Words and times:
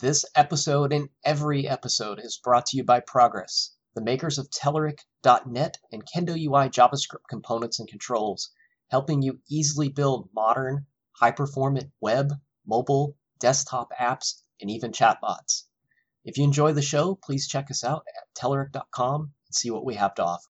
This 0.00 0.24
episode 0.36 0.92
and 0.92 1.08
every 1.24 1.66
episode 1.66 2.20
is 2.20 2.38
brought 2.38 2.66
to 2.66 2.76
you 2.76 2.84
by 2.84 3.00
Progress, 3.00 3.74
the 3.96 4.00
makers 4.00 4.38
of 4.38 4.48
Telerik.net 4.48 5.78
and 5.90 6.06
Kendo 6.06 6.36
UI 6.38 6.68
JavaScript 6.68 7.26
components 7.28 7.80
and 7.80 7.88
controls, 7.88 8.52
helping 8.92 9.22
you 9.22 9.40
easily 9.50 9.88
build 9.88 10.28
modern, 10.32 10.86
high 11.16 11.32
performant 11.32 11.90
web, 12.00 12.32
mobile, 12.64 13.16
desktop 13.40 13.90
apps, 14.00 14.40
and 14.60 14.70
even 14.70 14.92
chatbots. 14.92 15.64
If 16.24 16.38
you 16.38 16.44
enjoy 16.44 16.74
the 16.74 16.80
show, 16.80 17.16
please 17.16 17.48
check 17.48 17.68
us 17.68 17.82
out 17.82 18.06
at 18.16 18.32
Telerik.com 18.40 19.20
and 19.22 19.54
see 19.54 19.72
what 19.72 19.84
we 19.84 19.96
have 19.96 20.14
to 20.14 20.24
offer. 20.24 20.48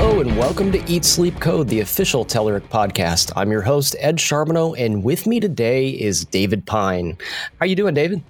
Hello 0.00 0.20
and 0.20 0.38
welcome 0.38 0.70
to 0.70 0.78
Eat 0.88 1.04
Sleep 1.04 1.40
Code, 1.40 1.66
the 1.66 1.80
official 1.80 2.24
Telerik 2.24 2.68
podcast. 2.68 3.32
I'm 3.34 3.50
your 3.50 3.62
host 3.62 3.96
Ed 3.98 4.20
Charbonneau, 4.20 4.74
and 4.74 5.02
with 5.02 5.26
me 5.26 5.40
today 5.40 5.88
is 5.88 6.24
David 6.24 6.64
Pine. 6.66 7.18
How 7.58 7.66
you 7.66 7.74
doing, 7.74 7.94
David? 7.94 8.22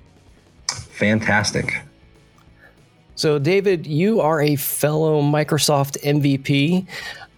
Fantastic. 0.66 1.82
So, 3.16 3.38
David, 3.38 3.86
you 3.86 4.22
are 4.22 4.40
a 4.40 4.56
fellow 4.56 5.20
Microsoft 5.20 6.02
MVP. 6.02 6.86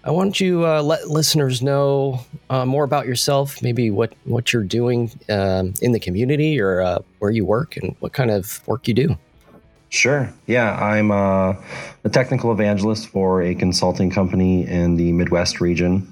I 0.05 0.11
want 0.13 0.39
you 0.39 0.65
uh, 0.65 0.81
let 0.81 1.09
listeners 1.09 1.61
know 1.61 2.21
uh, 2.51 2.65
more 2.65 2.85
about 2.85 3.07
yourself, 3.07 3.61
maybe 3.63 3.91
what 3.91 4.13
what 4.27 4.53
you're 4.53 4.63
doing 4.63 5.11
um, 5.29 5.75
in 5.83 5.91
the 5.91 5.99
community 5.99 6.61
or 6.61 6.83
uh, 6.83 7.01
where 7.19 7.33
you 7.33 7.45
work, 7.45 7.77
and 7.77 7.97
what 7.99 8.13
kind 8.13 8.31
of 8.31 8.63
work 8.69 8.87
you 8.87 8.95
do. 8.95 9.19
Sure. 9.91 10.33
Yeah, 10.47 10.77
I'm 10.77 11.11
a, 11.11 11.15
uh, 11.15 11.63
a, 12.05 12.09
technical 12.09 12.53
evangelist 12.53 13.09
for 13.09 13.43
a 13.43 13.57
consulting 13.57 14.09
company 14.09 14.67
in 14.67 14.97
the 14.97 15.13
Midwest 15.13 15.61
region. 15.61 16.11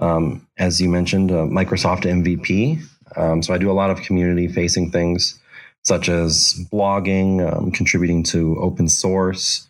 Um, 0.00 0.46
as 0.56 0.80
you 0.80 0.88
mentioned, 0.88 1.28
Microsoft 1.28 2.04
MVP. 2.04 2.82
Um, 3.16 3.42
so 3.42 3.52
I 3.52 3.58
do 3.58 3.70
a 3.70 3.72
lot 3.72 3.90
of 3.90 4.00
community 4.00 4.48
facing 4.48 4.90
things 4.90 5.38
such 5.82 6.08
as 6.08 6.54
blogging, 6.72 7.46
um, 7.46 7.70
contributing 7.70 8.22
to 8.22 8.58
open 8.58 8.88
source, 8.88 9.68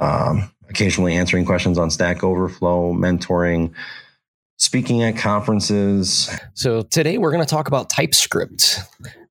um, 0.00 0.50
occasionally 0.68 1.14
answering 1.14 1.44
questions 1.44 1.78
on 1.78 1.90
Stack 1.90 2.24
Overflow, 2.24 2.94
mentoring, 2.94 3.72
speaking 4.56 5.02
at 5.02 5.16
conferences. 5.16 6.30
So 6.54 6.82
today 6.82 7.18
we're 7.18 7.30
going 7.30 7.44
to 7.44 7.48
talk 7.48 7.68
about 7.68 7.90
TypeScript. 7.90 8.80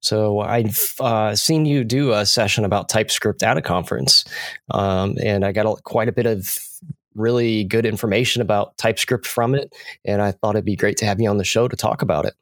So 0.02 0.40
I've 0.40 0.94
uh, 1.00 1.36
seen 1.36 1.66
you 1.66 1.84
do 1.84 2.14
a 2.14 2.26
session 2.26 2.66
about 2.66 2.90
TypeScript 2.90 3.44
at 3.44 3.58
a 3.58 3.62
conference, 3.62 4.26
um, 4.72 5.16
and 5.24 5.44
I 5.44 5.52
got 5.52 5.66
a, 5.66 5.82
quite 5.82 6.08
a 6.08 6.12
bit 6.12 6.26
of 6.26 6.58
really 7.18 7.64
good 7.64 7.86
information 7.86 8.42
about 8.42 8.78
TypeScript 8.78 9.26
from 9.26 9.56
it. 9.56 9.74
And 10.06 10.22
I 10.22 10.32
thought 10.32 10.56
it'd 10.56 10.66
be 10.66 10.76
great 10.76 10.98
to 10.98 11.06
have 11.06 11.20
you 11.20 11.30
on 11.30 11.38
the 11.38 11.44
show 11.44 11.68
to 11.68 11.76
talk 11.76 12.02
about 12.02 12.26
it. 12.26 12.36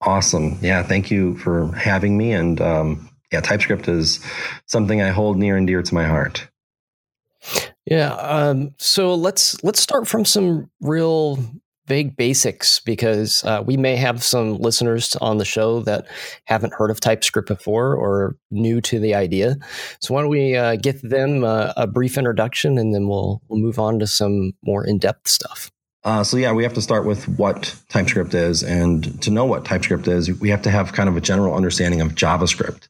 Awesome. 0.00 0.58
Yeah. 0.60 0.82
Thank 0.82 1.10
you 1.10 1.36
for 1.38 1.72
having 1.72 2.18
me. 2.18 2.32
And 2.32 2.60
um, 2.60 3.08
yeah, 3.32 3.40
TypeScript 3.40 3.88
is 3.88 4.18
something 4.66 5.00
I 5.00 5.10
hold 5.10 5.38
near 5.38 5.56
and 5.56 5.66
dear 5.66 5.82
to 5.82 5.94
my 5.94 6.04
heart. 6.04 6.48
Yeah. 7.86 8.14
Um, 8.14 8.74
so 8.78 9.14
let's 9.14 9.62
let's 9.64 9.80
start 9.80 10.06
from 10.06 10.24
some 10.24 10.70
real 10.80 11.38
vague 11.92 12.16
basics 12.16 12.80
because 12.80 13.44
uh, 13.44 13.62
we 13.66 13.76
may 13.76 13.96
have 13.96 14.22
some 14.24 14.56
listeners 14.56 15.14
on 15.16 15.36
the 15.36 15.44
show 15.44 15.80
that 15.80 16.06
haven't 16.46 16.72
heard 16.72 16.90
of 16.90 16.98
TypeScript 17.00 17.46
before 17.46 17.94
or 17.94 18.34
new 18.50 18.80
to 18.80 18.98
the 18.98 19.14
idea. 19.14 19.56
So 20.00 20.14
why 20.14 20.22
don't 20.22 20.30
we 20.30 20.56
uh, 20.56 20.76
get 20.76 21.02
them 21.02 21.44
uh, 21.44 21.74
a 21.76 21.86
brief 21.86 22.16
introduction 22.16 22.78
and 22.78 22.94
then 22.94 23.08
we'll 23.08 23.42
we'll 23.48 23.60
move 23.60 23.78
on 23.78 23.98
to 23.98 24.06
some 24.06 24.52
more 24.64 24.86
in 24.86 24.96
depth 24.96 25.28
stuff. 25.28 25.70
Uh, 26.02 26.24
so 26.24 26.38
yeah, 26.38 26.50
we 26.50 26.62
have 26.62 26.72
to 26.72 26.80
start 26.80 27.04
with 27.04 27.28
what 27.38 27.76
TypeScript 27.90 28.32
is, 28.32 28.62
and 28.62 29.20
to 29.20 29.30
know 29.30 29.44
what 29.44 29.66
TypeScript 29.66 30.08
is, 30.08 30.32
we 30.40 30.48
have 30.48 30.62
to 30.62 30.70
have 30.70 30.94
kind 30.94 31.10
of 31.10 31.16
a 31.18 31.20
general 31.20 31.54
understanding 31.54 32.00
of 32.00 32.14
JavaScript. 32.14 32.88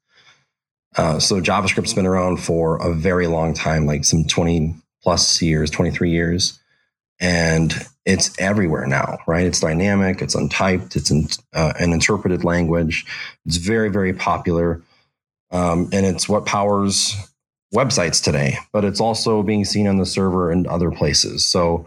Uh, 0.97 1.19
so 1.19 1.41
JavaScript's 1.41 1.93
been 1.93 2.07
around 2.07 2.37
for 2.37 2.77
a 2.77 2.95
very 2.95 3.27
long 3.27 3.53
time, 3.53 3.85
like 3.85 4.05
some 4.05 4.25
twenty 4.25 4.77
plus 5.03 5.43
years, 5.43 5.71
twenty 5.71 5.91
three 5.91 6.13
years 6.13 6.62
and 7.21 7.75
it's 8.05 8.37
everywhere 8.39 8.87
now, 8.87 9.19
right? 9.27 9.47
It's 9.47 9.61
dynamic, 9.61 10.21
it's 10.23 10.35
untyped, 10.35 10.97
it's 10.97 11.11
in, 11.11 11.29
uh, 11.55 11.73
an 11.79 11.93
interpreted 11.93 12.45
language. 12.45 13.05
It's 13.47 13.59
very, 13.59 13.91
very 13.91 14.13
popular, 14.13 14.83
um, 15.51 15.89
and 15.93 16.05
it's 16.05 16.29
what 16.29 16.47
powers 16.47 17.15
websites 17.75 18.23
today. 18.23 18.59
But 18.73 18.85
it's 18.85 19.01
also 19.01 19.43
being 19.43 19.65
seen 19.65 19.87
on 19.87 19.97
the 19.97 20.07
server 20.07 20.51
and 20.51 20.67
other 20.67 20.91
places. 20.91 21.45
So, 21.45 21.87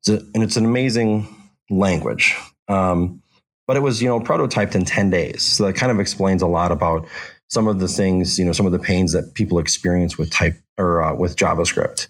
it's 0.00 0.08
a, 0.10 0.26
and 0.34 0.42
it's 0.42 0.56
an 0.56 0.66
amazing 0.66 1.26
language. 1.70 2.36
Um, 2.68 3.22
but 3.66 3.78
it 3.78 3.80
was, 3.80 4.02
you 4.02 4.08
know, 4.08 4.20
prototyped 4.20 4.74
in 4.74 4.84
ten 4.84 5.08
days, 5.08 5.42
so 5.42 5.64
that 5.64 5.76
kind 5.76 5.90
of 5.90 5.98
explains 5.98 6.42
a 6.42 6.46
lot 6.46 6.72
about 6.72 7.06
some 7.48 7.68
of 7.68 7.78
the 7.78 7.88
things, 7.88 8.38
you 8.38 8.44
know, 8.44 8.52
some 8.52 8.66
of 8.66 8.72
the 8.72 8.78
pains 8.78 9.12
that 9.12 9.34
people 9.34 9.58
experience 9.58 10.18
with 10.18 10.30
type 10.30 10.56
or 10.76 11.02
uh, 11.02 11.14
with 11.14 11.36
JavaScript. 11.36 12.08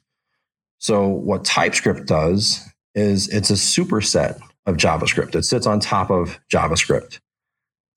So 0.84 1.08
what 1.08 1.46
TypeScript 1.46 2.04
does 2.04 2.62
is 2.94 3.28
it's 3.28 3.48
a 3.48 3.54
superset 3.54 4.38
of 4.66 4.76
JavaScript. 4.76 5.34
It 5.34 5.44
sits 5.44 5.66
on 5.66 5.80
top 5.80 6.10
of 6.10 6.38
JavaScript. 6.52 7.20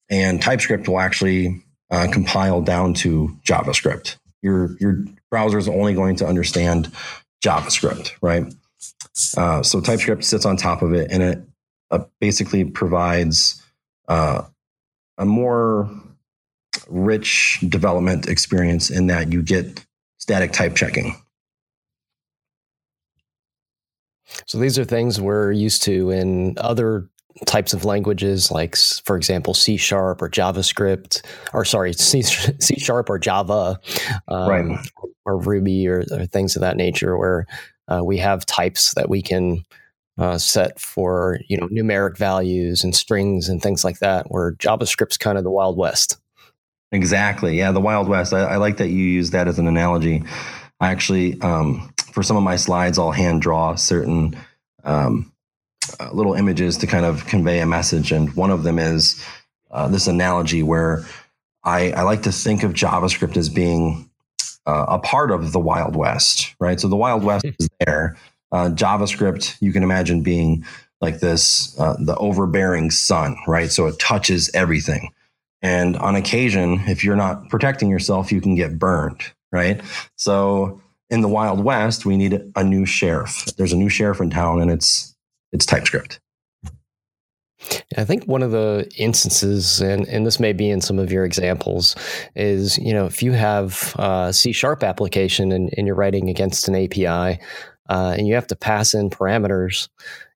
And 0.10 0.42
TypeScript 0.42 0.88
will 0.88 1.02
actually 1.02 1.66
uh, 1.92 2.08
compile 2.10 2.62
down 2.62 2.94
to 2.94 3.38
JavaScript. 3.46 4.16
Your, 4.42 4.78
your 4.80 5.04
browser 5.30 5.58
is 5.58 5.68
only 5.68 5.96
going 5.96 6.16
to 6.16 6.26
understand 6.26 6.90
JavaScript, 7.44 8.14
right? 8.22 8.46
Uh, 9.36 9.64
so 9.64 9.82
TypeScript 9.82 10.24
sits 10.24 10.46
on 10.46 10.56
top 10.56 10.82
of 10.82 10.94
it 10.94 11.12
and 11.12 11.22
it 11.22 11.42
uh, 11.92 12.06
basically 12.22 12.64
provides 12.64 13.62
uh, 14.08 14.44
a 15.18 15.26
more 15.26 15.90
rich 16.88 17.60
development 17.68 18.30
experience 18.30 18.90
in 18.90 19.08
that 19.08 19.34
you 19.34 19.42
get 19.42 19.86
static 20.20 20.54
type 20.54 20.74
checking. 20.74 21.18
So 24.48 24.58
these 24.58 24.80
are 24.80 24.86
things 24.86 25.20
we're 25.20 25.52
used 25.52 25.84
to 25.84 26.10
in 26.10 26.56
other 26.58 27.10
types 27.46 27.74
of 27.74 27.86
languages, 27.86 28.50
like, 28.50 28.76
for 29.04 29.16
example, 29.16 29.54
C 29.54 29.78
sharp 29.78 30.22
or 30.22 30.30
JavaScript, 30.30 31.22
or 31.54 31.66
sorry, 31.66 31.94
C, 31.94 32.22
C 32.24 32.80
sharp 32.80 33.10
or 33.10 33.20
Java, 33.20 33.80
um, 34.28 34.50
right. 34.50 34.90
or 35.26 35.38
Ruby 35.38 35.88
or, 35.88 36.06
or, 36.12 36.26
things 36.26 36.56
of 36.56 36.62
that 36.62 36.78
nature, 36.78 37.18
where 37.18 37.46
uh, 37.90 38.02
we 38.04 38.18
have 38.18 38.46
types 38.46 38.94
that 38.96 39.10
we 39.10 39.22
can 39.22 39.66
uh, 40.18 40.38
set 40.38 40.80
for 40.80 41.40
you 41.48 41.58
know 41.58 41.68
numeric 41.68 42.18
values 42.18 42.84
and 42.84 42.96
strings 42.96 43.50
and 43.50 43.62
things 43.62 43.84
like 43.84 44.00
that. 44.00 44.32
Where 44.32 44.54
JavaScript's 44.54 45.18
kind 45.18 45.38
of 45.38 45.44
the 45.44 45.52
Wild 45.52 45.78
West. 45.78 46.18
Exactly. 46.94 47.58
Yeah, 47.58 47.74
the 47.74 47.82
Wild 47.82 48.08
West. 48.08 48.34
I, 48.34 48.44
I 48.44 48.56
like 48.56 48.78
that 48.78 48.88
you 48.88 49.04
use 49.04 49.32
that 49.32 49.48
as 49.48 49.60
an 49.60 49.68
analogy. 49.68 50.24
I 50.80 50.90
actually 50.92 51.40
um, 51.42 51.94
for 52.18 52.24
some 52.24 52.36
of 52.36 52.42
my 52.42 52.56
slides, 52.56 52.98
I'll 52.98 53.12
hand 53.12 53.44
draw 53.44 53.76
certain 53.76 54.36
um, 54.84 55.32
uh, 56.00 56.10
little 56.12 56.34
images 56.34 56.76
to 56.78 56.88
kind 56.88 57.06
of 57.06 57.28
convey 57.28 57.60
a 57.60 57.68
message. 57.68 58.12
And 58.12 58.36
one 58.36 58.50
of 58.50 58.64
them 58.64 58.80
is 58.80 59.24
uh, 59.70 59.88
this 59.88 60.08
analogy 60.08 60.64
where 60.64 61.06
I, 61.64 61.92
I, 61.92 62.02
like 62.02 62.24
to 62.24 62.32
think 62.32 62.64
of 62.64 62.74
JavaScript 62.74 63.38
as 63.38 63.50
being 63.50 64.10
uh, 64.66 64.86
a 64.90 64.98
part 64.98 65.30
of 65.30 65.52
the 65.52 65.60
Wild 65.60 65.96
West, 65.96 66.56
right? 66.60 66.80
So 66.80 66.88
the 66.88 66.96
Wild 66.96 67.24
West 67.24 67.46
is 67.60 67.70
there. 67.86 68.18
Uh, 68.52 68.70
JavaScript, 68.70 69.56
you 69.62 69.72
can 69.72 69.84
imagine 69.84 70.24
being 70.24 70.66
like 71.02 71.20
this, 71.20 71.80
uh, 71.80 71.98
the 72.00 72.16
overbearing 72.16 72.90
sun, 72.90 73.38
right? 73.46 73.72
So 73.72 73.86
it 73.86 74.00
touches 74.00 74.50
everything. 74.56 75.14
And 75.62 75.96
on 75.98 76.16
occasion, 76.16 76.82
if 76.88 77.04
you're 77.04 77.16
not 77.16 77.50
protecting 77.50 77.92
yourself, 77.92 78.32
you 78.32 78.42
can 78.42 78.56
get 78.56 78.80
burned, 78.80 79.22
right? 79.52 79.82
So 80.16 80.82
in 81.10 81.22
the 81.22 81.28
Wild 81.28 81.64
West, 81.64 82.06
we 82.06 82.18
need 82.18 82.42
a 82.56 82.64
new 82.64 82.86
sheriff. 82.86 83.46
There's 83.58 83.74
a 83.74 83.78
new 83.78 83.90
sheriff 83.90 84.20
in 84.20 84.30
town, 84.30 84.62
and 84.62 84.70
it's 84.70 85.16
it's 85.52 85.66
TypeScript. 85.66 86.20
I 87.98 88.04
think 88.04 88.26
one 88.26 88.44
of 88.44 88.52
the 88.52 88.90
instances, 88.98 89.82
and, 89.82 90.08
and 90.08 90.26
this 90.26 90.40
may 90.40 90.54
be 90.54 90.70
in 90.70 90.80
some 90.80 91.00
of 91.00 91.12
your 91.12 91.26
examples, 91.26 91.96
is 92.36 92.78
you 92.78 92.94
know 92.94 93.06
if 93.06 93.24
you 93.24 93.32
have 93.32 93.96
a 93.98 94.32
C 94.34 94.52
sharp 94.52 94.84
application 94.84 95.52
and, 95.52 95.74
and, 95.78 95.88
you're 95.88 95.96
writing 95.96 96.30
against 96.30 96.68
an 96.68 96.76
API, 96.76 97.40
uh, 97.90 98.16
and 98.18 98.28
you 98.28 98.36
have 98.36 98.48
to 98.48 98.56
pass 98.56 98.94
in 98.94 99.10
parameters, 99.10 99.90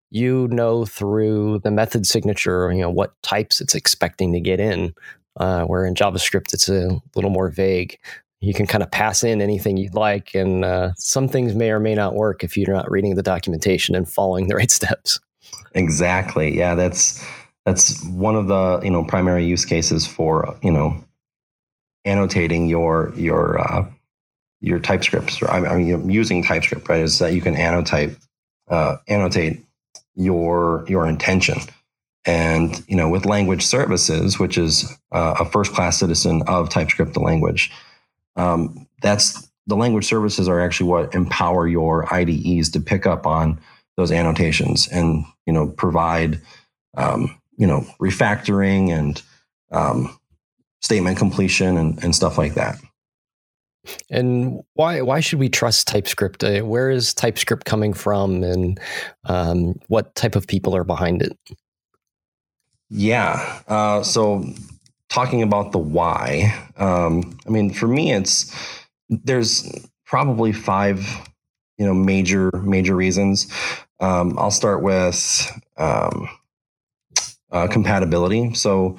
you 0.09 0.47
know 0.49 0.85
through 0.85 1.59
the 1.59 1.71
method 1.71 2.07
signature, 2.07 2.71
you 2.71 2.81
know 2.81 2.89
what 2.89 3.21
types 3.21 3.61
it's 3.61 3.75
expecting 3.75 4.33
to 4.33 4.39
get 4.39 4.59
in. 4.59 4.93
Uh, 5.37 5.63
where 5.63 5.85
in 5.85 5.95
JavaScript 5.95 6.53
it's 6.53 6.67
a 6.67 7.01
little 7.15 7.29
more 7.29 7.49
vague 7.49 7.97
you 8.41 8.55
can 8.55 8.65
kind 8.65 8.83
of 8.83 8.89
pass 8.89 9.23
in 9.23 9.39
anything 9.39 9.77
you'd 9.77 9.93
like, 9.93 10.33
and 10.33 10.65
uh, 10.65 10.91
some 10.97 11.27
things 11.27 11.53
may 11.53 11.69
or 11.69 11.79
may 11.79 11.93
not 11.93 12.15
work 12.15 12.43
if 12.43 12.57
you're 12.57 12.73
not 12.73 12.89
reading 12.89 13.15
the 13.15 13.23
documentation 13.23 13.95
and 13.95 14.09
following 14.09 14.47
the 14.47 14.55
right 14.61 14.71
steps. 14.71 15.19
Exactly. 15.73 16.57
Yeah, 16.57 16.75
that's 16.75 17.23
that's 17.65 18.03
one 18.07 18.35
of 18.35 18.47
the 18.47 18.81
you 18.83 18.89
know 18.89 19.03
primary 19.03 19.45
use 19.45 19.63
cases 19.63 20.07
for 20.07 20.57
you 20.61 20.71
know 20.71 21.03
annotating 22.03 22.67
your 22.67 23.13
your 23.15 23.59
uh, 23.59 23.85
your 24.59 24.79
TypeScripts. 24.79 25.41
Or 25.41 25.51
I 25.51 25.77
mean, 25.77 26.09
using 26.09 26.43
TypeScript, 26.43 26.89
right? 26.89 27.01
Is 27.01 27.19
that 27.19 27.33
you 27.33 27.41
can 27.41 27.55
annotate 27.55 28.17
uh, 28.69 28.97
annotate 29.07 29.63
your 30.15 30.83
your 30.87 31.05
intention. 31.07 31.59
And 32.25 32.83
you 32.87 32.95
know, 32.95 33.09
with 33.09 33.25
language 33.25 33.63
services, 33.63 34.39
which 34.39 34.57
is 34.57 34.97
uh, 35.11 35.35
a 35.39 35.45
first 35.45 35.73
class 35.73 35.99
citizen 35.99 36.43
of 36.47 36.69
TypeScript, 36.69 37.13
the 37.13 37.19
language, 37.19 37.71
um, 38.35 38.87
that's 39.01 39.49
the 39.67 39.75
language 39.75 40.05
services 40.05 40.47
are 40.47 40.59
actually 40.59 40.89
what 40.89 41.13
empower 41.13 41.67
your 41.67 42.11
IDEs 42.13 42.69
to 42.71 42.79
pick 42.79 43.05
up 43.05 43.25
on 43.25 43.59
those 43.97 44.11
annotations 44.11 44.87
and 44.87 45.25
you 45.45 45.53
know 45.53 45.67
provide 45.67 46.41
um, 46.97 47.39
you 47.57 47.67
know 47.67 47.85
refactoring 48.01 48.89
and 48.89 49.21
um, 49.71 50.17
statement 50.81 51.17
completion 51.17 51.77
and, 51.77 52.03
and 52.03 52.15
stuff 52.15 52.37
like 52.37 52.55
that. 52.55 52.77
And 54.09 54.61
why 54.73 55.01
why 55.01 55.21
should 55.21 55.39
we 55.39 55.49
trust 55.49 55.87
TypeScript? 55.87 56.43
Uh, 56.43 56.61
where 56.61 56.91
is 56.91 57.13
TypeScript 57.13 57.65
coming 57.65 57.93
from, 57.93 58.43
and 58.43 58.79
um, 59.25 59.79
what 59.87 60.13
type 60.15 60.35
of 60.35 60.47
people 60.47 60.75
are 60.75 60.83
behind 60.83 61.21
it? 61.23 61.37
Yeah. 62.89 63.61
Uh, 63.67 64.03
so 64.03 64.45
talking 65.11 65.41
about 65.41 65.71
the 65.71 65.77
why, 65.77 66.57
um, 66.77 67.37
I 67.45 67.49
mean, 67.49 67.71
for 67.71 67.87
me, 67.87 68.13
it's 68.13 68.55
there's 69.09 69.69
probably 70.05 70.51
five, 70.51 71.05
you 71.77 71.85
know, 71.85 71.93
major 71.93 72.49
major 72.63 72.95
reasons. 72.95 73.51
Um, 73.99 74.39
I'll 74.39 74.51
start 74.51 74.81
with 74.81 75.51
um, 75.77 76.27
uh, 77.51 77.67
compatibility. 77.67 78.53
So 78.55 78.97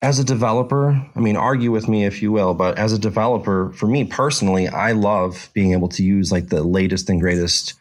as 0.00 0.18
a 0.18 0.24
developer, 0.24 0.90
I 1.14 1.20
mean, 1.20 1.36
argue 1.36 1.72
with 1.72 1.88
me 1.88 2.06
if 2.06 2.22
you 2.22 2.30
will, 2.30 2.54
but 2.54 2.78
as 2.78 2.92
a 2.92 2.98
developer, 2.98 3.72
for 3.72 3.86
me 3.86 4.04
personally, 4.04 4.68
I 4.68 4.92
love 4.92 5.50
being 5.52 5.72
able 5.72 5.88
to 5.88 6.02
use 6.04 6.30
like 6.30 6.48
the 6.48 6.62
latest 6.62 7.10
and 7.10 7.20
greatest 7.20 7.74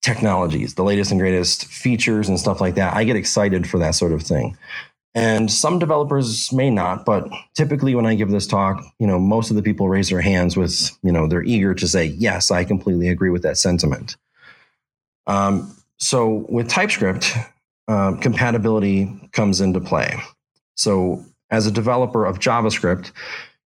technologies, 0.00 0.76
the 0.76 0.84
latest 0.84 1.10
and 1.10 1.20
greatest 1.20 1.66
features 1.66 2.28
and 2.28 2.38
stuff 2.38 2.60
like 2.60 2.76
that. 2.76 2.94
I 2.94 3.04
get 3.04 3.16
excited 3.16 3.68
for 3.68 3.78
that 3.78 3.94
sort 3.94 4.12
of 4.12 4.22
thing. 4.22 4.56
And 5.14 5.50
some 5.50 5.80
developers 5.80 6.52
may 6.52 6.70
not, 6.70 7.04
but 7.04 7.28
typically 7.54 7.94
when 7.96 8.06
I 8.06 8.14
give 8.14 8.30
this 8.30 8.46
talk, 8.46 8.84
you 9.00 9.06
know, 9.06 9.18
most 9.18 9.50
of 9.50 9.56
the 9.56 9.62
people 9.62 9.88
raise 9.88 10.08
their 10.08 10.20
hands 10.20 10.56
with, 10.56 10.96
you 11.02 11.10
know, 11.10 11.26
they're 11.26 11.42
eager 11.42 11.74
to 11.74 11.88
say, 11.88 12.04
yes, 12.04 12.50
I 12.52 12.64
completely 12.64 13.08
agree 13.08 13.30
with 13.30 13.42
that 13.42 13.58
sentiment. 13.58 14.16
Um, 15.26 15.76
so 15.96 16.46
with 16.48 16.68
TypeScript, 16.68 17.34
uh, 17.88 18.12
compatibility 18.20 19.28
comes 19.32 19.60
into 19.60 19.80
play. 19.80 20.16
So 20.76 21.24
as 21.50 21.66
a 21.66 21.72
developer 21.72 22.24
of 22.24 22.38
JavaScript, 22.38 23.10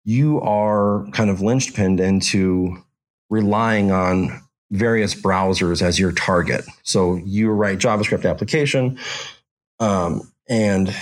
you 0.04 0.42
are 0.42 1.08
kind 1.12 1.30
of 1.30 1.40
linchpinned 1.40 2.02
into 2.02 2.84
relying 3.30 3.92
on 3.92 4.42
various 4.72 5.16
browsers 5.16 5.82
as 5.82 5.98
your 5.98 6.12
target. 6.12 6.66
So 6.84 7.16
you 7.16 7.50
write 7.50 7.80
JavaScript 7.80 8.30
application, 8.30 9.00
um, 9.80 10.30
and 10.48 10.94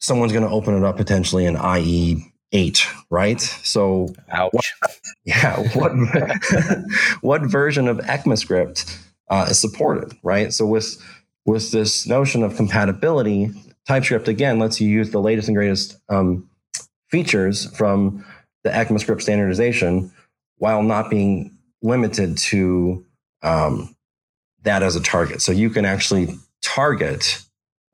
someone's 0.00 0.32
going 0.32 0.44
to 0.44 0.50
open 0.50 0.76
it 0.76 0.84
up 0.84 0.96
potentially 0.96 1.44
in 1.44 1.56
IE 1.56 2.32
eight, 2.52 2.86
right? 3.10 3.40
So, 3.40 4.14
Ouch. 4.30 4.52
What, 4.52 5.00
yeah, 5.24 5.56
what 5.74 5.92
what 7.20 7.42
version 7.42 7.88
of 7.88 7.98
ECMAScript 7.98 8.98
uh, 9.28 9.46
is 9.50 9.58
supported, 9.58 10.16
right? 10.22 10.52
So 10.52 10.66
with 10.66 10.96
with 11.44 11.70
this 11.70 12.06
notion 12.06 12.42
of 12.42 12.56
compatibility, 12.56 13.50
TypeScript 13.86 14.28
again 14.28 14.58
lets 14.58 14.80
you 14.80 14.88
use 14.88 15.10
the 15.10 15.20
latest 15.20 15.48
and 15.48 15.56
greatest 15.56 15.96
um, 16.08 16.48
features 17.10 17.74
from 17.76 18.24
the 18.64 18.70
ECMAScript 18.70 19.22
standardization 19.22 20.12
while 20.56 20.82
not 20.82 21.08
being 21.08 21.56
limited 21.82 22.36
to 22.36 23.04
um, 23.42 23.94
that 24.62 24.82
as 24.82 24.96
a 24.96 25.00
target. 25.00 25.40
So 25.40 25.52
you 25.52 25.70
can 25.70 25.84
actually 25.84 26.34
target 26.60 27.42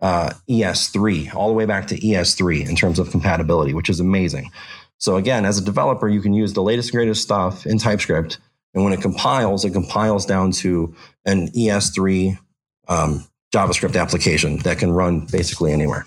uh, 0.05 0.35
ES3 0.51 1.35
all 1.35 1.49
the 1.49 1.55
way 1.55 1.65
back 1.65 1.87
to 1.87 1.99
ES3 1.99 2.69
in 2.69 2.77
terms 2.77 2.99
of 2.99 3.11
compatibility, 3.11 3.73
which 3.73 3.89
is 3.89 4.01
amazing. 4.01 4.51
So 4.99 5.17
again, 5.17 5.47
as 5.47 5.57
a 5.57 5.65
developer, 5.65 6.07
you 6.09 6.21
can 6.21 6.35
use 6.35 6.53
the 6.53 6.63
latest 6.63 6.91
and 6.91 6.97
greatest 6.99 7.23
stuff 7.23 7.65
in 7.65 7.79
TypeScript, 7.79 8.39
and 8.75 8.85
when 8.85 8.93
it 8.93 9.01
compiles, 9.01 9.65
it 9.65 9.71
compiles 9.71 10.27
down 10.27 10.51
to 10.53 10.95
an 11.25 11.49
ES3 11.53 12.39
um, 12.87 13.27
JavaScript 13.55 13.99
application 13.99 14.59
that 14.59 14.79
can 14.79 14.93
run 14.93 15.21
basically 15.33 15.73
anywhere. 15.73 16.07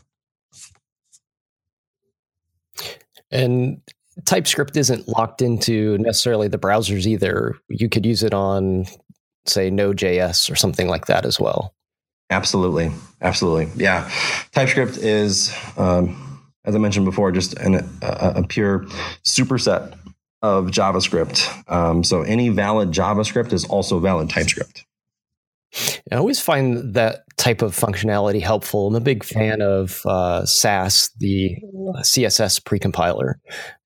And 3.31 3.81
TypeScript 4.25 4.77
isn't 4.77 5.07
locked 5.07 5.41
into 5.41 5.97
necessarily 5.97 6.47
the 6.47 6.59
browsers 6.59 7.07
either. 7.07 7.55
You 7.67 7.89
could 7.89 8.05
use 8.05 8.21
it 8.21 8.35
on, 8.35 8.85
say, 9.47 9.71
Node.js 9.71 10.51
or 10.51 10.55
something 10.55 10.87
like 10.87 11.07
that 11.07 11.25
as 11.25 11.39
well. 11.39 11.73
Absolutely. 12.29 12.91
Absolutely. 13.21 13.69
Yeah. 13.81 14.09
TypeScript 14.51 14.97
is, 14.97 15.55
um, 15.77 16.41
as 16.65 16.75
I 16.75 16.77
mentioned 16.77 17.05
before, 17.05 17.31
just 17.31 17.53
an, 17.53 17.75
a, 18.01 18.33
a, 18.37 18.43
pure 18.43 18.81
superset 19.23 19.97
of 20.41 20.67
JavaScript. 20.67 21.71
Um, 21.71 22.03
so 22.03 22.21
any 22.21 22.49
valid 22.49 22.91
JavaScript 22.91 23.53
is 23.53 23.65
also 23.65 23.99
valid 23.99 24.29
TypeScript. 24.29 24.85
I 26.11 26.15
always 26.15 26.39
find 26.39 26.93
that 26.93 27.23
type 27.37 27.61
of 27.61 27.75
functionality 27.75 28.41
helpful. 28.41 28.87
I'm 28.87 28.95
a 28.95 28.99
big 28.99 29.23
fan 29.23 29.61
of 29.61 30.01
uh, 30.05 30.45
Sass, 30.45 31.09
the 31.17 31.57
CSS 31.99 32.61
precompiler, 32.61 33.35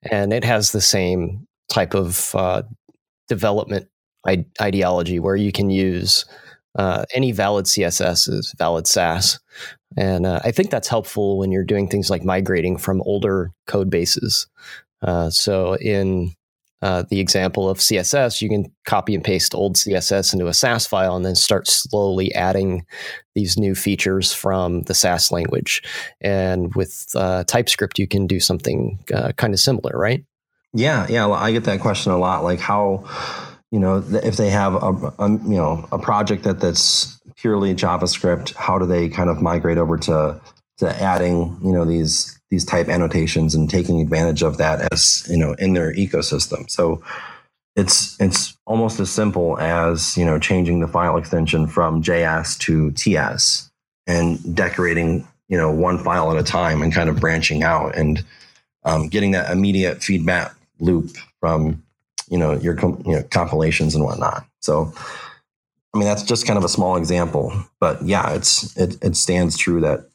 and 0.09 0.31
it 0.31 0.43
has 0.43 0.71
the 0.71 0.81
same 0.81 1.47
type 1.69 1.93
of 1.93 2.33
uh, 2.35 2.63
development 3.27 3.87
I- 4.25 4.45
ideology 4.61 5.19
where 5.19 5.35
you 5.35 5.51
can 5.51 5.69
use 5.69 6.25
uh, 6.75 7.05
any 7.13 7.31
valid 7.31 7.65
CSS 7.65 8.29
is 8.29 8.53
valid 8.57 8.87
Sass. 8.87 9.39
And 9.97 10.25
uh, 10.25 10.39
I 10.43 10.51
think 10.51 10.69
that's 10.69 10.87
helpful 10.87 11.37
when 11.37 11.51
you're 11.51 11.63
doing 11.63 11.87
things 11.87 12.09
like 12.09 12.23
migrating 12.23 12.77
from 12.77 13.01
older 13.01 13.51
code 13.67 13.89
bases. 13.89 14.47
Uh, 15.01 15.29
so 15.29 15.75
in 15.75 16.31
uh, 16.81 17.03
the 17.09 17.19
example 17.19 17.69
of 17.69 17.77
CSS, 17.79 18.41
you 18.41 18.49
can 18.49 18.71
copy 18.85 19.13
and 19.13 19.23
paste 19.23 19.53
old 19.53 19.75
CSS 19.75 20.33
into 20.33 20.47
a 20.47 20.53
Sass 20.53 20.87
file 20.87 21.15
and 21.15 21.25
then 21.25 21.35
start 21.35 21.67
slowly 21.67 22.33
adding 22.33 22.85
these 23.35 23.57
new 23.57 23.75
features 23.75 24.33
from 24.33 24.83
the 24.83 24.93
Sass 24.93 25.31
language. 25.31 25.83
And 26.21 26.73
with 26.73 27.07
uh, 27.15 27.43
TypeScript, 27.43 27.99
you 27.99 28.07
can 28.07 28.27
do 28.27 28.39
something 28.39 28.97
kind 29.37 29.53
of 29.53 29.59
similar, 29.59 29.97
right? 29.97 30.23
Yeah, 30.73 31.05
yeah. 31.09 31.29
I 31.29 31.51
get 31.51 31.65
that 31.65 31.81
question 31.81 32.13
a 32.13 32.17
lot. 32.17 32.43
Like 32.43 32.59
how, 32.59 33.03
you 33.71 33.79
know, 33.79 34.03
if 34.23 34.35
they 34.35 34.49
have 34.49 34.75
a, 34.75 35.13
a 35.17 35.29
you 35.29 35.55
know 35.55 35.87
a 35.91 35.97
project 35.97 36.43
that 36.43 36.59
that's 36.59 37.19
purely 37.37 37.73
JavaScript, 37.73 38.53
how 38.55 38.77
do 38.77 38.85
they 38.85 39.09
kind 39.09 39.29
of 39.29 39.41
migrate 39.41 39.77
over 39.77 39.97
to 39.97 40.39
to 40.77 41.01
adding 41.01 41.57
you 41.63 41.71
know 41.71 41.85
these 41.85 42.39
these 42.49 42.65
type 42.65 42.89
annotations 42.89 43.55
and 43.55 43.69
taking 43.69 44.01
advantage 44.01 44.43
of 44.43 44.57
that 44.57 44.91
as 44.91 45.25
you 45.29 45.37
know 45.37 45.53
in 45.53 45.73
their 45.73 45.93
ecosystem. 45.93 46.69
So 46.69 47.01
it's 47.75 48.19
it's 48.19 48.57
almost 48.65 48.99
as 48.99 49.09
simple 49.09 49.57
as 49.57 50.17
you 50.17 50.25
know 50.25 50.37
changing 50.37 50.81
the 50.81 50.87
file 50.87 51.17
extension 51.17 51.65
from 51.65 52.03
JS 52.03 52.59
to 52.59 52.91
TS 52.91 53.71
and 54.05 54.55
decorating 54.55 55.25
you 55.47 55.57
know 55.57 55.71
one 55.71 55.97
file 55.97 56.29
at 56.31 56.37
a 56.37 56.43
time 56.43 56.81
and 56.81 56.93
kind 56.93 57.09
of 57.09 57.19
branching 57.21 57.63
out 57.63 57.95
and 57.95 58.25
um, 58.83 59.07
getting 59.07 59.31
that 59.31 59.51
immediate 59.51 60.03
feedback 60.03 60.53
loop 60.79 61.15
from 61.39 61.83
you 62.31 62.37
know 62.37 62.53
your 62.53 62.79
you 62.79 63.13
know, 63.13 63.23
compilations 63.29 63.93
and 63.93 64.03
whatnot. 64.03 64.45
So 64.61 64.91
I 65.93 65.97
mean 65.97 66.07
that's 66.07 66.23
just 66.23 66.47
kind 66.47 66.57
of 66.57 66.63
a 66.63 66.69
small 66.69 66.95
example, 66.95 67.53
but 67.79 68.01
yeah, 68.01 68.33
it's 68.33 68.75
it, 68.77 68.97
it 69.03 69.15
stands 69.15 69.57
true 69.57 69.81
that 69.81 70.09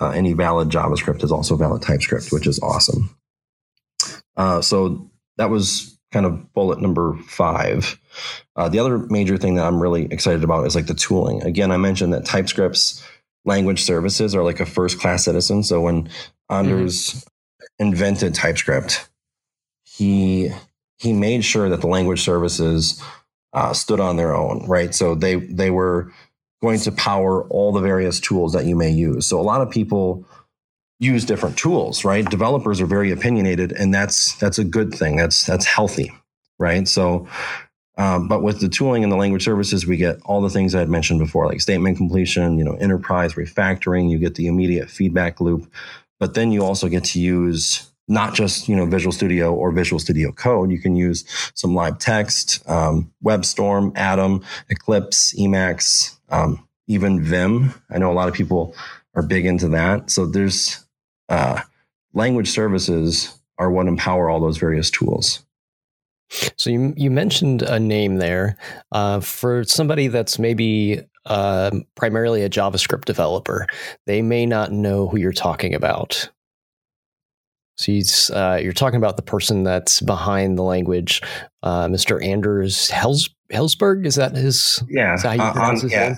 uh, 0.00 0.08
any 0.10 0.32
valid 0.32 0.70
JavaScript 0.70 1.22
is 1.22 1.30
also 1.30 1.54
valid 1.54 1.82
TypeScript, 1.82 2.32
which 2.32 2.46
is 2.46 2.58
awesome. 2.60 3.14
Uh, 4.36 4.62
so 4.62 5.10
that 5.36 5.50
was 5.50 5.98
kind 6.10 6.26
of 6.26 6.52
bullet 6.54 6.80
number 6.80 7.16
five. 7.26 7.98
Uh, 8.56 8.68
the 8.68 8.78
other 8.78 8.98
major 8.98 9.36
thing 9.36 9.54
that 9.54 9.66
I'm 9.66 9.80
really 9.80 10.04
excited 10.06 10.44
about 10.44 10.66
is 10.66 10.74
like 10.74 10.86
the 10.86 10.94
tooling. 10.94 11.42
Again, 11.42 11.70
I 11.70 11.76
mentioned 11.76 12.12
that 12.14 12.24
TypeScript's 12.24 13.04
language 13.44 13.82
services 13.82 14.34
are 14.34 14.42
like 14.42 14.60
a 14.60 14.66
first 14.66 15.00
class 15.00 15.24
citizen. 15.24 15.62
So 15.62 15.80
when 15.80 16.08
Anders 16.48 17.10
mm-hmm. 17.10 17.86
invented 17.86 18.34
TypeScript, 18.34 19.08
he 19.82 20.50
he 21.02 21.12
made 21.12 21.44
sure 21.44 21.68
that 21.68 21.80
the 21.80 21.88
language 21.88 22.22
services 22.22 23.02
uh, 23.52 23.72
stood 23.72 23.98
on 23.98 24.16
their 24.16 24.34
own, 24.34 24.64
right? 24.68 24.94
So 24.94 25.16
they 25.16 25.34
they 25.34 25.70
were 25.70 26.12
going 26.62 26.78
to 26.78 26.92
power 26.92 27.42
all 27.48 27.72
the 27.72 27.80
various 27.80 28.20
tools 28.20 28.52
that 28.52 28.66
you 28.66 28.76
may 28.76 28.90
use. 28.90 29.26
So 29.26 29.40
a 29.40 29.42
lot 29.42 29.60
of 29.60 29.70
people 29.70 30.24
use 31.00 31.24
different 31.24 31.58
tools, 31.58 32.04
right? 32.04 32.24
Developers 32.24 32.80
are 32.80 32.86
very 32.86 33.10
opinionated, 33.10 33.72
and 33.72 33.92
that's 33.92 34.36
that's 34.36 34.58
a 34.58 34.64
good 34.64 34.94
thing. 34.94 35.16
That's 35.16 35.44
that's 35.44 35.66
healthy, 35.66 36.12
right? 36.60 36.86
So, 36.86 37.26
um, 37.98 38.28
but 38.28 38.44
with 38.44 38.60
the 38.60 38.68
tooling 38.68 39.02
and 39.02 39.10
the 39.10 39.16
language 39.16 39.44
services, 39.44 39.84
we 39.84 39.96
get 39.96 40.20
all 40.24 40.40
the 40.40 40.50
things 40.50 40.72
I 40.72 40.78
had 40.78 40.88
mentioned 40.88 41.18
before, 41.18 41.48
like 41.48 41.60
statement 41.60 41.96
completion, 41.96 42.58
you 42.58 42.64
know, 42.64 42.74
enterprise 42.74 43.34
refactoring. 43.34 44.08
You 44.08 44.18
get 44.18 44.36
the 44.36 44.46
immediate 44.46 44.88
feedback 44.88 45.40
loop, 45.40 45.68
but 46.20 46.34
then 46.34 46.52
you 46.52 46.64
also 46.64 46.88
get 46.88 47.02
to 47.06 47.20
use 47.20 47.91
not 48.08 48.34
just 48.34 48.68
you 48.68 48.76
know 48.76 48.86
Visual 48.86 49.12
Studio 49.12 49.54
or 49.54 49.72
Visual 49.72 49.98
Studio 49.98 50.32
Code. 50.32 50.70
You 50.70 50.78
can 50.78 50.96
use 50.96 51.24
Sublime 51.54 51.96
Text, 51.96 52.68
um, 52.68 53.12
WebStorm, 53.24 53.96
Atom, 53.96 54.44
Eclipse, 54.68 55.34
Emacs, 55.38 56.16
um, 56.30 56.66
even 56.86 57.22
Vim. 57.22 57.74
I 57.90 57.98
know 57.98 58.10
a 58.10 58.14
lot 58.14 58.28
of 58.28 58.34
people 58.34 58.74
are 59.14 59.22
big 59.22 59.46
into 59.46 59.68
that. 59.68 60.10
So 60.10 60.26
there's 60.26 60.84
uh, 61.28 61.60
language 62.12 62.50
services 62.50 63.38
are 63.58 63.70
what 63.70 63.86
empower 63.86 64.28
all 64.28 64.40
those 64.40 64.58
various 64.58 64.90
tools. 64.90 65.44
So 66.56 66.70
you 66.70 66.94
you 66.96 67.10
mentioned 67.10 67.62
a 67.62 67.78
name 67.78 68.16
there 68.16 68.56
uh, 68.90 69.20
for 69.20 69.64
somebody 69.64 70.08
that's 70.08 70.38
maybe 70.38 71.02
uh, 71.26 71.70
primarily 71.94 72.42
a 72.42 72.50
JavaScript 72.50 73.04
developer. 73.04 73.66
They 74.06 74.22
may 74.22 74.46
not 74.46 74.72
know 74.72 75.08
who 75.08 75.18
you're 75.18 75.32
talking 75.32 75.74
about. 75.74 76.30
So 77.76 77.92
uh, 78.34 78.56
you're 78.62 78.72
talking 78.72 78.98
about 78.98 79.16
the 79.16 79.22
person 79.22 79.64
that's 79.64 80.00
behind 80.00 80.58
the 80.58 80.62
language, 80.62 81.22
uh, 81.62 81.86
Mr. 81.86 82.24
Anders 82.24 82.90
Hels- 82.90 83.30
Hejlsberg. 83.50 84.06
Is 84.06 84.16
that 84.16 84.36
his? 84.36 84.82
Yeah. 84.88 85.16
That 85.22 85.36
you 85.36 85.42
uh, 85.42 85.52
on, 85.56 85.80
his 85.80 85.90
yeah. 85.90 86.08
name? 86.08 86.16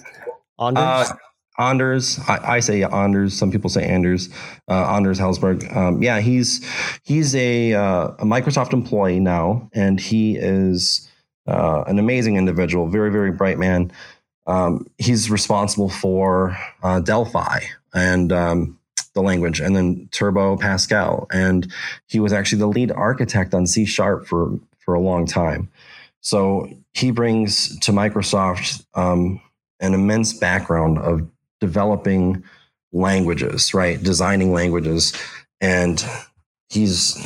Anders. 0.59 1.11
Uh, 1.11 1.15
Anders, 1.57 2.19
I, 2.29 2.55
I, 2.55 2.61
say 2.61 2.83
Anders. 2.83 3.37
Some 3.39 3.53
people 3.53 3.71
say 3.71 3.85
Anders. 3.85 4.29
Uh, 4.69 4.97
Anders 4.97 5.21
Hejlsberg. 5.21 5.75
Um, 5.77 6.03
yeah, 6.03 6.21
he's 6.21 6.69
he's 7.05 7.35
a, 7.37 7.75
uh, 7.75 8.09
a, 8.09 8.25
Microsoft 8.25 8.73
employee 8.73 9.21
now, 9.21 9.69
and 9.73 10.01
he 10.01 10.37
is 10.37 11.09
uh, 11.47 11.85
an 11.87 12.01
amazing 12.01 12.37
individual. 12.37 12.89
Very 12.89 13.13
very 13.13 13.31
bright 13.31 13.59
man. 13.59 13.93
Um, 14.47 14.87
he's 14.99 15.31
responsible 15.31 15.89
for 15.89 16.59
uh, 16.83 17.01
Delphi 17.01 17.61
and 17.95 18.33
um, 18.33 18.79
the 19.15 19.23
language, 19.23 19.61
and 19.61 19.75
then 19.75 20.09
Turbo 20.11 20.57
Pascal, 20.57 21.27
and 21.33 21.73
he 22.07 22.21
was 22.21 22.33
actually 22.33 22.59
the 22.59 22.67
lead 22.69 22.93
architect 22.93 23.55
on 23.55 23.67
C 23.67 23.85
Sharp 23.85 24.27
for 24.27 24.59
for 24.79 24.95
a 24.95 25.01
long 25.01 25.27
time. 25.27 25.69
So 26.21 26.69
he 26.95 27.11
brings 27.11 27.79
to 27.81 27.93
Microsoft 27.93 28.85
um, 28.95 29.41
an 29.81 29.95
immense 29.95 30.33
background 30.33 30.99
of 30.99 31.29
developing 31.61 32.43
languages, 32.93 33.75
right? 33.75 34.03
Designing 34.03 34.53
languages. 34.53 35.13
And 35.61 36.05
he's 36.69 37.17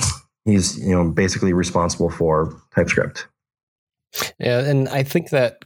he's, 0.45 0.79
you 0.79 0.95
know, 0.95 1.11
basically 1.11 1.53
responsible 1.53 2.11
for 2.11 2.61
TypeScript. 2.75 3.27
Yeah, 4.39 4.61
and 4.61 4.89
I 4.89 5.03
think 5.03 5.31
that 5.31 5.65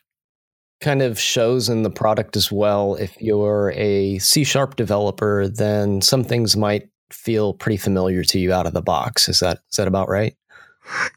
kind 0.83 1.01
of 1.01 1.19
shows 1.19 1.69
in 1.69 1.83
the 1.83 1.91
product 1.91 2.37
as 2.37 2.53
well. 2.53 2.97
If 2.97 3.21
you're 3.21 3.73
a 3.77 4.19
C 4.19 4.45
sharp 4.45 4.77
developer, 4.77 5.49
then 5.49 6.03
some 6.03 6.25
things 6.25 6.57
might 6.57 6.89
feel 7.11 7.55
pretty 7.55 7.77
familiar 7.77 8.25
to 8.25 8.39
you 8.39 8.53
out 8.53 8.67
of 8.67 8.75
the 8.75 8.83
box. 8.83 9.29
Is 9.29 9.41
that 9.41 9.61
is 9.71 9.77
that 9.77 9.89
about 9.89 10.09
right? 10.09 10.37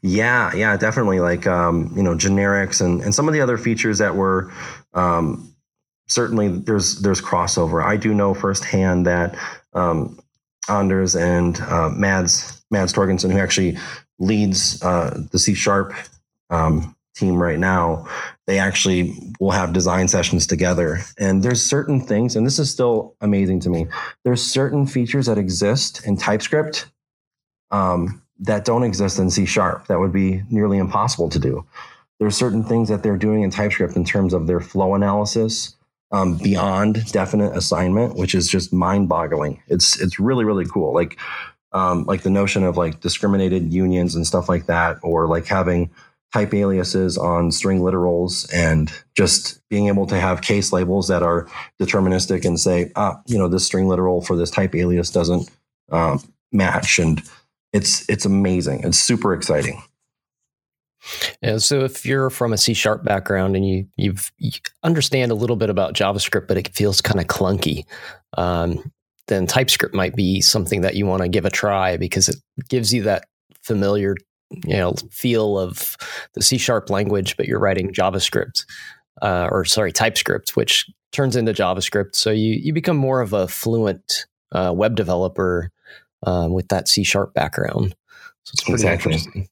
Yeah, 0.02 0.54
yeah, 0.54 0.76
definitely. 0.76 1.20
Like 1.20 1.46
um, 1.46 1.92
you 1.94 2.02
know, 2.02 2.14
generics 2.14 2.80
and 2.80 3.02
and 3.02 3.14
some 3.14 3.28
of 3.28 3.34
the 3.34 3.40
other 3.40 3.58
features 3.58 3.98
that 3.98 4.14
were 4.14 4.50
um, 4.94 5.52
certainly 6.06 6.48
there's 6.48 7.00
there's 7.02 7.20
crossover. 7.20 7.84
I 7.84 7.96
do 7.96 8.14
know 8.14 8.32
firsthand 8.34 9.06
that 9.06 9.36
um, 9.74 10.18
Anders 10.68 11.14
and 11.14 11.60
uh, 11.62 11.90
Mads 11.90 12.62
Mads 12.70 12.92
Torgersen, 12.92 13.32
who 13.32 13.38
actually 13.38 13.76
leads 14.18 14.82
uh, 14.82 15.20
the 15.32 15.38
C 15.38 15.54
sharp 15.54 15.92
um, 16.50 16.96
team 17.14 17.42
right 17.42 17.58
now, 17.58 18.06
they 18.46 18.58
actually 18.58 19.18
will 19.40 19.50
have 19.50 19.72
design 19.72 20.08
sessions 20.08 20.46
together. 20.46 21.00
And 21.18 21.42
there's 21.42 21.62
certain 21.62 22.00
things, 22.00 22.36
and 22.36 22.46
this 22.46 22.58
is 22.58 22.70
still 22.70 23.16
amazing 23.20 23.60
to 23.60 23.70
me. 23.70 23.86
There's 24.24 24.42
certain 24.42 24.86
features 24.86 25.26
that 25.26 25.38
exist 25.38 26.06
in 26.06 26.16
TypeScript 26.16 26.86
um, 27.70 28.22
that 28.40 28.64
don't 28.64 28.84
exist 28.84 29.18
in 29.18 29.30
C 29.30 29.46
sharp. 29.46 29.86
That 29.88 29.98
would 29.98 30.12
be 30.12 30.42
nearly 30.50 30.78
impossible 30.78 31.28
to 31.30 31.38
do. 31.38 31.66
There's 32.18 32.36
certain 32.36 32.62
things 32.64 32.88
that 32.88 33.02
they're 33.02 33.16
doing 33.16 33.42
in 33.42 33.50
TypeScript 33.50 33.96
in 33.96 34.04
terms 34.04 34.32
of 34.32 34.46
their 34.46 34.60
flow 34.60 34.94
analysis 34.94 35.74
um, 36.12 36.38
beyond 36.38 37.10
definite 37.12 37.56
assignment, 37.56 38.14
which 38.14 38.34
is 38.34 38.48
just 38.48 38.72
mind 38.72 39.08
boggling. 39.08 39.62
It's 39.68 40.00
it's 40.00 40.20
really 40.20 40.44
really 40.44 40.66
cool. 40.66 40.94
Like 40.94 41.18
um, 41.72 42.04
like 42.04 42.22
the 42.22 42.30
notion 42.30 42.62
of 42.62 42.76
like 42.76 43.00
discriminated 43.00 43.72
unions 43.72 44.14
and 44.14 44.26
stuff 44.26 44.48
like 44.48 44.66
that, 44.66 44.98
or 45.02 45.26
like 45.26 45.46
having 45.46 45.90
type 46.32 46.52
aliases 46.52 47.16
on 47.16 47.50
string 47.50 47.80
literals 47.80 48.52
and 48.52 48.92
just 49.16 49.60
being 49.68 49.88
able 49.88 50.06
to 50.06 50.18
have 50.18 50.42
case 50.42 50.72
labels 50.72 51.08
that 51.08 51.22
are 51.22 51.48
deterministic 51.80 52.44
and 52.44 52.58
say, 52.60 52.90
ah, 52.96 53.20
you 53.26 53.38
know, 53.38 53.48
this 53.48 53.64
string 53.64 53.88
literal 53.88 54.20
for 54.20 54.36
this 54.36 54.50
type 54.50 54.74
alias 54.74 55.10
doesn't 55.10 55.50
um, 55.92 56.20
match, 56.52 56.98
and 56.98 57.22
it's 57.72 58.08
it's 58.08 58.24
amazing. 58.24 58.82
It's 58.84 58.98
super 58.98 59.32
exciting. 59.32 59.82
Yeah, 61.40 61.58
so 61.58 61.84
if 61.84 62.04
you're 62.04 62.30
from 62.30 62.52
a 62.52 62.58
C 62.58 62.74
sharp 62.74 63.04
background 63.04 63.54
and 63.54 63.66
you 63.66 63.86
you've, 63.96 64.32
you 64.38 64.50
understand 64.82 65.30
a 65.30 65.36
little 65.36 65.56
bit 65.56 65.70
about 65.70 65.94
JavaScript, 65.94 66.48
but 66.48 66.56
it 66.56 66.74
feels 66.74 67.00
kind 67.00 67.20
of 67.20 67.26
clunky, 67.26 67.84
um, 68.36 68.90
then 69.28 69.46
TypeScript 69.46 69.94
might 69.94 70.16
be 70.16 70.40
something 70.40 70.80
that 70.80 70.96
you 70.96 71.06
want 71.06 71.22
to 71.22 71.28
give 71.28 71.44
a 71.44 71.50
try 71.50 71.96
because 71.96 72.28
it 72.28 72.36
gives 72.68 72.92
you 72.92 73.04
that 73.04 73.26
familiar 73.62 74.16
you 74.50 74.76
know 74.76 74.94
feel 75.10 75.58
of 75.58 75.96
the 76.34 76.42
C 76.42 76.58
sharp 76.58 76.90
language, 76.90 77.36
but 77.36 77.46
you're 77.46 77.60
writing 77.60 77.92
JavaScript 77.92 78.64
uh, 79.22 79.48
or 79.50 79.64
sorry 79.64 79.92
TypeScript, 79.92 80.56
which 80.56 80.88
turns 81.12 81.36
into 81.36 81.52
JavaScript. 81.52 82.14
So 82.14 82.30
you 82.30 82.54
you 82.54 82.72
become 82.72 82.96
more 82.96 83.20
of 83.20 83.32
a 83.32 83.48
fluent 83.48 84.26
uh, 84.52 84.72
web 84.74 84.94
developer 84.94 85.70
um, 86.24 86.52
with 86.52 86.68
that 86.68 86.88
C 86.88 87.04
sharp 87.04 87.34
background. 87.34 87.94
So 88.44 88.52
it's 88.52 88.64
pretty 88.64 88.74
exactly. 88.74 89.12
interesting. 89.12 89.48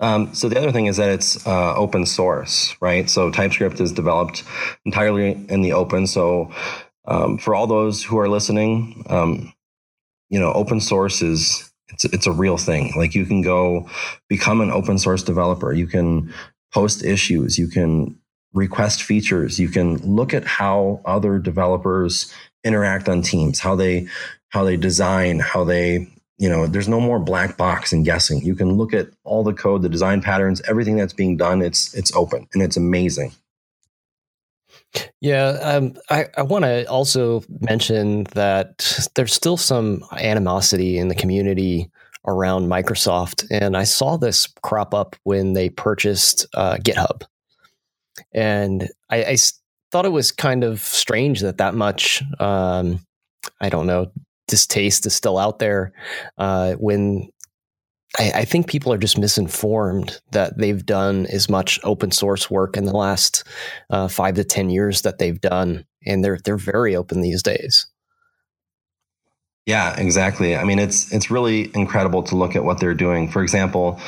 Um, 0.00 0.34
so 0.34 0.48
the 0.48 0.58
other 0.58 0.72
thing 0.72 0.86
is 0.86 0.96
that 0.96 1.10
it's 1.10 1.46
uh, 1.46 1.76
open 1.76 2.06
source, 2.06 2.74
right? 2.80 3.08
So 3.08 3.30
TypeScript 3.30 3.80
is 3.80 3.92
developed 3.92 4.42
entirely 4.84 5.30
in 5.48 5.62
the 5.62 5.72
open. 5.72 6.08
So 6.08 6.50
um, 7.06 7.38
for 7.38 7.54
all 7.54 7.68
those 7.68 8.02
who 8.02 8.18
are 8.18 8.28
listening, 8.28 9.04
um, 9.08 9.52
you 10.28 10.40
know, 10.40 10.52
open 10.52 10.80
source 10.80 11.22
is 11.22 11.71
it's 11.92 12.04
it's 12.06 12.26
a 12.26 12.32
real 12.32 12.56
thing. 12.56 12.92
Like 12.96 13.14
you 13.14 13.26
can 13.26 13.42
go 13.42 13.88
become 14.28 14.60
an 14.60 14.70
open 14.70 14.98
source 14.98 15.22
developer. 15.22 15.72
You 15.72 15.86
can 15.86 16.32
post 16.72 17.04
issues. 17.04 17.58
You 17.58 17.68
can 17.68 18.18
request 18.52 19.02
features. 19.02 19.58
You 19.58 19.68
can 19.68 19.96
look 19.98 20.34
at 20.34 20.44
how 20.44 21.00
other 21.04 21.38
developers 21.38 22.32
interact 22.64 23.08
on 23.08 23.22
teams, 23.22 23.60
how 23.60 23.76
they 23.76 24.08
how 24.48 24.64
they 24.64 24.76
design, 24.76 25.38
how 25.38 25.64
they 25.64 26.08
you 26.38 26.48
know 26.48 26.66
there's 26.66 26.88
no 26.88 27.00
more 27.00 27.18
black 27.18 27.56
box 27.56 27.92
and 27.92 28.04
guessing 28.04 28.40
you 28.40 28.54
can 28.56 28.72
look 28.72 28.92
at 28.92 29.08
all 29.22 29.44
the 29.44 29.52
code 29.52 29.82
the 29.82 29.88
design 29.88 30.20
patterns 30.20 30.60
everything 30.62 30.96
that's 30.96 31.12
being 31.12 31.36
done 31.36 31.62
it's 31.62 31.94
it's 31.94 32.12
open 32.16 32.48
and 32.52 32.62
it's 32.62 32.76
amazing 32.76 33.30
yeah 35.20 35.58
um, 35.62 35.94
i, 36.10 36.26
I 36.36 36.42
want 36.42 36.64
to 36.64 36.84
also 36.86 37.42
mention 37.60 38.24
that 38.34 39.08
there's 39.14 39.32
still 39.32 39.56
some 39.56 40.04
animosity 40.12 40.98
in 40.98 41.08
the 41.08 41.14
community 41.14 41.90
around 42.26 42.68
microsoft 42.68 43.44
and 43.50 43.76
i 43.76 43.84
saw 43.84 44.16
this 44.16 44.46
crop 44.62 44.94
up 44.94 45.16
when 45.24 45.54
they 45.54 45.68
purchased 45.68 46.46
uh, 46.54 46.76
github. 46.76 47.22
And 48.34 48.88
I, 49.10 49.24
I, 49.24 49.36
thought 49.90 50.06
it 50.06 50.10
was 50.10 50.32
kind 50.32 50.64
of 50.64 50.80
strange 50.80 51.40
that 51.40 51.58
that 51.58 51.74
much 51.74 52.22
um, 52.40 53.04
i 53.60 53.68
don't 53.68 53.86
know 53.86 54.10
distaste 54.48 55.06
is 55.06 55.14
still 55.14 55.38
out 55.38 55.58
there 55.58 55.92
uh, 56.38 56.74
when 56.74 57.28
I, 58.18 58.32
I, 58.34 58.44
think 58.44 58.66
people 58.66 58.92
are 58.92 58.98
just 58.98 59.18
misinformed 59.18 60.20
that 60.32 60.58
they've 60.58 60.84
done 60.84 61.26
as 61.26 61.48
much 61.48 61.80
open 61.82 62.10
source 62.10 62.50
work 62.50 62.76
in 62.76 62.84
the 62.84 62.96
last 62.96 63.44
uh, 63.90 64.08
five 64.08 64.34
to 64.34 64.44
ten 64.44 64.70
years 64.70 65.02
that 65.02 65.18
they've 65.18 65.40
done, 65.40 65.86
and 66.06 66.24
they're 66.24 66.38
they're 66.44 66.56
very 66.56 66.94
open 66.94 67.22
these 67.22 67.42
days. 67.42 67.86
Yeah, 69.66 69.98
exactly. 69.98 70.56
I 70.56 70.64
mean, 70.64 70.78
it's 70.78 71.12
it's 71.12 71.30
really 71.30 71.70
incredible 71.74 72.22
to 72.24 72.36
look 72.36 72.56
at 72.56 72.64
what 72.64 72.80
they're 72.80 72.94
doing. 72.94 73.28
For 73.28 73.42
example, 73.42 74.00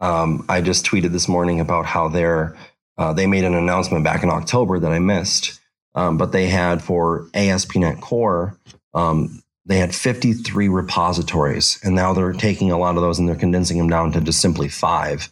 um, 0.00 0.44
I 0.48 0.60
just 0.60 0.86
tweeted 0.86 1.12
this 1.12 1.28
morning 1.28 1.60
about 1.60 1.84
how 1.84 2.08
they're 2.08 2.56
uh, 2.96 3.12
they 3.12 3.26
made 3.26 3.44
an 3.44 3.54
announcement 3.54 4.04
back 4.04 4.22
in 4.22 4.30
October 4.30 4.78
that 4.78 4.92
I 4.92 4.98
missed, 4.98 5.60
um, 5.94 6.16
but 6.16 6.32
they 6.32 6.46
had 6.46 6.82
for 6.82 7.26
ASP.NET 7.34 8.00
Core 8.00 8.56
um, 8.94 9.42
they 9.70 9.78
had 9.78 9.94
53 9.94 10.68
repositories, 10.68 11.78
and 11.84 11.94
now 11.94 12.12
they're 12.12 12.32
taking 12.32 12.72
a 12.72 12.76
lot 12.76 12.96
of 12.96 13.02
those 13.02 13.20
and 13.20 13.28
they're 13.28 13.36
condensing 13.36 13.78
them 13.78 13.88
down 13.88 14.10
to 14.10 14.20
just 14.20 14.40
simply 14.40 14.68
five, 14.68 15.30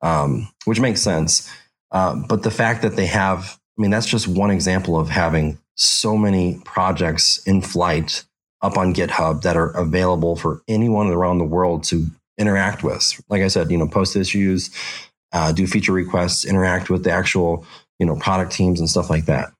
um, 0.00 0.48
which 0.64 0.80
makes 0.80 1.02
sense. 1.02 1.52
Uh, 1.92 2.16
but 2.26 2.42
the 2.42 2.50
fact 2.50 2.80
that 2.80 2.96
they 2.96 3.04
have, 3.04 3.60
I 3.78 3.82
mean, 3.82 3.90
that's 3.90 4.06
just 4.06 4.26
one 4.26 4.50
example 4.50 4.98
of 4.98 5.10
having 5.10 5.58
so 5.74 6.16
many 6.16 6.58
projects 6.64 7.36
in 7.46 7.60
flight 7.60 8.24
up 8.62 8.78
on 8.78 8.94
GitHub 8.94 9.42
that 9.42 9.58
are 9.58 9.76
available 9.76 10.36
for 10.36 10.62
anyone 10.66 11.08
around 11.08 11.36
the 11.36 11.44
world 11.44 11.84
to 11.84 12.06
interact 12.38 12.82
with. 12.82 13.20
Like 13.28 13.42
I 13.42 13.48
said, 13.48 13.70
you 13.70 13.76
know, 13.76 13.86
post 13.86 14.16
issues, 14.16 14.70
uh, 15.32 15.52
do 15.52 15.66
feature 15.66 15.92
requests, 15.92 16.46
interact 16.46 16.88
with 16.88 17.04
the 17.04 17.10
actual, 17.10 17.66
you 17.98 18.06
know, 18.06 18.16
product 18.16 18.52
teams 18.52 18.80
and 18.80 18.88
stuff 18.88 19.10
like 19.10 19.26
that. 19.26 19.52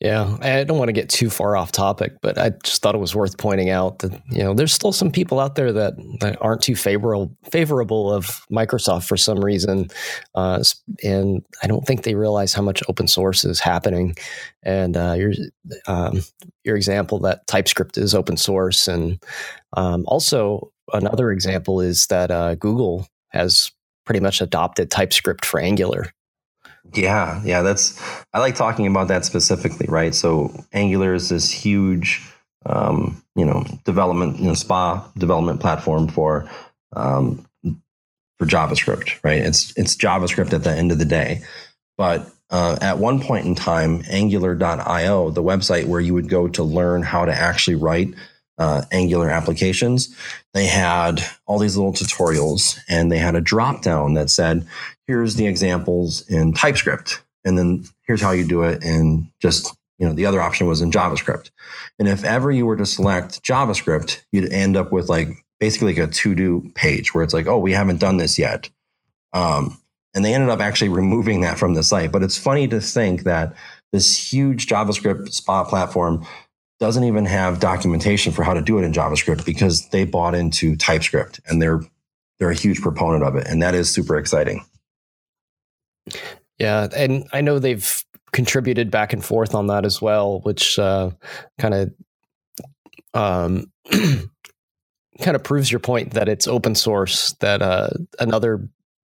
Yeah, 0.00 0.36
I 0.40 0.62
don't 0.62 0.78
want 0.78 0.90
to 0.90 0.92
get 0.92 1.08
too 1.08 1.28
far 1.28 1.56
off 1.56 1.72
topic, 1.72 2.12
but 2.22 2.38
I 2.38 2.50
just 2.62 2.80
thought 2.80 2.94
it 2.94 2.98
was 2.98 3.16
worth 3.16 3.36
pointing 3.36 3.70
out 3.70 3.98
that 3.98 4.12
you 4.30 4.44
know 4.44 4.54
there's 4.54 4.72
still 4.72 4.92
some 4.92 5.10
people 5.10 5.40
out 5.40 5.56
there 5.56 5.72
that, 5.72 5.94
that 6.20 6.38
aren't 6.40 6.62
too 6.62 6.76
favorable 6.76 7.36
favorable 7.50 8.12
of 8.12 8.46
Microsoft 8.48 9.08
for 9.08 9.16
some 9.16 9.40
reason, 9.40 9.88
uh, 10.36 10.62
and 11.02 11.44
I 11.64 11.66
don't 11.66 11.84
think 11.84 12.04
they 12.04 12.14
realize 12.14 12.54
how 12.54 12.62
much 12.62 12.80
open 12.88 13.08
source 13.08 13.44
is 13.44 13.58
happening. 13.58 14.14
And 14.62 14.96
uh, 14.96 15.14
your 15.18 15.32
um, 15.88 16.22
your 16.62 16.76
example 16.76 17.18
that 17.20 17.48
TypeScript 17.48 17.98
is 17.98 18.14
open 18.14 18.36
source, 18.36 18.86
and 18.86 19.20
um, 19.76 20.04
also 20.06 20.70
another 20.92 21.32
example 21.32 21.80
is 21.80 22.06
that 22.06 22.30
uh, 22.30 22.54
Google 22.54 23.08
has 23.30 23.72
pretty 24.06 24.20
much 24.20 24.40
adopted 24.40 24.92
TypeScript 24.92 25.44
for 25.44 25.58
Angular. 25.58 26.12
Yeah, 26.94 27.42
yeah, 27.44 27.62
that's 27.62 28.00
I 28.32 28.38
like 28.38 28.54
talking 28.54 28.86
about 28.86 29.08
that 29.08 29.24
specifically, 29.24 29.86
right? 29.88 30.14
So 30.14 30.52
Angular 30.72 31.14
is 31.14 31.28
this 31.28 31.50
huge, 31.50 32.26
um, 32.66 33.22
you 33.34 33.44
know, 33.44 33.64
development, 33.84 34.38
you 34.38 34.46
know, 34.46 34.54
SPA 34.54 35.06
development 35.16 35.60
platform 35.60 36.08
for 36.08 36.48
um, 36.94 37.46
for 38.38 38.46
JavaScript, 38.46 39.22
right? 39.22 39.40
It's 39.40 39.72
it's 39.76 39.96
JavaScript 39.96 40.52
at 40.52 40.64
the 40.64 40.70
end 40.70 40.92
of 40.92 40.98
the 40.98 41.04
day, 41.04 41.42
but 41.96 42.30
uh, 42.50 42.78
at 42.80 42.98
one 42.98 43.20
point 43.20 43.46
in 43.46 43.54
time, 43.54 44.02
Angular.io, 44.08 45.30
the 45.30 45.42
website 45.42 45.86
where 45.86 46.00
you 46.00 46.14
would 46.14 46.28
go 46.28 46.48
to 46.48 46.62
learn 46.62 47.02
how 47.02 47.24
to 47.24 47.32
actually 47.32 47.76
write 47.76 48.14
uh, 48.58 48.82
Angular 48.90 49.30
applications, 49.30 50.14
they 50.54 50.66
had 50.66 51.22
all 51.46 51.58
these 51.58 51.76
little 51.76 51.92
tutorials 51.92 52.78
and 52.88 53.12
they 53.12 53.18
had 53.18 53.36
a 53.36 53.40
drop 53.40 53.82
down 53.82 54.14
that 54.14 54.30
said, 54.30 54.66
here's 55.08 55.34
the 55.34 55.46
examples 55.46 56.28
in 56.28 56.52
TypeScript. 56.52 57.22
And 57.44 57.58
then 57.58 57.84
here's 58.06 58.20
how 58.20 58.30
you 58.30 58.46
do 58.46 58.62
it 58.62 58.84
in 58.84 59.32
just, 59.40 59.74
you 59.98 60.06
know, 60.06 60.12
the 60.12 60.26
other 60.26 60.40
option 60.40 60.66
was 60.66 60.82
in 60.82 60.92
JavaScript. 60.92 61.50
And 61.98 62.06
if 62.06 62.24
ever 62.24 62.52
you 62.52 62.66
were 62.66 62.76
to 62.76 62.86
select 62.86 63.42
JavaScript, 63.42 64.20
you'd 64.30 64.52
end 64.52 64.76
up 64.76 64.92
with 64.92 65.08
like 65.08 65.28
basically 65.58 65.94
like 65.94 66.08
a 66.10 66.12
to 66.12 66.34
do 66.34 66.70
page 66.74 67.14
where 67.14 67.24
it's 67.24 67.34
like, 67.34 67.46
oh, 67.46 67.58
we 67.58 67.72
haven't 67.72 68.00
done 68.00 68.18
this 68.18 68.38
yet. 68.38 68.68
Um, 69.32 69.78
and 70.14 70.24
they 70.24 70.34
ended 70.34 70.50
up 70.50 70.60
actually 70.60 70.90
removing 70.90 71.40
that 71.40 71.58
from 71.58 71.74
the 71.74 71.82
site. 71.82 72.12
But 72.12 72.22
it's 72.22 72.38
funny 72.38 72.68
to 72.68 72.80
think 72.80 73.22
that 73.22 73.54
this 73.92 74.32
huge 74.32 74.66
JavaScript 74.66 75.32
SPA 75.32 75.64
platform 75.64 76.26
doesn't 76.80 77.04
even 77.04 77.24
have 77.24 77.60
documentation 77.60 78.32
for 78.32 78.44
how 78.44 78.54
to 78.54 78.62
do 78.62 78.78
it 78.78 78.84
in 78.84 78.92
JavaScript 78.92 79.44
because 79.44 79.88
they 79.88 80.04
bought 80.04 80.34
into 80.34 80.76
TypeScript 80.76 81.40
and 81.46 81.60
they're 81.60 81.80
they're 82.38 82.50
a 82.50 82.54
huge 82.54 82.80
proponent 82.80 83.24
of 83.24 83.34
it, 83.34 83.48
and 83.48 83.62
that 83.62 83.74
is 83.74 83.90
super 83.90 84.16
exciting. 84.16 84.64
Yeah, 86.58 86.88
and 86.94 87.26
I 87.32 87.40
know 87.40 87.58
they've 87.58 88.04
contributed 88.32 88.90
back 88.90 89.12
and 89.12 89.24
forth 89.24 89.54
on 89.54 89.68
that 89.68 89.84
as 89.84 90.02
well, 90.02 90.40
which 90.40 90.78
uh, 90.78 91.10
kind 91.58 91.74
of 91.74 91.94
um, 93.14 93.72
kind 95.20 95.34
of 95.34 95.42
proves 95.42 95.70
your 95.70 95.80
point 95.80 96.12
that 96.12 96.28
it's 96.28 96.48
open 96.48 96.74
source. 96.74 97.32
That 97.34 97.62
uh, 97.62 97.90
another 98.18 98.68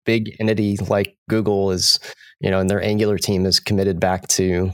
big 0.05 0.37
entity 0.41 0.77
like 0.89 1.17
Google 1.29 1.71
is, 1.71 1.99
you 2.41 2.51
know, 2.51 2.61
and 2.61 2.69
their 2.69 2.83
Angular 2.83 3.19
team 3.19 3.47
is 3.47 3.61
committed 3.61 4.01
back 4.01 4.29
to 4.29 4.73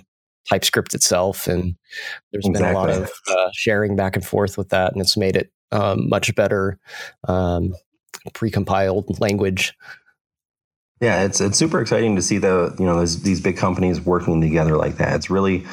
TypeScript 0.49 0.95
itself, 0.95 1.47
and 1.47 1.77
there's 2.33 2.47
exactly. 2.47 2.67
been 2.67 2.75
a 2.75 2.79
lot 2.79 2.91
of 2.91 3.11
uh, 3.29 3.50
sharing 3.53 3.97
back 3.97 4.17
and 4.17 4.25
forth 4.25 4.57
with 4.57 4.71
that, 4.71 4.93
and 4.93 5.00
it's 5.00 5.17
made 5.17 5.37
it 5.37 5.53
um, 5.73 6.09
much 6.09 6.35
better 6.35 6.79
um, 7.29 7.75
precompiled 8.31 9.21
language. 9.21 9.75
Yeah, 11.00 11.25
it's 11.25 11.40
it's 11.40 11.59
super 11.59 11.80
exciting 11.80 12.16
to 12.16 12.23
see 12.23 12.38
the 12.38 12.75
you 12.78 12.85
know 12.85 13.00
these 13.04 13.40
big 13.40 13.57
companies 13.57 14.00
working 14.00 14.40
together 14.40 14.76
like 14.76 14.97
that. 14.97 15.16
It's 15.16 15.30
really 15.30 15.64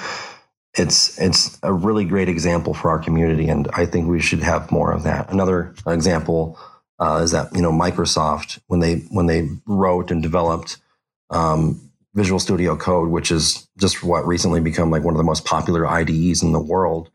it's 0.77 1.19
it's 1.19 1.59
a 1.63 1.73
really 1.73 2.05
great 2.05 2.29
example 2.29 2.73
for 2.73 2.89
our 2.89 2.99
community, 2.99 3.49
and 3.49 3.67
I 3.73 3.85
think 3.85 4.07
we 4.07 4.21
should 4.21 4.41
have 4.41 4.71
more 4.71 4.91
of 4.91 5.03
that. 5.03 5.31
Another 5.31 5.73
example 5.85 6.57
uh, 6.99 7.21
is 7.23 7.31
that 7.31 7.53
you 7.53 7.61
know 7.61 7.71
Microsoft 7.71 8.59
when 8.67 8.79
they 8.79 8.99
when 9.09 9.25
they 9.25 9.49
wrote 9.65 10.11
and 10.11 10.23
developed 10.23 10.77
um, 11.29 11.91
Visual 12.13 12.39
Studio 12.39 12.77
Code, 12.77 13.09
which 13.09 13.31
is 13.31 13.67
just 13.77 14.03
what 14.03 14.25
recently 14.25 14.61
become 14.61 14.91
like 14.91 15.03
one 15.03 15.13
of 15.13 15.17
the 15.17 15.23
most 15.23 15.45
popular 15.45 15.85
IDEs 15.85 16.41
in 16.41 16.53
the 16.53 16.59
world. 16.59 17.09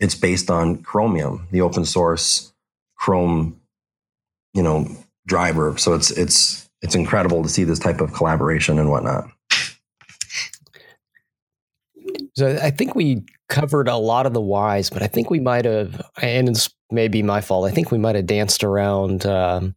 It's 0.00 0.14
based 0.14 0.48
on 0.50 0.82
Chromium, 0.82 1.48
the 1.50 1.60
open 1.60 1.84
source 1.84 2.52
Chrome, 2.96 3.60
you 4.54 4.62
know, 4.62 4.88
driver. 5.26 5.76
So 5.76 5.94
it's 5.94 6.10
it's 6.10 6.67
it's 6.82 6.94
incredible 6.94 7.42
to 7.42 7.48
see 7.48 7.64
this 7.64 7.78
type 7.78 8.00
of 8.00 8.12
collaboration 8.12 8.78
and 8.78 8.90
whatnot. 8.90 9.28
So 12.34 12.58
I 12.62 12.70
think 12.70 12.94
we 12.94 13.24
covered 13.48 13.88
a 13.88 13.96
lot 13.96 14.26
of 14.26 14.32
the 14.32 14.40
whys, 14.40 14.90
but 14.90 15.02
I 15.02 15.08
think 15.08 15.28
we 15.28 15.40
might 15.40 15.64
have, 15.64 16.00
and 16.22 16.48
it's 16.48 16.70
maybe 16.90 17.22
my 17.22 17.40
fault. 17.40 17.68
I 17.68 17.74
think 17.74 17.90
we 17.90 17.98
might 17.98 18.14
have 18.14 18.26
danced 18.26 18.62
around 18.62 19.26
um, 19.26 19.74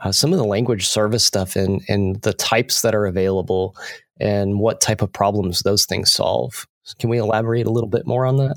uh, 0.00 0.12
some 0.12 0.32
of 0.32 0.38
the 0.38 0.44
language 0.44 0.88
service 0.88 1.24
stuff 1.24 1.56
and 1.56 1.82
and 1.88 2.20
the 2.22 2.32
types 2.32 2.82
that 2.82 2.94
are 2.94 3.06
available 3.06 3.76
and 4.18 4.58
what 4.58 4.80
type 4.80 5.02
of 5.02 5.12
problems 5.12 5.60
those 5.60 5.84
things 5.84 6.12
solve. 6.12 6.66
Can 6.98 7.10
we 7.10 7.18
elaborate 7.18 7.66
a 7.66 7.70
little 7.70 7.88
bit 7.88 8.06
more 8.06 8.24
on 8.26 8.36
that? 8.38 8.56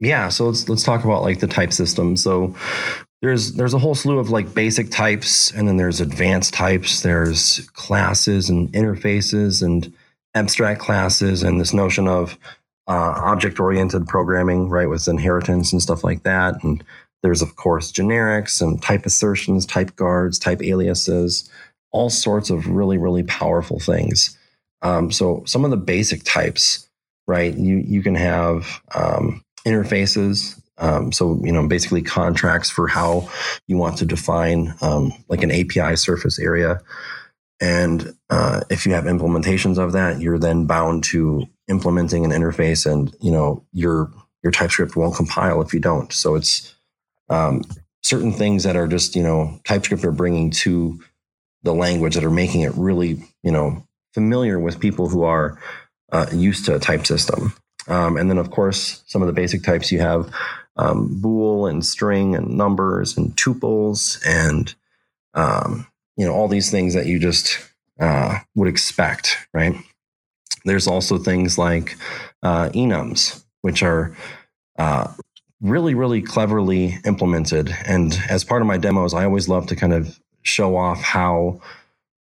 Yeah, 0.00 0.28
so 0.28 0.46
let's 0.46 0.68
let's 0.68 0.82
talk 0.82 1.04
about 1.04 1.22
like 1.22 1.40
the 1.40 1.46
type 1.46 1.72
system. 1.72 2.16
So 2.16 2.54
there's 3.24 3.54
there's 3.54 3.72
a 3.72 3.78
whole 3.78 3.94
slew 3.94 4.18
of 4.18 4.28
like 4.28 4.52
basic 4.52 4.90
types, 4.90 5.50
and 5.52 5.66
then 5.66 5.78
there's 5.78 5.98
advanced 5.98 6.52
types. 6.52 7.00
There's 7.00 7.60
classes 7.72 8.50
and 8.50 8.70
interfaces 8.72 9.62
and 9.62 9.90
abstract 10.34 10.78
classes, 10.78 11.42
and 11.42 11.58
this 11.58 11.72
notion 11.72 12.06
of 12.06 12.38
uh, 12.86 13.14
object 13.16 13.58
oriented 13.58 14.06
programming, 14.06 14.68
right, 14.68 14.90
with 14.90 15.08
inheritance 15.08 15.72
and 15.72 15.80
stuff 15.80 16.04
like 16.04 16.22
that. 16.24 16.62
And 16.62 16.84
there's 17.22 17.40
of 17.40 17.56
course 17.56 17.90
generics 17.90 18.60
and 18.60 18.82
type 18.82 19.06
assertions, 19.06 19.64
type 19.64 19.96
guards, 19.96 20.38
type 20.38 20.62
aliases, 20.62 21.48
all 21.92 22.10
sorts 22.10 22.50
of 22.50 22.68
really 22.68 22.98
really 22.98 23.22
powerful 23.22 23.80
things. 23.80 24.36
Um, 24.82 25.10
so 25.10 25.42
some 25.46 25.64
of 25.64 25.70
the 25.70 25.78
basic 25.78 26.24
types, 26.24 26.90
right? 27.26 27.56
You 27.56 27.76
you 27.76 28.02
can 28.02 28.16
have 28.16 28.82
um, 28.94 29.42
interfaces. 29.66 30.60
Um, 30.78 31.12
so 31.12 31.40
you 31.42 31.52
know, 31.52 31.66
basically 31.66 32.02
contracts 32.02 32.70
for 32.70 32.88
how 32.88 33.28
you 33.66 33.76
want 33.76 33.98
to 33.98 34.06
define 34.06 34.74
um, 34.80 35.12
like 35.28 35.42
an 35.42 35.52
API 35.52 35.96
surface 35.96 36.38
area. 36.38 36.80
And 37.60 38.14
uh, 38.30 38.62
if 38.70 38.84
you 38.84 38.92
have 38.92 39.04
implementations 39.04 39.78
of 39.78 39.92
that, 39.92 40.20
you're 40.20 40.38
then 40.38 40.66
bound 40.66 41.04
to 41.04 41.46
implementing 41.68 42.24
an 42.24 42.30
interface, 42.30 42.90
and 42.90 43.14
you 43.20 43.30
know 43.30 43.64
your 43.72 44.10
your 44.42 44.50
TypeScript 44.50 44.96
won't 44.96 45.16
compile 45.16 45.62
if 45.62 45.72
you 45.72 45.80
don't. 45.80 46.12
So 46.12 46.34
it's 46.34 46.74
um, 47.30 47.62
certain 48.02 48.32
things 48.32 48.64
that 48.64 48.76
are 48.76 48.88
just 48.88 49.14
you 49.14 49.22
know 49.22 49.60
TypeScript 49.64 50.04
are 50.04 50.12
bringing 50.12 50.50
to 50.50 51.00
the 51.62 51.74
language 51.74 52.14
that 52.14 52.24
are 52.24 52.30
making 52.30 52.62
it 52.62 52.72
really 52.74 53.22
you 53.42 53.52
know 53.52 53.86
familiar 54.12 54.58
with 54.58 54.80
people 54.80 55.08
who 55.08 55.22
are 55.22 55.58
uh, 56.12 56.26
used 56.32 56.64
to 56.66 56.74
a 56.74 56.78
type 56.80 57.06
system. 57.06 57.54
Um, 57.86 58.16
and 58.16 58.30
then, 58.30 58.38
of 58.38 58.50
course, 58.50 59.02
some 59.06 59.20
of 59.22 59.26
the 59.26 59.32
basic 59.32 59.62
types 59.62 59.92
you 59.92 59.98
have 59.98 60.32
um, 60.76 61.20
bool 61.20 61.66
and 61.66 61.84
string 61.84 62.34
and 62.34 62.56
numbers 62.56 63.16
and 63.16 63.36
tuples 63.36 64.20
and 64.26 64.74
um, 65.34 65.86
you 66.16 66.26
know 66.26 66.32
all 66.32 66.48
these 66.48 66.70
things 66.70 66.94
that 66.94 67.06
you 67.06 67.18
just 67.18 67.58
uh, 68.00 68.38
would 68.54 68.68
expect, 68.68 69.38
right? 69.52 69.74
There's 70.64 70.86
also 70.86 71.18
things 71.18 71.58
like 71.58 71.96
uh, 72.42 72.70
enums, 72.70 73.44
which 73.62 73.82
are 73.82 74.16
uh, 74.78 75.12
really, 75.60 75.94
really 75.94 76.22
cleverly 76.22 76.98
implemented. 77.04 77.74
And 77.86 78.18
as 78.28 78.44
part 78.44 78.62
of 78.62 78.68
my 78.68 78.76
demos, 78.76 79.14
I 79.14 79.24
always 79.24 79.48
love 79.48 79.66
to 79.68 79.76
kind 79.76 79.92
of 79.92 80.18
show 80.42 80.76
off 80.76 81.02
how 81.02 81.60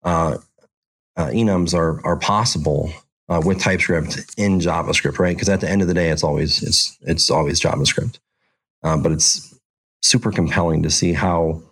uh, 0.04 0.38
uh, 1.16 1.26
enums 1.26 1.74
are 1.74 2.04
are 2.06 2.16
possible 2.16 2.92
uh, 3.28 3.42
with 3.44 3.61
TypeScript 3.61 4.34
in 4.37 4.61
JavaScript, 4.61 5.18
right? 5.18 5.37
Because 5.37 5.48
at 5.48 5.61
the 5.61 5.68
end 5.68 5.82
of 5.82 5.88
the 5.88 5.94
day, 5.94 6.11
it's 6.11 6.24
always 6.24 6.62
it's 6.62 6.96
it's 7.02 7.30
always 7.30 7.61
JavaScript, 7.61 8.18
uh, 8.83 8.97
but 8.97 9.12
it's 9.12 9.59
super 10.03 10.31
compelling 10.31 10.83
to 10.83 10.91
see 10.91 11.12
how 11.12 11.62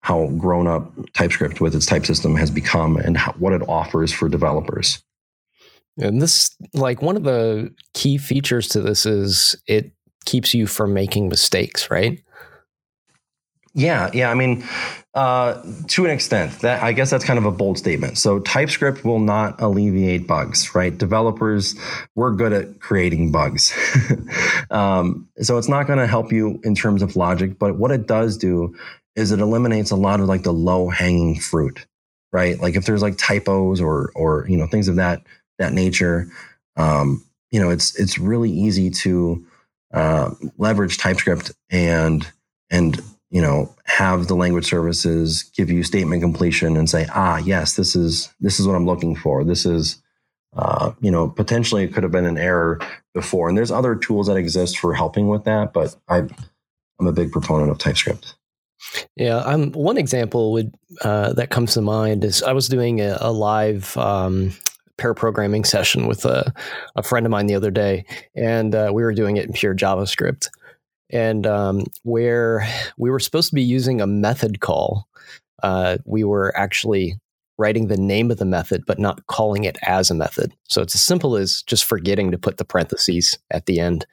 how 0.00 0.28
grown 0.38 0.68
up 0.68 0.92
TypeScript 1.14 1.60
with 1.60 1.74
its 1.74 1.84
type 1.84 2.06
system 2.06 2.36
has 2.36 2.48
become 2.48 2.96
and 2.96 3.16
how, 3.16 3.32
what 3.38 3.52
it 3.52 3.62
offers 3.68 4.12
for 4.12 4.28
developers. 4.28 5.02
And 5.98 6.22
this, 6.22 6.56
like, 6.74 7.02
one 7.02 7.16
of 7.16 7.24
the 7.24 7.74
key 7.92 8.16
features 8.16 8.68
to 8.68 8.80
this 8.80 9.04
is 9.04 9.56
it 9.66 9.90
keeps 10.24 10.54
you 10.54 10.68
from 10.68 10.94
making 10.94 11.28
mistakes, 11.28 11.90
right? 11.90 12.22
Yeah, 13.76 14.10
yeah. 14.14 14.30
I 14.30 14.34
mean, 14.34 14.64
uh, 15.12 15.62
to 15.88 16.06
an 16.06 16.10
extent, 16.10 16.60
that 16.60 16.82
I 16.82 16.92
guess 16.92 17.10
that's 17.10 17.24
kind 17.26 17.38
of 17.38 17.44
a 17.44 17.50
bold 17.50 17.76
statement. 17.76 18.16
So 18.16 18.40
TypeScript 18.40 19.04
will 19.04 19.18
not 19.18 19.60
alleviate 19.60 20.26
bugs, 20.26 20.74
right? 20.74 20.96
Developers, 20.96 21.74
we're 22.14 22.32
good 22.32 22.54
at 22.54 22.80
creating 22.80 23.32
bugs. 23.32 23.74
um, 24.70 25.28
so 25.42 25.58
it's 25.58 25.68
not 25.68 25.86
going 25.86 25.98
to 25.98 26.06
help 26.06 26.32
you 26.32 26.58
in 26.64 26.74
terms 26.74 27.02
of 27.02 27.16
logic, 27.16 27.58
but 27.58 27.76
what 27.76 27.90
it 27.90 28.06
does 28.06 28.38
do 28.38 28.74
is 29.14 29.30
it 29.30 29.40
eliminates 29.40 29.90
a 29.90 29.96
lot 29.96 30.20
of 30.20 30.26
like 30.26 30.42
the 30.42 30.54
low 30.54 30.88
hanging 30.88 31.38
fruit, 31.38 31.86
right? 32.32 32.58
Like 32.58 32.76
if 32.76 32.86
there's 32.86 33.02
like 33.02 33.18
typos 33.18 33.78
or 33.78 34.10
or 34.14 34.46
you 34.48 34.56
know 34.56 34.66
things 34.66 34.88
of 34.88 34.96
that 34.96 35.20
that 35.58 35.74
nature, 35.74 36.28
um, 36.76 37.22
you 37.50 37.60
know, 37.60 37.68
it's 37.68 37.94
it's 38.00 38.18
really 38.18 38.50
easy 38.50 38.88
to 38.88 39.44
uh, 39.92 40.30
leverage 40.56 40.96
TypeScript 40.96 41.52
and 41.70 42.26
and 42.70 43.02
you 43.36 43.42
know 43.42 43.70
have 43.84 44.28
the 44.28 44.34
language 44.34 44.64
services 44.64 45.42
give 45.54 45.70
you 45.70 45.82
statement 45.82 46.22
completion 46.22 46.74
and 46.74 46.88
say, 46.88 47.06
ah, 47.14 47.36
yes, 47.36 47.74
this 47.74 47.94
is 47.94 48.32
this 48.40 48.58
is 48.58 48.66
what 48.66 48.76
I'm 48.76 48.86
looking 48.86 49.14
for. 49.14 49.44
This 49.44 49.66
is 49.66 50.02
uh, 50.56 50.92
you 51.02 51.10
know 51.10 51.28
potentially 51.28 51.84
it 51.84 51.92
could 51.92 52.02
have 52.02 52.10
been 52.10 52.24
an 52.24 52.38
error 52.38 52.80
before, 53.12 53.50
and 53.50 53.58
there's 53.58 53.70
other 53.70 53.94
tools 53.94 54.28
that 54.28 54.38
exist 54.38 54.78
for 54.78 54.94
helping 54.94 55.28
with 55.28 55.44
that. 55.44 55.74
But 55.74 55.94
I 56.08 56.22
I'm 56.98 57.06
a 57.06 57.12
big 57.12 57.30
proponent 57.30 57.70
of 57.70 57.76
TypeScript. 57.76 58.36
Yeah, 59.16 59.42
I'm 59.44 59.70
one 59.72 59.98
example 59.98 60.52
would 60.52 60.74
uh, 61.02 61.34
that 61.34 61.50
comes 61.50 61.74
to 61.74 61.82
mind 61.82 62.24
is 62.24 62.42
I 62.42 62.54
was 62.54 62.68
doing 62.68 63.02
a, 63.02 63.18
a 63.20 63.32
live 63.32 63.98
um, 63.98 64.52
pair 64.96 65.12
programming 65.12 65.64
session 65.64 66.06
with 66.06 66.24
a, 66.24 66.54
a 66.94 67.02
friend 67.02 67.26
of 67.26 67.30
mine 67.30 67.48
the 67.48 67.54
other 67.54 67.70
day, 67.70 68.06
and 68.34 68.74
uh, 68.74 68.92
we 68.94 69.02
were 69.02 69.12
doing 69.12 69.36
it 69.36 69.44
in 69.44 69.52
pure 69.52 69.74
JavaScript, 69.74 70.48
and 71.10 71.46
um, 71.46 71.84
where 72.02 72.68
we 72.96 73.10
were 73.10 73.20
supposed 73.20 73.48
to 73.50 73.54
be 73.54 73.62
using 73.62 74.00
a 74.00 74.06
method 74.06 74.60
call, 74.60 75.08
uh, 75.62 75.98
we 76.04 76.24
were 76.24 76.56
actually 76.56 77.18
writing 77.58 77.86
the 77.86 77.96
name 77.96 78.30
of 78.30 78.36
the 78.36 78.44
method 78.44 78.84
but 78.86 78.98
not 78.98 79.26
calling 79.28 79.64
it 79.64 79.78
as 79.82 80.10
a 80.10 80.14
method. 80.14 80.52
So 80.64 80.82
it's 80.82 80.94
as 80.94 81.02
simple 81.02 81.36
as 81.36 81.62
just 81.62 81.84
forgetting 81.84 82.30
to 82.30 82.38
put 82.38 82.58
the 82.58 82.64
parentheses 82.64 83.38
at 83.50 83.66
the 83.66 83.80
end. 83.80 84.06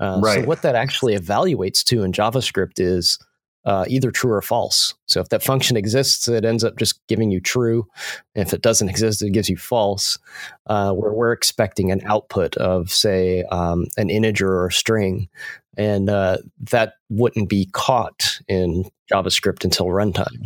Uh, 0.00 0.20
right. 0.22 0.42
So 0.42 0.46
what 0.46 0.62
that 0.62 0.76
actually 0.76 1.16
evaluates 1.16 1.82
to 1.84 2.04
in 2.04 2.12
JavaScript 2.12 2.78
is 2.78 3.18
uh, 3.64 3.84
either 3.88 4.10
true 4.10 4.32
or 4.32 4.42
false. 4.42 4.94
So 5.06 5.20
if 5.20 5.28
that 5.30 5.42
function 5.42 5.76
exists, 5.76 6.28
it 6.28 6.44
ends 6.44 6.64
up 6.64 6.76
just 6.78 7.04
giving 7.06 7.30
you 7.30 7.40
true. 7.40 7.86
If 8.34 8.52
it 8.52 8.62
doesn't 8.62 8.88
exist, 8.88 9.22
it 9.22 9.30
gives 9.30 9.48
you 9.48 9.56
false. 9.56 10.18
Uh, 10.66 10.92
where 10.92 11.12
we're 11.12 11.32
expecting 11.32 11.90
an 11.90 12.02
output 12.04 12.56
of, 12.56 12.90
say, 12.92 13.42
um, 13.44 13.86
an 13.96 14.10
integer 14.10 14.52
or 14.52 14.66
a 14.66 14.72
string, 14.72 15.28
and 15.76 16.08
uh, 16.10 16.38
that 16.70 16.94
wouldn't 17.08 17.48
be 17.48 17.68
caught 17.72 18.40
in 18.48 18.84
JavaScript 19.12 19.64
until 19.64 19.86
runtime. 19.86 20.42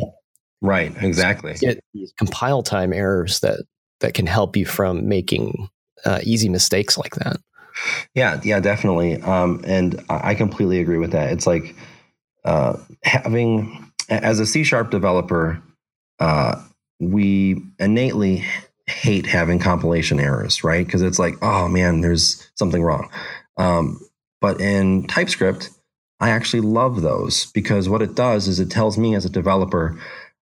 Right. 0.61 0.92
Exactly. 1.02 1.54
So 1.57 1.68
get 1.68 1.85
these 1.94 2.12
compile 2.18 2.62
time 2.62 2.92
errors 2.92 3.40
that 3.40 3.61
that 4.00 4.14
can 4.14 4.26
help 4.26 4.57
you 4.57 4.64
from 4.64 5.09
making 5.09 5.68
uh, 6.04 6.20
easy 6.22 6.48
mistakes 6.48 6.98
like 6.98 7.14
that. 7.16 7.37
Yeah. 8.14 8.40
Yeah. 8.42 8.59
Definitely. 8.61 9.22
Um, 9.22 9.61
and 9.64 10.02
I 10.09 10.35
completely 10.35 10.81
agree 10.81 10.98
with 10.98 11.12
that. 11.12 11.33
It's 11.33 11.46
like 11.46 11.76
uh, 12.48 12.78
having 13.04 13.92
as 14.08 14.40
a 14.40 14.46
C 14.46 14.64
sharp 14.64 14.90
developer, 14.90 15.62
uh, 16.18 16.54
we 16.98 17.62
innately 17.78 18.42
hate 18.87 19.26
having 19.26 19.58
compilation 19.58 20.18
errors, 20.18 20.64
right? 20.64 20.87
Because 20.87 21.02
it's 21.02 21.18
like, 21.18 21.34
oh 21.42 21.68
man, 21.68 22.00
there's 22.00 22.50
something 22.54 22.82
wrong. 22.82 23.11
Um, 23.58 24.00
but 24.40 24.62
in 24.62 25.06
TypeScript, 25.06 25.68
I 26.20 26.30
actually 26.30 26.62
love 26.62 27.02
those 27.02 27.46
because 27.52 27.87
what 27.87 28.00
it 28.00 28.14
does 28.14 28.48
is 28.48 28.61
it 28.61 28.70
tells 28.70 28.96
me 28.96 29.14
as 29.14 29.26
a 29.26 29.30
developer, 29.30 30.00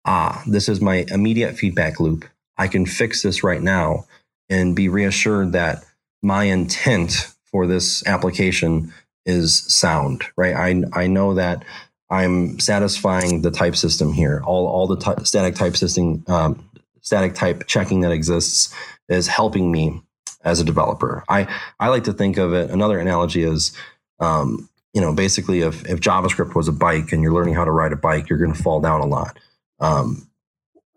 ah, 0.05 0.43
this 0.45 0.69
is 0.69 0.79
my 0.79 1.03
immediate 1.09 1.57
feedback 1.57 1.99
loop. 1.99 2.25
I 2.59 2.67
can 2.67 2.85
fix 2.85 3.23
this 3.23 3.43
right 3.43 3.61
now 3.61 4.05
and 4.49 4.75
be 4.75 4.87
reassured 4.87 5.53
that 5.53 5.83
my 6.21 6.43
intent 6.43 7.33
for 7.45 7.65
this 7.65 8.05
application 8.05 8.93
is 9.25 9.63
sound, 9.63 10.23
right? 10.37 10.55
I, 10.55 10.83
I 10.93 11.07
know 11.07 11.33
that 11.33 11.63
I'm 12.09 12.59
satisfying 12.59 13.41
the 13.41 13.51
type 13.51 13.75
system 13.75 14.13
here. 14.13 14.41
All, 14.45 14.67
all 14.67 14.87
the 14.87 15.23
static 15.23 15.55
type 15.55 15.75
system, 15.75 16.23
um, 16.27 16.69
static 17.01 17.35
type 17.35 17.67
checking 17.67 18.01
that 18.01 18.11
exists 18.11 18.73
is 19.09 19.27
helping 19.27 19.71
me 19.71 20.01
as 20.43 20.59
a 20.59 20.63
developer. 20.63 21.23
I, 21.27 21.53
I 21.79 21.89
like 21.89 22.05
to 22.05 22.13
think 22.13 22.37
of 22.37 22.53
it. 22.53 22.69
Another 22.69 22.99
analogy 22.99 23.43
is, 23.43 23.75
um, 24.19 24.69
you 24.93 25.01
know, 25.01 25.13
basically 25.13 25.61
if, 25.61 25.85
if 25.85 25.99
JavaScript 25.99 26.55
was 26.55 26.67
a 26.67 26.71
bike 26.73 27.11
and 27.11 27.21
you're 27.21 27.33
learning 27.33 27.55
how 27.55 27.65
to 27.65 27.71
ride 27.71 27.91
a 27.91 27.97
bike, 27.97 28.29
you're 28.29 28.39
going 28.39 28.53
to 28.53 28.61
fall 28.61 28.79
down 28.79 29.01
a 29.01 29.05
lot. 29.05 29.37
Um, 29.79 30.29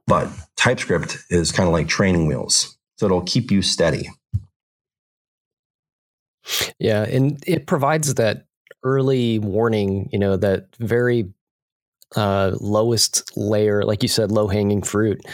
but 0.07 0.29
TypeScript 0.57 1.19
is 1.31 1.53
kind 1.53 1.67
of 1.67 1.73
like 1.73 1.89
training 1.89 2.27
wheels. 2.27 2.77
So 2.97 3.07
it'll 3.07 3.23
keep 3.23 3.51
you 3.51 3.63
steady. 3.63 4.11
Yeah, 6.79 7.03
and 7.03 7.43
it 7.47 7.67
provides 7.67 8.15
that 8.15 8.47
early 8.83 9.39
warning, 9.39 10.09
you 10.13 10.19
know, 10.19 10.37
that 10.37 10.67
very 10.79 11.29
uh, 12.17 12.57
lowest 12.61 13.37
layer, 13.37 13.85
like 13.85 14.03
you 14.03 14.09
said, 14.09 14.33
low 14.33 14.49
hanging 14.49 14.83
fruit 14.83 15.25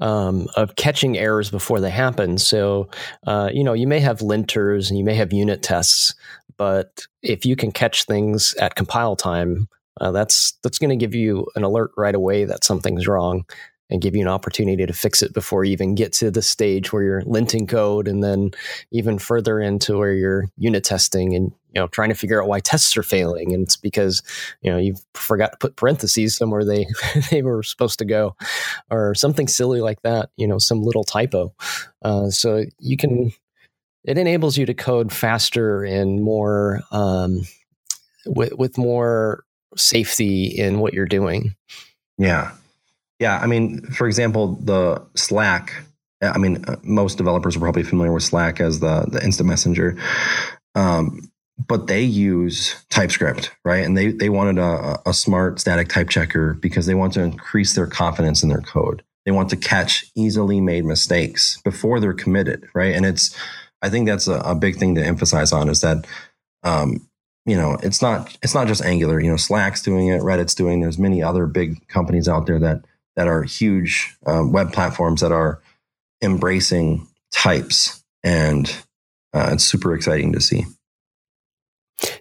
um, 0.00 0.48
of 0.56 0.76
catching 0.76 1.16
errors 1.16 1.50
before 1.50 1.80
they 1.80 1.90
happen. 1.90 2.38
So, 2.38 2.88
uh, 3.26 3.50
you 3.52 3.62
know, 3.62 3.72
you 3.72 3.86
may 3.86 4.00
have 4.00 4.18
linters 4.18 4.88
and 4.88 4.98
you 4.98 5.04
may 5.04 5.14
have 5.14 5.32
unit 5.32 5.62
tests, 5.62 6.14
but 6.56 7.06
if 7.22 7.46
you 7.46 7.56
can 7.56 7.72
catch 7.72 8.04
things 8.04 8.54
at 8.60 8.74
compile 8.74 9.16
time, 9.16 9.68
uh, 10.00 10.10
that's 10.10 10.58
that's 10.62 10.78
going 10.78 10.90
to 10.90 10.96
give 10.96 11.14
you 11.14 11.46
an 11.54 11.62
alert 11.62 11.92
right 11.96 12.16
away 12.16 12.44
that 12.44 12.64
something's 12.64 13.06
wrong 13.06 13.44
and 13.94 14.02
give 14.02 14.16
you 14.16 14.22
an 14.22 14.28
opportunity 14.28 14.84
to 14.84 14.92
fix 14.92 15.22
it 15.22 15.32
before 15.32 15.64
you 15.64 15.72
even 15.72 15.94
get 15.94 16.12
to 16.12 16.30
the 16.30 16.42
stage 16.42 16.92
where 16.92 17.02
you're 17.02 17.22
linting 17.22 17.68
code 17.68 18.08
and 18.08 18.22
then 18.22 18.50
even 18.90 19.18
further 19.18 19.60
into 19.60 19.96
where 19.96 20.12
you're 20.12 20.48
unit 20.58 20.82
testing 20.82 21.34
and 21.34 21.52
you 21.72 21.80
know 21.80 21.86
trying 21.86 22.08
to 22.08 22.14
figure 22.14 22.42
out 22.42 22.48
why 22.48 22.58
tests 22.58 22.96
are 22.96 23.04
failing. 23.04 23.54
And 23.54 23.62
it's 23.62 23.76
because 23.76 24.20
you 24.62 24.70
know 24.70 24.78
you 24.78 24.96
forgot 25.14 25.52
to 25.52 25.58
put 25.58 25.76
parentheses 25.76 26.36
somewhere 26.36 26.64
they 26.64 26.86
they 27.30 27.42
were 27.42 27.62
supposed 27.62 28.00
to 28.00 28.04
go 28.04 28.36
or 28.90 29.14
something 29.14 29.46
silly 29.46 29.80
like 29.80 30.02
that 30.02 30.30
you 30.36 30.46
know 30.46 30.58
some 30.58 30.82
little 30.82 31.04
typo. 31.04 31.54
Uh, 32.02 32.28
so 32.30 32.64
you 32.78 32.96
can 32.96 33.32
it 34.02 34.18
enables 34.18 34.58
you 34.58 34.66
to 34.66 34.74
code 34.74 35.12
faster 35.12 35.82
and 35.84 36.20
more 36.20 36.82
um, 36.90 37.42
with, 38.26 38.52
with 38.54 38.76
more 38.76 39.44
safety 39.76 40.44
in 40.46 40.80
what 40.80 40.92
you're 40.92 41.06
doing. 41.06 41.54
Yeah 42.18 42.52
yeah 43.18 43.38
i 43.38 43.46
mean 43.46 43.82
for 43.82 44.06
example 44.06 44.56
the 44.62 45.02
slack 45.14 45.72
I 46.22 46.38
mean, 46.38 46.64
uh, 46.66 46.76
most 46.82 47.18
developers 47.18 47.56
are 47.56 47.60
probably 47.60 47.82
familiar 47.82 48.12
with 48.12 48.22
Slack 48.22 48.60
as 48.60 48.80
the 48.80 49.06
the 49.10 49.22
instant 49.22 49.48
messenger. 49.48 49.96
Um, 50.74 51.30
but 51.56 51.86
they 51.86 52.02
use 52.02 52.74
TypeScript, 52.90 53.52
right? 53.64 53.84
And 53.84 53.96
they 53.96 54.08
they 54.08 54.28
wanted 54.28 54.58
a, 54.58 55.00
a 55.06 55.14
smart 55.14 55.60
static 55.60 55.88
type 55.88 56.08
checker 56.08 56.54
because 56.54 56.86
they 56.86 56.94
want 56.94 57.12
to 57.14 57.22
increase 57.22 57.74
their 57.74 57.86
confidence 57.86 58.42
in 58.42 58.48
their 58.48 58.60
code. 58.60 59.02
They 59.24 59.32
want 59.32 59.50
to 59.50 59.56
catch 59.56 60.04
easily 60.14 60.60
made 60.60 60.84
mistakes 60.84 61.60
before 61.62 62.00
they're 62.00 62.12
committed, 62.12 62.68
right? 62.74 62.94
And 62.94 63.06
it's 63.06 63.36
I 63.82 63.90
think 63.90 64.06
that's 64.06 64.28
a, 64.28 64.38
a 64.40 64.54
big 64.54 64.76
thing 64.76 64.94
to 64.96 65.04
emphasize 65.04 65.52
on 65.52 65.68
is 65.68 65.80
that 65.82 66.06
um, 66.64 67.08
you 67.46 67.56
know 67.56 67.78
it's 67.82 68.02
not 68.02 68.36
it's 68.42 68.54
not 68.54 68.66
just 68.66 68.82
Angular. 68.82 69.20
You 69.20 69.30
know, 69.30 69.36
Slack's 69.36 69.82
doing 69.82 70.08
it, 70.08 70.22
Reddit's 70.22 70.54
doing. 70.54 70.80
it. 70.80 70.84
There's 70.84 70.98
many 70.98 71.22
other 71.22 71.46
big 71.46 71.86
companies 71.86 72.28
out 72.28 72.46
there 72.46 72.58
that 72.58 72.84
that 73.16 73.28
are 73.28 73.42
huge 73.42 74.16
um, 74.26 74.52
web 74.52 74.72
platforms 74.72 75.20
that 75.20 75.32
are 75.32 75.60
embracing 76.22 77.06
types, 77.32 78.02
and 78.22 78.68
uh, 79.32 79.50
it's 79.52 79.64
super 79.64 79.94
exciting 79.94 80.32
to 80.32 80.40
see. 80.40 80.64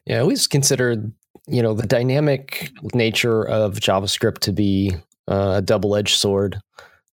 Yeah, 0.05 0.17
I 0.17 0.19
always 0.19 0.47
considered 0.47 1.11
you 1.47 1.61
know 1.61 1.73
the 1.73 1.87
dynamic 1.87 2.71
nature 2.93 3.43
of 3.43 3.75
JavaScript 3.75 4.39
to 4.39 4.53
be 4.53 4.91
uh, 5.29 5.55
a 5.57 5.61
double-edged 5.61 6.17
sword, 6.17 6.59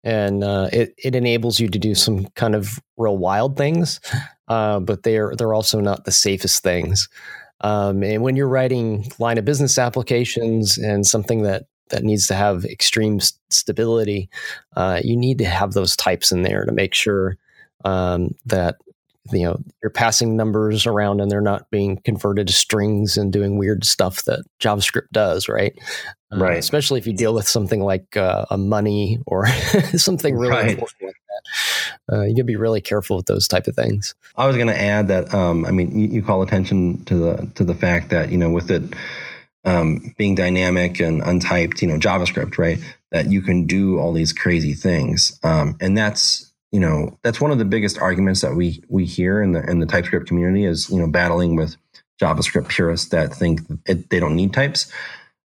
and 0.04 0.44
uh, 0.44 0.70
it 0.72 0.94
it 0.98 1.16
enables 1.16 1.60
you 1.60 1.70
to 1.70 1.80
do 1.80 1.96
some 1.96 2.28
kind 2.36 2.56
of 2.56 2.80
real 2.98 3.18
wild 3.18 3.58
things, 3.58 4.00
uh, 4.48 4.80
but 4.80 5.04
they're 5.04 5.34
they're 5.36 5.54
also 5.54 5.80
not 5.80 6.06
the 6.06 6.12
safest 6.12 6.63
things. 6.63 7.10
Um, 7.62 8.04
and 8.04 8.22
when 8.22 8.36
you're 8.36 8.48
writing 8.48 9.12
line 9.18 9.40
of 9.40 9.46
business 9.46 9.80
applications 9.80 10.78
and 10.78 11.08
something 11.08 11.42
that 11.42 11.66
that 11.89 12.04
needs 12.04 12.28
to 12.28 12.36
have 12.36 12.65
extreme 12.65 13.19
st- 13.19 13.39
stability, 13.50 14.30
uh, 14.76 15.02
you 15.04 15.15
need 15.15 15.38
to 15.39 15.45
have 15.45 15.73
those 15.73 15.95
types 15.95 16.32
in 16.32 16.43
there 16.43 16.65
to 16.65 16.71
make 16.71 16.93
sure 16.93 17.38
um, 17.86 18.36
that 18.45 18.78
you 19.32 19.43
know 19.43 19.60
you're 19.82 19.89
passing 19.89 20.36
numbers 20.36 20.86
around 20.86 21.19
and 21.19 21.30
they're 21.30 21.41
not 21.41 21.69
being 21.69 21.97
converted 21.97 22.47
to 22.47 22.54
strings 22.54 23.17
and 23.17 23.34
doing 23.34 23.58
weird 23.58 23.84
stuff 23.84 24.23
that 24.26 24.43
javascript 24.60 25.10
does 25.12 25.50
right? 25.50 25.78
Uh, 26.32 26.38
right. 26.38 26.56
uh, 26.56 26.60
especially 26.60 27.00
if 27.00 27.08
you 27.08 27.13
deal 27.13 27.34
with 27.34 27.47
something 27.47 27.82
like 27.82 28.17
uh, 28.17 28.45
a 28.50 28.58
money 28.58 29.19
or 29.26 29.47
something 29.95 30.36
really 30.36 30.52
right. 30.52 30.71
important 30.71 31.02
like 31.02 31.15
that. 32.10 32.15
Uh, 32.15 32.21
you 32.23 32.36
gotta 32.36 32.43
be 32.43 32.56
really 32.56 32.82
careful 32.82 33.17
with 33.17 33.26
those 33.28 33.47
type 33.47 33.67
of 33.67 33.76
things. 33.76 34.13
I 34.36 34.45
was 34.45 34.56
going 34.56 34.67
to 34.67 34.80
add 34.80 35.08
that 35.08 35.34
um, 35.34 35.65
i 35.65 35.71
mean 35.71 35.97
you, 35.97 36.08
you, 36.08 36.21
call 36.21 36.41
attention 36.41 37.04
to 37.06 37.15
the 37.15 37.52
to 37.56 37.63
the 37.63 37.73
fact 37.73 38.10
that 38.10 38.32
you 38.32 38.38
know 38.38 38.50
with 38.50 38.69
it 38.71 38.84
um, 39.67 40.13
being 40.17 40.34
dynamic 40.34 40.99
and 40.99 41.21
untyped 41.21 41.82
you 41.82 41.88
know 41.88 41.97
javascript 41.97 42.58
right 42.58 42.80
that 43.12 43.30
you 43.30 43.41
can 43.41 43.65
do 43.65 43.99
all 43.99 44.13
these 44.13 44.34
crazy 44.34 44.73
things 44.73 45.39
um, 45.43 45.77
and 45.80 45.97
that's 45.97 46.51
you 46.71 46.80
know 46.80 47.17
that's 47.23 47.39
one 47.39 47.51
of 47.51 47.58
the 47.58 47.65
biggest 47.65 47.99
arguments 47.99 48.41
that 48.41 48.56
we 48.56 48.84
we 48.89 49.06
hear 49.06 49.41
in 49.41 49.51
the 49.51 49.69
in 49.69 49.80
the 49.80 49.86
TypeScript 49.86 50.27
community 50.27 50.65
is 50.65 50.89
you 50.89 50.99
know 50.99 51.08
battling 51.08 51.56
with 51.56 51.77
JavaScript 52.21 52.69
purists 52.69 53.10
that 53.10 53.34
think 53.34 53.62
it, 53.86 54.10
they 54.10 54.19
don't 54.19 54.36
need 54.36 54.53
types 54.53 54.91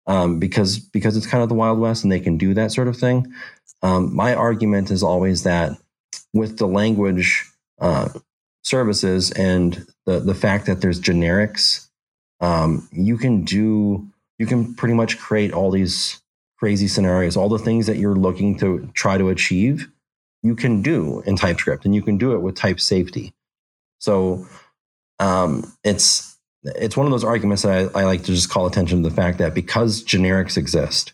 um, 0.07 0.39
because 0.39 0.79
because 0.79 1.17
it's 1.17 1.27
kind 1.27 1.43
of 1.43 1.49
the 1.49 1.55
Wild 1.55 1.79
West 1.79 2.03
and 2.03 2.13
they 2.13 2.21
can 2.21 2.37
do 2.37 2.55
that 2.55 2.73
sort 2.73 2.89
of 2.89 2.97
thing. 2.97 3.33
Um, 3.83 4.15
my 4.15 4.35
argument 4.35 4.91
is 4.91 5.03
always 5.03 5.43
that 5.45 5.73
with 6.33 6.59
the 6.59 6.67
language 6.67 7.45
uh, 7.81 8.09
services 8.63 9.31
and 9.33 9.87
the 10.07 10.21
the 10.21 10.35
fact 10.35 10.67
that 10.67 10.81
there's 10.81 11.01
generics, 11.01 11.89
um, 12.41 12.89
you 12.93 13.19
can 13.19 13.45
do 13.45 14.10
you 14.41 14.47
can 14.47 14.75
pretty 14.75 14.95
much 14.95 15.19
create 15.19 15.53
all 15.53 15.71
these 15.71 16.19
crazy 16.59 16.89
scenarios, 16.89 17.37
all 17.37 17.51
the 17.51 17.59
things 17.59 17.87
that 17.87 17.99
you're 17.99 18.15
looking 18.15 18.59
to 18.59 18.91
try 18.95 19.19
to 19.19 19.29
achieve, 19.29 19.91
you 20.43 20.57
can 20.57 20.81
do 20.81 21.23
in 21.27 21.37
TypeScript, 21.37 21.85
and 21.85 21.95
you 21.95 22.01
can 22.01 22.17
do 22.17 22.33
it 22.33 22.39
with 22.39 22.57
type 22.57 22.81
safety. 22.81 23.35
So 23.99 24.47
um, 25.19 25.71
it's 25.85 26.39
it's 26.65 26.97
one 26.97 27.07
of 27.07 27.11
those 27.11 27.23
arguments 27.23 27.63
that 27.65 27.95
I, 27.95 28.01
I, 28.01 28.05
like 28.05 28.21
to 28.25 28.33
just 28.33 28.49
call 28.49 28.67
attention 28.67 29.03
to 29.03 29.09
the 29.11 29.15
fact 29.15 29.39
that 29.39 29.55
because 29.55 30.03
generics 30.03 30.57
exist, 30.57 31.13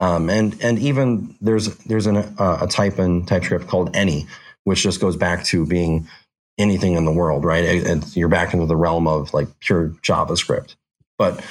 um, 0.00 0.28
and 0.28 0.60
and 0.60 0.76
even 0.80 1.36
there's 1.40 1.76
there's 1.84 2.06
an, 2.06 2.16
uh, 2.16 2.58
a 2.62 2.66
type 2.66 2.98
in 2.98 3.26
TypeScript 3.26 3.68
called 3.68 3.94
any, 3.94 4.26
which 4.64 4.82
just 4.82 5.00
goes 5.00 5.16
back 5.16 5.44
to 5.44 5.66
being 5.66 6.08
anything 6.58 6.94
in 6.94 7.04
the 7.04 7.12
world, 7.12 7.44
right? 7.44 7.62
It, 7.62 8.16
you're 8.16 8.28
back 8.28 8.54
into 8.54 8.66
the 8.66 8.76
realm 8.76 9.06
of 9.06 9.32
like 9.32 9.46
pure 9.60 9.90
JavaScript, 10.02 10.74
but 11.16 11.44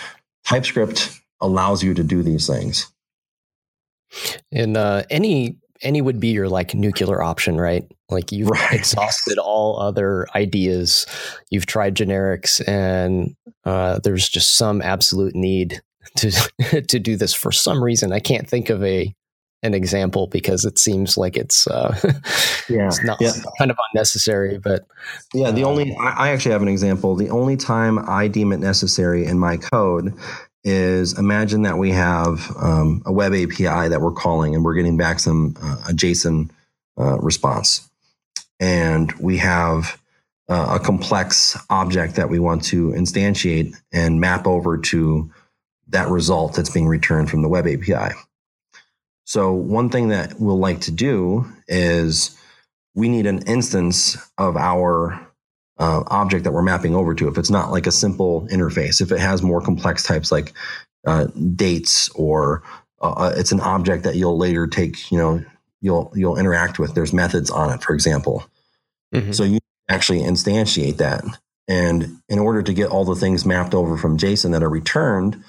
TypeScript 0.45 1.19
allows 1.41 1.83
you 1.83 1.93
to 1.93 2.03
do 2.03 2.23
these 2.23 2.47
things. 2.47 2.91
And 4.51 4.77
uh, 4.77 5.03
any 5.09 5.57
any 5.81 6.01
would 6.01 6.19
be 6.19 6.29
your 6.29 6.47
like 6.47 6.73
nuclear 6.73 7.21
option, 7.21 7.59
right? 7.59 7.83
Like 8.09 8.31
you've 8.31 8.49
right. 8.49 8.73
exhausted 8.73 9.37
all 9.37 9.79
other 9.79 10.27
ideas. 10.35 11.05
You've 11.49 11.65
tried 11.65 11.95
generics, 11.95 12.65
and 12.67 13.35
uh, 13.65 13.99
there's 14.03 14.29
just 14.29 14.57
some 14.57 14.81
absolute 14.81 15.35
need 15.35 15.81
to 16.17 16.31
to 16.87 16.99
do 16.99 17.15
this 17.15 17.33
for 17.33 17.51
some 17.51 17.83
reason. 17.83 18.13
I 18.13 18.19
can't 18.19 18.49
think 18.49 18.69
of 18.69 18.83
a 18.83 19.13
an 19.63 19.73
example 19.73 20.27
because 20.27 20.63
it 20.65 20.77
seems 20.77 21.17
like 21.17 21.37
it's 21.37 21.67
uh, 21.67 21.97
yeah 22.69 22.87
it's 22.87 23.03
not 23.03 23.19
yeah. 23.19 23.31
kind 23.57 23.71
of 23.71 23.77
unnecessary. 23.91 24.57
But 24.57 24.85
yeah, 25.33 25.51
the 25.51 25.63
uh, 25.63 25.67
only 25.67 25.95
I 25.99 26.29
actually 26.29 26.51
have 26.51 26.61
an 26.61 26.67
example. 26.67 27.15
The 27.15 27.29
only 27.29 27.57
time 27.57 27.99
I 28.07 28.27
deem 28.27 28.51
it 28.51 28.59
necessary 28.59 29.25
in 29.25 29.39
my 29.39 29.57
code 29.57 30.13
is 30.63 31.17
imagine 31.17 31.63
that 31.63 31.77
we 31.77 31.91
have 31.91 32.51
um, 32.59 33.03
a 33.05 33.11
web 33.11 33.33
API 33.33 33.89
that 33.89 34.01
we're 34.01 34.11
calling 34.11 34.55
and 34.55 34.63
we're 34.63 34.73
getting 34.73 34.97
back 34.97 35.19
some 35.19 35.55
uh, 35.61 35.77
a 35.89 35.93
JSON 35.93 36.49
uh, 36.99 37.17
response, 37.19 37.89
and 38.59 39.11
we 39.13 39.37
have 39.37 39.99
uh, 40.47 40.77
a 40.79 40.83
complex 40.83 41.57
object 41.69 42.15
that 42.15 42.29
we 42.29 42.39
want 42.39 42.63
to 42.65 42.89
instantiate 42.91 43.75
and 43.91 44.19
map 44.19 44.45
over 44.45 44.77
to 44.77 45.31
that 45.87 46.09
result 46.09 46.55
that's 46.55 46.69
being 46.69 46.87
returned 46.87 47.29
from 47.29 47.41
the 47.41 47.49
web 47.49 47.67
API. 47.67 48.13
So 49.25 49.53
one 49.53 49.89
thing 49.89 50.09
that 50.09 50.39
we'll 50.39 50.59
like 50.59 50.81
to 50.81 50.91
do 50.91 51.45
is 51.67 52.37
we 52.93 53.09
need 53.09 53.25
an 53.25 53.39
instance 53.47 54.17
of 54.37 54.55
our 54.55 55.19
uh, 55.77 56.03
object 56.07 56.45
that 56.45 56.53
we're 56.53 56.61
mapping 56.61 56.95
over 56.95 57.13
to. 57.15 57.27
If 57.27 57.37
it's 57.37 57.49
not 57.49 57.71
like 57.71 57.87
a 57.87 57.91
simple 57.91 58.47
interface, 58.47 59.01
if 59.01 59.11
it 59.11 59.19
has 59.19 59.41
more 59.41 59.61
complex 59.61 60.03
types 60.03 60.31
like 60.31 60.53
uh, 61.05 61.25
dates 61.55 62.09
or 62.09 62.63
uh, 63.01 63.11
uh, 63.11 63.33
it's 63.35 63.51
an 63.51 63.59
object 63.59 64.03
that 64.03 64.15
you'll 64.15 64.37
later 64.37 64.67
take, 64.67 65.11
you 65.11 65.17
know, 65.17 65.43
you'll 65.81 66.11
you'll 66.15 66.37
interact 66.37 66.79
with. 66.79 66.95
There's 66.95 67.13
methods 67.13 67.49
on 67.49 67.71
it, 67.71 67.83
for 67.83 67.93
example. 67.93 68.45
Mm-hmm. 69.13 69.31
So 69.31 69.43
you 69.43 69.59
actually 69.89 70.21
instantiate 70.21 70.97
that, 70.97 71.23
and 71.67 72.17
in 72.29 72.39
order 72.39 72.63
to 72.63 72.73
get 72.73 72.89
all 72.89 73.05
the 73.05 73.15
things 73.15 73.45
mapped 73.45 73.73
over 73.73 73.97
from 73.97 74.17
JSON 74.17 74.51
that 74.51 74.63
are 74.63 74.69
returned, 74.69 75.43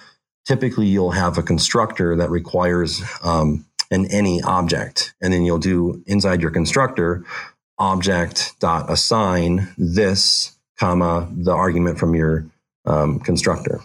typically 0.47 0.87
you'll 0.87 1.11
have 1.11 1.37
a 1.37 1.43
constructor 1.43 2.17
that 2.17 2.31
requires 2.31 3.03
um, 3.23 3.67
an 3.91 4.07
any 4.07 4.43
object, 4.43 5.15
and 5.21 5.33
then 5.33 5.43
you'll 5.43 5.59
do 5.59 6.03
inside 6.07 6.41
your 6.41 6.51
constructor 6.51 7.25
object 7.79 8.59
dot 8.59 8.91
assign 8.91 9.69
this 9.77 10.57
comma 10.79 11.29
the 11.37 11.53
argument 11.53 11.99
from 11.99 12.15
your 12.15 12.47
um, 12.87 13.19
constructor. 13.21 13.81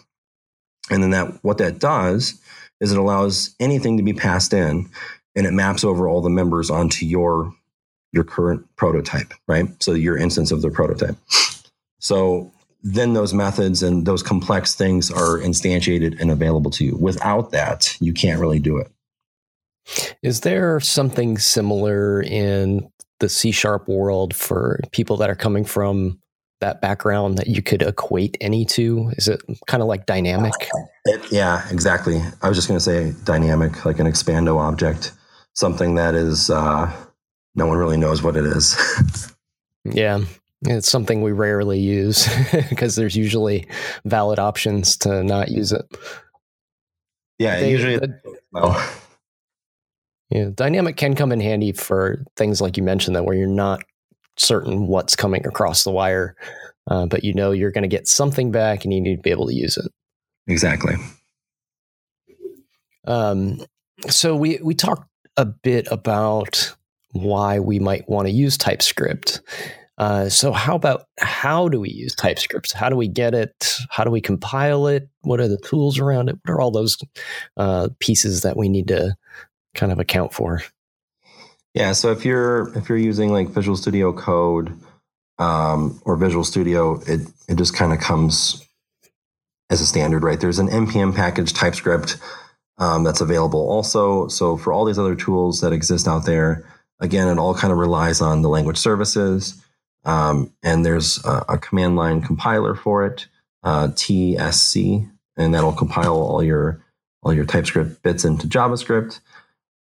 And 0.89 1.04
then 1.04 1.12
that 1.12 1.43
what 1.43 1.58
that 1.58 1.80
does 1.80 2.39
is 2.80 2.91
it 2.91 2.97
allows 2.97 3.56
anything 3.60 3.97
to 3.97 4.04
be 4.04 4.13
passed 4.13 4.54
in 4.54 4.89
and 5.36 5.45
it 5.45 5.52
maps 5.52 5.84
over 5.84 6.08
all 6.08 6.21
the 6.21 6.30
members 6.30 6.69
onto 6.69 7.06
your 7.06 7.54
your 8.13 8.24
current 8.24 8.65
prototype 8.76 9.34
right? 9.47 9.67
So 9.82 9.93
your 9.93 10.17
instance 10.17 10.52
of 10.52 10.62
the 10.62 10.69
prototype. 10.69 11.15
So 12.00 12.52
then 12.84 13.13
those 13.13 13.34
methods 13.34 13.84
and 13.84 14.06
those 14.06 14.24
complex 14.24 14.74
things 14.74 15.12
are 15.12 15.38
instantiated 15.39 16.20
and 16.20 16.32
available 16.32 16.72
to 16.72 16.86
you 16.86 16.96
without 16.98 17.52
that 17.52 17.96
you 18.00 18.13
can't 18.13 18.39
really 18.39 18.60
do 18.60 18.78
it 18.78 18.91
is 20.22 20.41
there 20.41 20.80
something 20.80 21.38
similar 21.38 22.22
in 22.22 22.89
the 23.20 23.30
C 23.30 23.52
sharp 23.52 23.88
world 23.88 24.36
for 24.36 24.80
people 24.91 25.17
that 25.17 25.30
are 25.30 25.36
coming 25.36 25.65
from 25.65 26.20
that 26.60 26.82
background 26.82 27.38
that 27.38 27.48
you 27.48 27.62
could 27.62 27.82
equate 27.82 28.38
any 28.39 28.65
to? 28.65 29.12
Is 29.17 29.28
it 29.28 29.41
kind 29.67 29.82
of 29.82 29.88
like 29.88 30.06
dynamic? 30.06 30.54
It, 31.06 31.32
yeah, 31.32 31.67
exactly. 31.70 32.22
I 32.41 32.48
was 32.48 32.58
just 32.58 32.67
going 32.67 32.80
to 32.80 32.84
say 32.84 33.13
dynamic, 33.24 33.86
like 33.86 34.00
an 34.00 34.08
expando 34.08 34.60
object, 34.60 35.13
something 35.54 35.96
that 35.96 36.13
is 36.15 36.50
uh, 36.50 36.91
no 37.56 37.65
one 37.65 37.78
really 37.78 37.98
knows 37.98 38.22
what 38.22 38.36
it 38.36 38.46
is. 38.46 38.78
yeah, 39.84 40.20
it's 40.63 40.89
something 40.89 41.21
we 41.21 41.32
rarely 41.32 41.80
use 41.80 42.28
because 42.69 42.95
there's 42.95 43.15
usually 43.15 43.67
valid 44.06 44.39
options 44.39 44.97
to 44.97 45.24
not 45.24 45.50
use 45.50 45.71
it. 45.71 45.86
Yeah, 47.39 47.60
they, 47.60 47.71
usually. 47.71 47.97
The, 47.97 48.19
well, 48.52 48.89
yeah, 50.30 50.50
dynamic 50.54 50.97
can 50.97 51.15
come 51.15 51.32
in 51.32 51.39
handy 51.39 51.71
for 51.71 52.24
things 52.36 52.62
like 52.62 52.78
you 52.78 52.84
mentioned 52.84 53.15
that 53.15 53.26
where 53.26 53.36
you're 53.36 53.47
not 53.47 53.82
certain 54.38 54.88
what's 54.88 55.15
coming 55.15 55.45
across 55.45 55.84
the 55.84 55.91
wire, 55.91 56.36
uh, 56.88 57.06
but 57.06 57.24
you 57.24 57.34
know 57.34 57.52
you're 57.52 57.71
going 57.71 57.84
to 57.84 57.88
get 57.88 58.08
something 58.08 58.52
back 58.52 58.84
and 58.84 58.93
you 58.93 59.02
need 59.02 59.15
to 59.15 59.21
be 59.21 59.32
able 59.32 59.47
to 59.47 59.56
use 59.56 59.78
it. 59.78 59.91
Exactly. 60.47 60.95
Um, 63.06 63.60
so 64.08 64.36
we 64.36 64.60
we 64.63 64.76
talked 64.76 65.08
a 65.38 65.45
bit 65.45 65.88
about 65.91 66.76
why 67.12 67.60
we 67.60 67.80
might 67.80 68.08
want 68.08 68.28
to 68.28 68.32
use 68.32 68.58
TypeScript. 68.58 69.41
Uh, 70.02 70.28
so 70.30 70.52
how 70.52 70.76
about 70.76 71.06
how 71.20 71.70
do 71.70 71.80
we 71.80 71.92
use 71.92 72.16
TypeScript? 72.16 72.74
How 72.74 72.90
do 72.90 72.96
we 72.96 73.08
get 73.08 73.36
it? 73.36 73.78
How 73.92 74.04
do 74.04 74.10
we 74.10 74.20
compile 74.20 74.88
it? 74.88 75.08
What 75.22 75.40
are 75.40 75.48
the 75.48 75.60
tools 75.60 76.00
around 76.00 76.28
it? 76.28 76.40
What 76.44 76.54
are 76.54 76.60
all 76.60 76.72
those 76.72 76.98
uh, 77.56 77.90
pieces 78.00 78.42
that 78.42 78.58
we 78.58 78.68
need 78.68 78.88
to 78.88 79.16
kind 79.76 79.92
of 79.92 80.00
account 80.00 80.34
for? 80.34 80.64
Yeah, 81.76 81.92
so 81.92 82.12
if 82.12 82.26
you're 82.26 82.76
if 82.76 82.90
you're 82.90 82.98
using 82.98 83.32
like 83.32 83.50
Visual 83.50 83.78
Studio 83.78 84.12
Code 84.12 84.76
um, 85.38 86.02
or 86.04 86.16
Visual 86.16 86.44
Studio, 86.44 87.00
it 87.06 87.22
it 87.48 87.58
just 87.58 87.76
kind 87.76 87.94
of 87.94 88.00
comes 88.00 88.68
as 89.70 89.82
a 89.82 89.86
standard, 89.86 90.24
right? 90.24 90.40
There's 90.40 90.60
an 90.60 90.68
npm 90.68 91.16
package 91.16 91.54
TypeScript 91.54 92.18
um, 92.80 93.04
that's 93.04 93.22
available 93.22 93.70
also. 93.70 94.28
So 94.30 94.58
for 94.58 94.74
all 94.74 94.84
these 94.84 95.00
other 95.00 95.16
tools 95.16 95.62
that 95.62 95.74
exist 95.74 96.08
out 96.08 96.26
there, 96.26 96.66
again, 97.00 97.28
it 97.28 97.38
all 97.38 97.54
kind 97.54 97.72
of 97.72 97.78
relies 97.78 98.20
on 98.20 98.42
the 98.42 98.50
language 98.50 98.78
services, 98.78 99.61
um, 100.04 100.54
and 100.64 100.86
there's 100.86 101.24
a, 101.26 101.46
a, 101.50 101.58
command 101.58 101.96
line 101.96 102.22
compiler 102.22 102.76
for 102.76 103.06
it, 103.06 103.28
uh, 103.64 103.88
TSC, 103.90 105.10
and 105.38 105.54
that'll 105.54 105.74
compile 105.74 106.16
all 106.16 106.44
your 106.44 106.84
all 107.24 107.34
your 107.34 107.46
TypeScript 107.46 108.02
bits 108.02 108.26
into 108.26 108.48
JavaScript. 108.48 109.20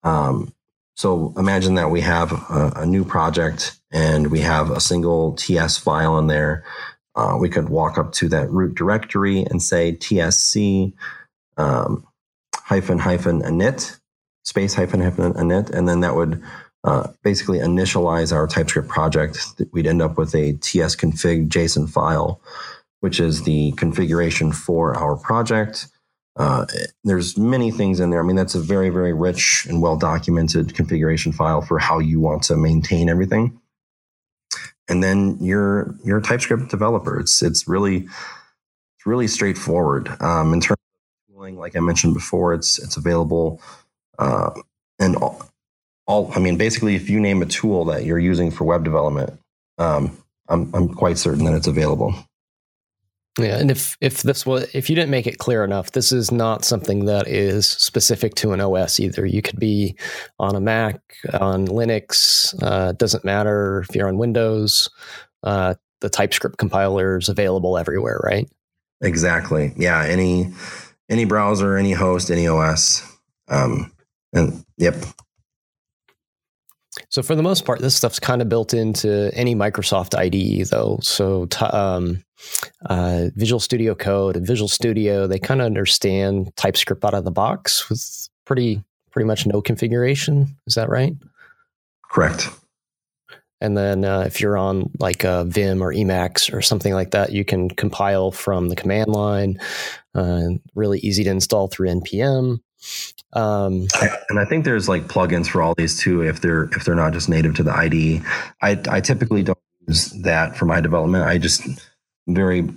Um, 0.03 0.53
so 0.95 1.33
imagine 1.37 1.75
that 1.75 1.89
we 1.89 2.01
have 2.01 2.31
a, 2.31 2.73
a, 2.77 2.85
new 2.85 3.03
project 3.03 3.79
and 3.91 4.29
we 4.29 4.41
have 4.41 4.69
a 4.69 4.79
single 4.79 5.33
TS 5.33 5.77
file 5.77 6.19
in 6.19 6.27
there. 6.27 6.63
Uh, 7.15 7.37
we 7.39 7.49
could 7.49 7.69
walk 7.69 7.97
up 7.97 8.11
to 8.13 8.29
that 8.29 8.49
root 8.51 8.75
directory 8.75 9.41
and 9.41 9.61
say 9.61 9.93
TSC 9.93 10.93
um, 11.57 12.05
hyphen 12.55 12.99
hyphen 12.99 13.41
init 13.41 13.99
space 14.43 14.73
hyphen 14.73 15.01
hyphen 15.01 15.33
init, 15.33 15.69
and 15.69 15.87
then 15.87 16.01
that 16.01 16.15
would 16.15 16.41
uh, 16.83 17.07
basically 17.23 17.59
initialize 17.59 18.33
our 18.33 18.47
TypeScript 18.47 18.87
project. 18.87 19.61
We'd 19.71 19.87
end 19.87 20.01
up 20.01 20.17
with 20.17 20.33
a 20.33 20.53
TS 20.53 20.95
config 20.95 21.49
JSON 21.49 21.89
file, 21.89 22.41
which 23.01 23.19
is 23.19 23.43
the 23.43 23.71
configuration 23.73 24.51
for 24.51 24.95
our 24.95 25.15
project. 25.15 25.87
Uh, 26.37 26.65
there's 27.03 27.37
many 27.37 27.71
things 27.71 27.99
in 27.99 28.09
there. 28.09 28.19
I 28.19 28.25
mean, 28.25 28.35
that's 28.35 28.55
a 28.55 28.59
very, 28.59 28.89
very 28.89 29.13
rich 29.13 29.65
and 29.69 29.81
well 29.81 29.97
documented 29.97 30.73
configuration 30.73 31.31
file 31.31 31.61
for 31.61 31.77
how 31.77 31.99
you 31.99 32.19
want 32.19 32.43
to 32.43 32.55
maintain 32.55 33.09
everything. 33.09 33.59
And 34.87 35.03
then 35.03 35.37
you're 35.39 35.95
a 36.17 36.21
TypeScript 36.21 36.69
developer. 36.69 37.19
It's 37.19 37.41
it's 37.43 37.67
really 37.67 37.97
it's 37.97 39.05
really 39.05 39.27
straightforward. 39.27 40.09
Um, 40.21 40.53
in 40.53 40.61
terms 40.61 40.79
of 41.29 41.33
tooling, 41.35 41.57
like 41.57 41.75
I 41.75 41.79
mentioned 41.79 42.13
before, 42.13 42.53
it's 42.53 42.79
it's 42.79 42.97
available 42.97 43.61
uh, 44.17 44.51
and 44.99 45.15
all. 46.07 46.31
I 46.35 46.39
mean, 46.39 46.57
basically, 46.57 46.95
if 46.95 47.09
you 47.09 47.19
name 47.19 47.41
a 47.41 47.45
tool 47.45 47.85
that 47.85 48.05
you're 48.05 48.19
using 48.19 48.51
for 48.51 48.63
web 48.63 48.83
development, 48.83 49.39
um, 49.77 50.17
I'm 50.49 50.73
I'm 50.73 50.89
quite 50.89 51.17
certain 51.17 51.45
that 51.45 51.53
it's 51.53 51.67
available. 51.67 52.15
Yeah, 53.39 53.57
and 53.57 53.71
if 53.71 53.97
if 54.01 54.23
this 54.23 54.45
was 54.45 54.69
if 54.75 54.89
you 54.89 54.95
didn't 54.95 55.09
make 55.11 55.25
it 55.25 55.37
clear 55.37 55.63
enough, 55.63 55.93
this 55.93 56.11
is 56.11 56.31
not 56.31 56.65
something 56.65 57.05
that 57.05 57.27
is 57.27 57.65
specific 57.65 58.35
to 58.35 58.51
an 58.51 58.59
OS 58.59 58.99
either. 58.99 59.25
You 59.25 59.41
could 59.41 59.59
be 59.59 59.95
on 60.37 60.55
a 60.55 60.59
Mac, 60.59 60.99
on 61.39 61.65
Linux. 61.67 62.53
Uh, 62.61 62.91
doesn't 62.91 63.23
matter 63.23 63.85
if 63.87 63.95
you're 63.95 64.09
on 64.09 64.17
Windows. 64.17 64.89
Uh, 65.43 65.75
the 66.01 66.09
TypeScript 66.09 66.57
compiler 66.57 67.19
is 67.19 67.29
available 67.29 67.77
everywhere, 67.77 68.19
right? 68.23 68.49
Exactly. 68.99 69.73
Yeah. 69.77 70.03
Any 70.03 70.51
any 71.09 71.25
browser, 71.25 71.77
any 71.77 71.93
host, 71.93 72.31
any 72.31 72.47
OS. 72.47 73.01
Um, 73.47 73.93
and 74.33 74.65
yep. 74.77 74.95
So 77.11 77.21
for 77.21 77.35
the 77.35 77.43
most 77.43 77.65
part, 77.65 77.79
this 77.79 77.95
stuff's 77.95 78.19
kind 78.19 78.41
of 78.41 78.47
built 78.47 78.73
into 78.73 79.31
any 79.33 79.53
Microsoft 79.53 80.17
IDE, 80.17 80.67
though. 80.69 80.97
So 81.01 81.45
t- 81.47 81.65
um, 81.65 82.23
uh, 82.85 83.27
Visual 83.35 83.59
Studio 83.59 83.93
Code 83.93 84.37
and 84.37 84.47
Visual 84.47 84.69
Studio, 84.69 85.27
they 85.27 85.37
kind 85.37 85.61
of 85.61 85.65
understand 85.65 86.55
TypeScript 86.55 87.03
out 87.03 87.13
of 87.13 87.25
the 87.25 87.31
box 87.31 87.89
with 87.89 88.29
pretty 88.45 88.81
pretty 89.11 89.27
much 89.27 89.45
no 89.45 89.61
configuration. 89.61 90.55
Is 90.67 90.75
that 90.75 90.87
right? 90.87 91.13
Correct. 92.09 92.47
And 93.59 93.77
then 93.77 94.05
uh, 94.05 94.21
if 94.21 94.39
you're 94.39 94.57
on 94.57 94.89
like 94.99 95.25
a 95.25 95.43
Vim 95.43 95.83
or 95.83 95.93
Emacs 95.93 96.51
or 96.53 96.61
something 96.61 96.93
like 96.93 97.11
that, 97.11 97.33
you 97.33 97.43
can 97.43 97.69
compile 97.69 98.31
from 98.31 98.69
the 98.69 98.75
command 98.75 99.09
line. 99.09 99.59
Uh, 100.15 100.47
really 100.75 100.99
easy 100.99 101.25
to 101.25 101.29
install 101.29 101.67
through 101.67 101.89
npm. 101.89 102.59
Um, 103.33 103.87
and 104.29 104.39
I 104.39 104.45
think 104.45 104.65
there's 104.65 104.89
like 104.89 105.03
plugins 105.07 105.47
for 105.47 105.61
all 105.61 105.73
these 105.75 105.99
too. 105.99 106.21
If 106.21 106.41
they're 106.41 106.63
if 106.63 106.83
they're 106.83 106.95
not 106.95 107.13
just 107.13 107.29
native 107.29 107.55
to 107.55 107.63
the 107.63 107.71
IDE, 107.71 108.23
I 108.61 108.81
I 108.89 109.01
typically 109.01 109.43
don't 109.43 109.57
use 109.87 110.09
that 110.23 110.57
for 110.57 110.65
my 110.65 110.81
development. 110.81 111.25
I 111.25 111.37
just 111.37 111.63
very 112.27 112.69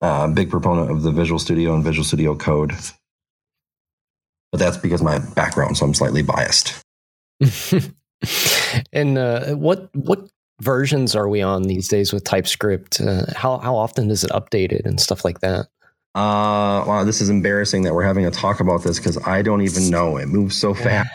uh, 0.00 0.28
big 0.28 0.50
proponent 0.50 0.90
of 0.90 1.02
the 1.02 1.10
Visual 1.10 1.38
Studio 1.38 1.74
and 1.74 1.82
Visual 1.82 2.04
Studio 2.04 2.36
Code, 2.36 2.72
but 4.52 4.58
that's 4.58 4.76
because 4.76 5.02
my 5.02 5.18
background, 5.18 5.76
so 5.76 5.86
I'm 5.86 5.94
slightly 5.94 6.22
biased. 6.22 6.80
and 8.92 9.18
uh, 9.18 9.54
what 9.54 9.94
what 9.94 10.28
versions 10.60 11.14
are 11.14 11.28
we 11.28 11.42
on 11.42 11.64
these 11.64 11.88
days 11.88 12.12
with 12.12 12.24
TypeScript? 12.24 13.00
Uh, 13.00 13.24
how 13.34 13.58
how 13.58 13.76
often 13.76 14.10
is 14.10 14.22
it 14.22 14.30
updated 14.30 14.84
and 14.84 15.00
stuff 15.00 15.24
like 15.24 15.40
that? 15.40 15.66
Uh, 16.14 16.84
wow, 16.86 17.04
this 17.04 17.20
is 17.20 17.28
embarrassing 17.28 17.82
that 17.82 17.94
we're 17.94 18.02
having 18.02 18.26
a 18.26 18.30
talk 18.30 18.60
about 18.60 18.82
this 18.82 18.98
because 18.98 19.18
I 19.26 19.42
don't 19.42 19.62
even 19.62 19.90
know. 19.90 20.16
It 20.16 20.26
moves 20.26 20.56
so 20.56 20.74
fast. 20.74 21.08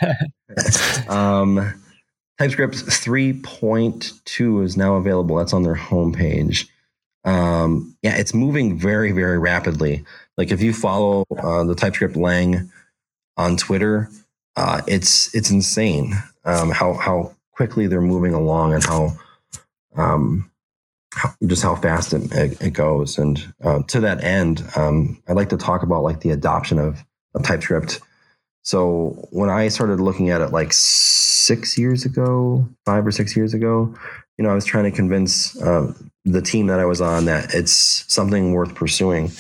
um, 1.10 1.74
TypeScript 2.40 2.76
3.2 2.76 4.64
is 4.64 4.78
now 4.78 4.96
available. 4.96 5.36
That's 5.36 5.54
on 5.54 5.64
their 5.64 5.76
homepage. 5.76 6.68
Um, 7.26 7.96
yeah, 8.02 8.18
it's 8.18 8.34
moving 8.34 8.78
very, 8.78 9.12
very 9.12 9.40
rapidly. 9.40 10.04
Like 10.38 10.52
if 10.52 10.62
you 10.62 10.74
follow 10.74 11.26
uh, 11.38 11.64
the 11.64 11.76
TypeScript 11.76 12.16
Lang 12.16 12.72
on 13.38 13.58
Twitter, 13.58 14.10
uh, 14.56 14.82
it's 14.88 15.34
it's 15.34 15.50
insane 15.50 16.14
um, 16.46 16.70
how 16.70 16.94
how 16.94 17.36
quickly 17.52 17.88
they're 17.88 18.02
moving 18.02 18.34
along 18.34 18.74
and 18.74 18.84
how 18.84 19.14
um, 19.96 20.50
just 21.46 21.64
how 21.64 21.76
fast 21.76 22.14
it, 22.14 22.32
it, 22.32 22.62
it 22.62 22.74
goes. 22.74 23.18
And 23.18 23.54
uh, 23.64 23.84
to 23.88 24.00
that 24.02 24.24
end, 24.24 24.64
um, 24.76 25.22
I'd 25.28 25.36
like 25.36 25.50
to 25.50 25.58
talk 25.58 25.84
about 25.84 26.04
like 26.04 26.22
the 26.22 26.32
adoption 26.32 26.80
of, 26.80 27.04
of 27.36 27.44
TypeScript. 27.44 28.00
So 28.64 29.28
when 29.32 29.50
I 29.50 29.68
started 29.68 30.00
looking 30.00 30.30
at 30.30 30.42
it 30.42 30.52
like 30.52 30.72
six 30.74 31.78
years 31.78 32.06
ago, 32.06 32.68
five 32.86 33.06
or 33.06 33.12
six 33.12 33.36
years 33.36 33.54
ago, 33.54 33.94
you 34.38 34.44
know, 34.44 34.50
I 34.50 34.56
was 34.56 34.66
trying 34.66 34.86
to 34.86 34.92
convince 34.92 35.62
uh, 35.62 35.94
the 36.26 36.42
team 36.42 36.68
that 36.68 36.80
I 36.80 36.86
was 36.86 37.02
on 37.02 37.26
that 37.26 37.54
it's 37.54 38.06
something 38.12 38.54
worth 38.54 38.74
pursuing. 38.74 39.32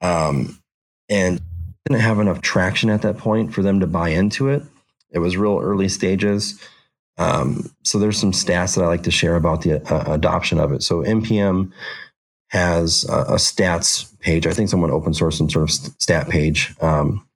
Um, 0.00 0.60
and 1.08 1.40
didn't 1.86 2.02
have 2.02 2.18
enough 2.18 2.40
traction 2.40 2.90
at 2.90 3.02
that 3.02 3.16
point 3.16 3.54
for 3.54 3.62
them 3.62 3.80
to 3.80 3.86
buy 3.86 4.08
into 4.08 4.48
it. 4.48 4.62
It 5.10 5.20
was 5.20 5.36
real 5.36 5.60
early 5.62 5.88
stages. 5.88 6.60
Um, 7.18 7.70
so 7.82 7.98
there's 7.98 8.18
some 8.18 8.32
stats 8.32 8.76
that 8.76 8.84
I 8.84 8.88
like 8.88 9.04
to 9.04 9.10
share 9.10 9.36
about 9.36 9.62
the 9.62 9.82
uh, 9.92 10.12
adoption 10.12 10.58
of 10.58 10.72
it. 10.72 10.82
So 10.82 11.02
npm 11.02 11.72
has 12.48 13.04
a, 13.08 13.12
a, 13.12 13.34
stats 13.36 14.16
page. 14.20 14.46
I 14.46 14.52
think 14.52 14.68
someone 14.68 14.90
open 14.90 15.12
sourced 15.12 15.34
some 15.34 15.50
sort 15.50 15.64
of 15.64 15.70
stat 15.70 16.28
page. 16.28 16.74
Um, 16.80 17.26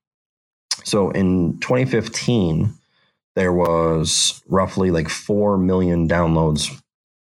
so 0.84 1.10
in 1.10 1.58
2015, 1.60 2.72
there 3.36 3.52
was 3.52 4.42
roughly 4.48 4.90
like 4.90 5.08
four 5.08 5.56
million 5.56 6.08
downloads 6.08 6.70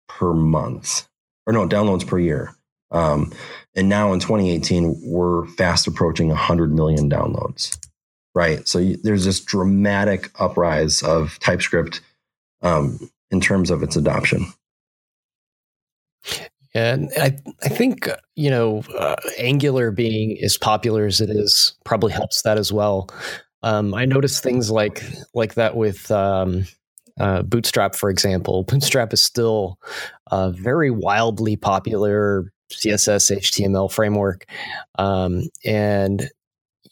per 0.07 0.33
month, 0.33 1.07
or 1.45 1.53
no, 1.53 1.67
downloads 1.67 2.07
per 2.07 2.19
year. 2.19 2.55
Um, 2.91 3.33
and 3.75 3.89
now 3.89 4.13
in 4.13 4.19
2018, 4.19 5.01
we're 5.03 5.45
fast 5.47 5.87
approaching 5.87 6.29
100 6.29 6.73
million 6.73 7.09
downloads. 7.09 7.77
Right. 8.33 8.67
So 8.67 8.79
you, 8.79 8.97
there's 8.97 9.25
this 9.25 9.39
dramatic 9.39 10.29
uprise 10.39 11.01
of 11.01 11.39
TypeScript 11.39 12.01
um, 12.61 12.99
in 13.31 13.41
terms 13.41 13.71
of 13.71 13.83
its 13.83 13.95
adoption. 13.95 14.45
And 16.73 17.09
I, 17.17 17.37
I 17.63 17.69
think 17.69 18.09
you 18.35 18.49
know, 18.49 18.83
uh, 18.97 19.15
Angular 19.37 19.91
being 19.91 20.37
as 20.43 20.57
popular 20.57 21.05
as 21.05 21.21
it 21.21 21.29
is 21.29 21.73
probably 21.85 22.11
helps 22.11 22.41
that 22.41 22.57
as 22.57 22.71
well. 22.71 23.09
Um, 23.63 23.93
I 23.93 24.05
noticed 24.05 24.43
things 24.43 24.69
like 24.69 25.03
like 25.33 25.55
that 25.55 25.75
with 25.75 26.11
um, 26.11 26.65
uh, 27.19 27.43
Bootstrap, 27.43 27.95
for 27.95 28.09
example. 28.09 28.63
Bootstrap 28.63 29.13
is 29.13 29.21
still 29.21 29.79
a 30.31 30.51
very 30.51 30.91
wildly 30.91 31.55
popular 31.55 32.51
CSS 32.71 33.37
HTML 33.37 33.91
framework, 33.91 34.45
um, 34.99 35.43
and 35.63 36.29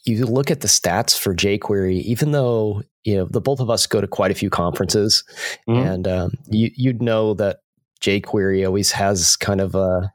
you 0.04 0.26
look 0.26 0.50
at 0.50 0.60
the 0.60 0.68
stats 0.68 1.18
for 1.18 1.34
jQuery, 1.34 2.02
even 2.02 2.32
though 2.32 2.82
you 3.04 3.16
know 3.16 3.24
the 3.24 3.40
both 3.40 3.60
of 3.60 3.70
us 3.70 3.86
go 3.86 4.00
to 4.00 4.06
quite 4.06 4.30
a 4.30 4.34
few 4.34 4.50
conferences, 4.50 5.24
mm-hmm. 5.68 5.86
and 5.86 6.08
um, 6.08 6.32
you, 6.48 6.70
you'd 6.74 7.02
know 7.02 7.34
that 7.34 7.60
jQuery 8.00 8.66
always 8.66 8.92
has 8.92 9.36
kind 9.36 9.60
of 9.60 9.74
a 9.74 10.12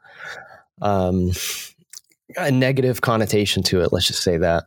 um, 0.81 1.31
a 2.37 2.51
negative 2.51 3.01
connotation 3.01 3.63
to 3.63 3.81
it. 3.81 3.91
Let's 3.91 4.07
just 4.07 4.23
say 4.23 4.37
that. 4.37 4.65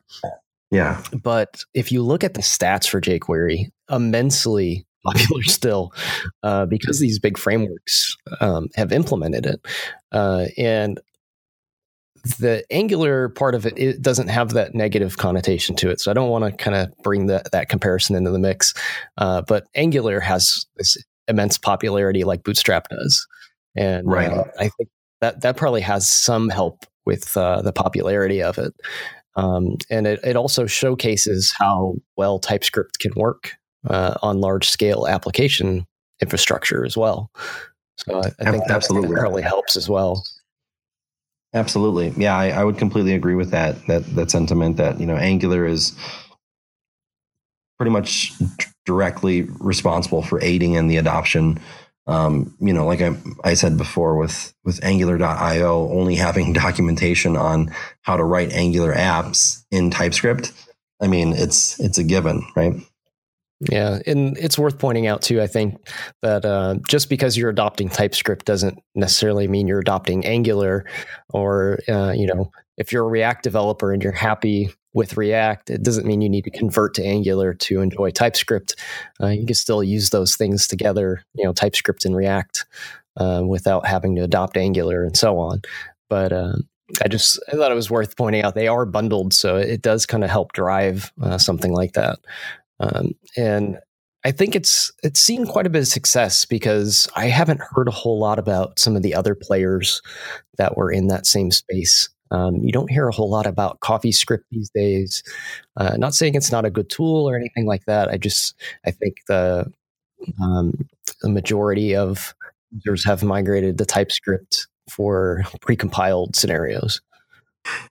Yeah. 0.71 1.03
But 1.23 1.63
if 1.75 1.93
you 1.93 2.03
look 2.03 2.25
at 2.25 2.35
the 2.35 2.41
stats 2.41 2.89
for 2.89 3.01
jQuery, 3.01 3.71
immensely 3.91 4.87
popular 5.05 5.43
still 5.43 5.93
uh, 6.43 6.67
because 6.67 7.01
these 7.01 7.19
big 7.19 7.37
frameworks 7.37 8.17
um, 8.41 8.69
have 8.77 8.93
implemented 8.93 9.47
it. 9.47 9.67
Uh, 10.13 10.47
and 10.57 11.01
the 12.23 12.65
angular 12.71 13.29
part 13.31 13.55
of 13.55 13.67
it, 13.67 13.77
it 13.77 14.01
doesn't 14.01 14.29
have 14.29 14.51
that 14.51 14.75
negative 14.75 15.19
connotation 15.19 15.75
to 15.77 15.91
it. 15.91 16.01
So 16.01 16.11
I 16.11 16.15
don't 16.15 16.31
want 16.31 16.45
to 16.45 16.53
kind 16.53 16.77
of 16.77 16.97
bring 17.03 17.27
that, 17.27 17.51
that 17.53 17.69
comparison 17.69 18.15
into 18.15 18.31
the 18.31 18.39
mix. 18.39 18.75
Uh, 19.19 19.43
but 19.43 19.65
Angular 19.75 20.21
has 20.21 20.67
this 20.77 20.97
immense 21.29 21.59
popularity 21.59 22.25
like 22.25 22.45
Bootstrap 22.45 22.89
does. 22.89 23.27
And 23.77 24.07
right. 24.07 24.31
Uh, 24.31 24.45
I 24.59 24.69
think 24.69 24.89
that, 25.21 25.41
that 25.41 25.57
probably 25.57 25.81
has 25.81 26.09
some 26.11 26.49
help 26.49 26.85
with 27.05 27.37
uh, 27.37 27.63
the 27.63 27.73
popularity 27.73 28.43
of 28.43 28.59
it. 28.59 28.73
Um, 29.35 29.77
and 29.91 30.07
it, 30.07 30.21
it 30.23 30.37
also 30.37 30.67
showcases 30.67 31.53
how 31.59 31.95
well 32.17 32.39
TypeScript 32.39 32.99
can 33.01 33.13
work 33.17 33.55
uh, 33.89 34.15
on 34.23 34.41
large 34.41 34.69
scale 34.69 35.07
application 35.09 35.87
infrastructure 36.21 36.85
as 36.85 36.97
well. 36.97 37.31
So 37.97 38.21
I, 38.21 38.31
I 38.41 38.51
think 38.51 38.67
that 38.67 38.71
absolutely 38.71 39.17
probably 39.17 39.43
helps 39.43 39.77
as 39.77 39.89
well. 39.89 40.25
Absolutely. 41.55 42.15
Yeah, 42.17 42.37
I, 42.37 42.49
I, 42.49 42.65
would 42.65 42.79
completely 42.79 43.15
agree 43.15 43.35
with 43.35 43.51
that, 43.51 43.87
that 43.87 44.07
that 44.15 44.31
sentiment 44.31 44.79
that, 44.79 44.99
you 44.99 45.05
know, 45.05 45.17
Angular 45.17 45.67
is 45.67 45.95
pretty 47.79 47.91
much 47.91 48.33
directly 48.87 49.43
responsible 49.61 50.23
for 50.23 50.43
aiding 50.43 50.75
in 50.75 50.89
the 50.89 50.97
adoption. 50.97 51.61
Um, 52.07 52.57
you 52.61 52.73
know, 52.73 52.87
like 52.87 53.01
I, 53.01 53.17
I 53.45 53.55
said 53.55 53.77
before 53.77 54.17
with 54.17 54.55
with 54.65 54.83
Angular.io 54.85 55.89
only 55.91 56.15
having 56.15 56.53
documentation 56.65 57.37
on 57.37 57.75
how 58.01 58.17
to 58.17 58.25
write 58.25 58.53
Angular 58.53 58.95
apps 58.95 59.65
in 59.71 59.91
TypeScript. 59.91 60.53
I 61.01 61.07
mean, 61.07 61.33
it's 61.33 61.79
it's 61.81 61.99
a 61.99 62.05
given, 62.05 62.47
right? 62.57 62.75
Yeah, 63.71 64.01
and 64.07 64.37
it's 64.39 64.59
worth 64.59 64.79
pointing 64.79 65.07
out 65.07 65.23
too. 65.23 65.41
I 65.41 65.47
think 65.47 65.89
that 66.23 66.45
uh, 66.45 66.77
just 66.89 67.09
because 67.09 67.37
you're 67.37 67.51
adopting 67.51 67.89
TypeScript 67.89 68.45
doesn't 68.45 68.83
necessarily 68.95 69.47
mean 69.47 69.69
you're 69.69 69.79
adopting 69.79 70.25
Angular, 70.27 70.85
or 71.31 71.79
uh, 71.89 72.13
you 72.13 72.27
know, 72.27 72.51
if 72.77 72.93
you're 72.93 73.05
a 73.05 73.09
React 73.09 73.45
developer 73.45 73.93
and 73.93 74.03
you're 74.03 74.13
happy 74.13 74.71
with 74.95 75.17
React, 75.17 75.71
it 75.71 75.83
doesn't 75.83 76.07
mean 76.07 76.21
you 76.21 76.29
need 76.29 76.45
to 76.45 76.51
convert 76.51 76.95
to 76.95 77.05
Angular 77.05 77.55
to 77.55 77.81
enjoy 77.81 78.11
TypeScript. 78.11 78.75
Uh, 79.23 79.29
you 79.29 79.47
can 79.47 79.55
still 79.55 79.83
use 79.83 80.11
those 80.11 80.35
things 80.35 80.67
together, 80.67 81.23
you 81.35 81.45
know, 81.45 81.53
TypeScript 81.53 82.05
and 82.05 82.17
React, 82.17 82.67
uh, 83.17 83.43
without 83.47 83.87
having 83.87 84.17
to 84.17 84.25
adopt 84.25 84.57
Angular 84.57 85.05
and 85.05 85.17
so 85.17 85.39
on. 85.39 85.63
But 86.09 86.33
uh, 86.33 86.57
I 87.01 87.09
just 87.09 87.39
I 87.49 87.53
thought 87.53 87.71
it 87.71 87.77
was 87.77 87.91
worth 87.91 88.17
pointing 88.17 88.43
out 88.43 88.55
they 88.55 88.69
are 88.69 88.85
bundled, 88.85 89.33
so 89.33 89.57
it 89.57 89.83
does 89.83 90.05
kind 90.05 90.25
of 90.25 90.31
help 90.31 90.53
drive 90.53 91.13
uh, 91.23 91.39
something 91.39 91.73
like 91.73 91.93
that. 91.93 92.19
Um, 92.83 93.13
and 93.37 93.79
I 94.25 94.31
think 94.31 94.55
it's 94.55 94.93
it's 95.03 95.21
seen 95.21 95.47
quite 95.47 95.67
a 95.67 95.71
bit 95.71 95.83
of 95.83 95.89
success 95.89 96.45
because 96.45 97.09
I 97.17 97.27
haven't 97.27 97.61
heard 97.61 97.89
a 97.89 97.93
whole 97.93 98.19
lot 98.19 98.39
about 98.39 98.79
some 98.79 98.97
of 98.97 99.03
the 99.03 99.15
other 99.15 99.35
players 99.35 100.03
that 100.59 100.77
were 100.77 100.93
in 100.93 101.09
that 101.09 101.27
same 101.27 101.51
space. 101.51 102.09
Um, 102.31 102.57
you 102.57 102.73
don't 102.73 102.91
hear 102.91 103.09
a 103.09 103.13
whole 103.13 103.29
lot 103.29 103.47
about 103.47 103.81
CoffeeScript 103.81 104.45
these 104.51 104.71
days. 104.75 105.23
Uh, 105.77 105.97
not 105.99 106.15
saying 106.15 106.35
it's 106.35 106.53
not 106.53 106.65
a 106.65 106.71
good 106.71 106.89
tool 106.89 107.29
or 107.29 107.37
anything 107.37 107.67
like 107.67 107.85
that. 107.87 108.09
I 108.09 108.17
just 108.17 108.55
I 108.87 108.91
think 108.91 109.17
the 109.29 109.71
um, 110.41 110.89
the 111.21 111.29
majority 111.29 111.95
of 111.95 112.35
users 112.71 113.05
have 113.05 113.23
migrated 113.23 113.77
to 113.79 113.85
TypeScript 113.85 114.67
for 114.89 115.43
precompiled 115.61 116.37
scenarios. 116.37 117.01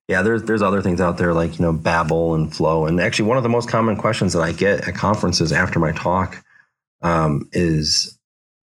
Yeah, 0.08 0.22
there's 0.22 0.44
there's 0.44 0.62
other 0.62 0.82
things 0.82 1.00
out 1.00 1.18
there 1.18 1.34
like 1.34 1.58
you 1.58 1.66
know 1.66 1.74
Babel 1.74 2.36
and 2.36 2.54
Flow, 2.54 2.86
and 2.86 3.00
actually 3.00 3.28
one 3.28 3.38
of 3.38 3.44
the 3.44 3.50
most 3.50 3.70
common 3.70 3.96
questions 3.96 4.34
that 4.34 4.42
I 4.42 4.52
get 4.52 4.88
at 4.88 4.96
conferences 4.96 5.52
after 5.52 5.80
my 5.80 5.92
talk 5.94 6.44
um, 7.02 7.48
is 7.54 8.18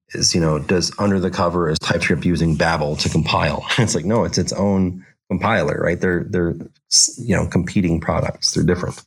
is 0.09 0.35
you 0.35 0.41
know 0.41 0.59
does 0.59 0.91
under 0.99 1.19
the 1.19 1.31
cover 1.31 1.69
is 1.69 1.79
TypeScript 1.79 2.25
using 2.25 2.55
Babel 2.55 2.95
to 2.97 3.09
compile? 3.09 3.65
it's 3.77 3.95
like 3.95 4.05
no, 4.05 4.25
it's 4.25 4.37
its 4.37 4.53
own 4.53 5.05
compiler, 5.29 5.79
right? 5.81 5.99
They're 5.99 6.25
they're 6.29 6.55
you 7.17 7.35
know 7.35 7.47
competing 7.47 7.99
products. 7.99 8.53
They're 8.53 8.63
different. 8.63 9.01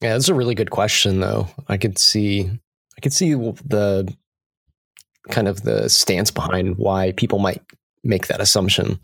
Yeah, 0.00 0.14
that's 0.14 0.28
a 0.28 0.34
really 0.34 0.54
good 0.54 0.70
question, 0.70 1.20
though. 1.20 1.48
I 1.68 1.76
could 1.76 1.98
see 1.98 2.50
I 2.96 3.00
could 3.00 3.12
see 3.12 3.34
the 3.34 4.12
kind 5.28 5.48
of 5.48 5.62
the 5.62 5.88
stance 5.88 6.30
behind 6.30 6.76
why 6.76 7.12
people 7.12 7.38
might 7.38 7.62
make 8.02 8.26
that 8.28 8.40
assumption. 8.40 8.98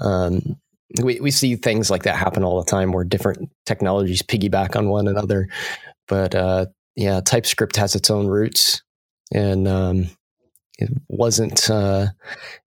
Um, 0.00 0.58
we 1.02 1.20
we 1.20 1.30
see 1.30 1.56
things 1.56 1.90
like 1.90 2.02
that 2.02 2.16
happen 2.16 2.44
all 2.44 2.60
the 2.60 2.70
time, 2.70 2.92
where 2.92 3.04
different 3.04 3.50
technologies 3.66 4.22
piggyback 4.22 4.76
on 4.76 4.88
one 4.88 5.08
another. 5.08 5.48
But 6.08 6.34
uh, 6.34 6.66
yeah, 6.96 7.20
TypeScript 7.20 7.76
has 7.76 7.94
its 7.94 8.10
own 8.10 8.26
roots, 8.26 8.82
and 9.32 9.66
um, 9.66 10.08
it 10.78 10.90
wasn't 11.08 11.70
uh, 11.70 12.08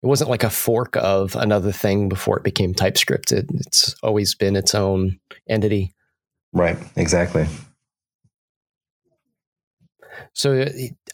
it 0.02 0.08
wasn't 0.08 0.30
like 0.30 0.44
a 0.44 0.50
fork 0.50 0.96
of 0.98 1.36
another 1.36 1.72
thing 1.72 2.10
before 2.10 2.38
it 2.38 2.44
became 2.44 2.74
TypeScript. 2.74 3.32
It, 3.32 3.46
it's 3.54 3.96
always 4.02 4.36
been 4.36 4.56
its 4.56 4.74
own 4.74 5.20
entity. 5.50 5.94
Right. 6.54 6.78
Exactly. 6.96 7.48
So 10.34 10.66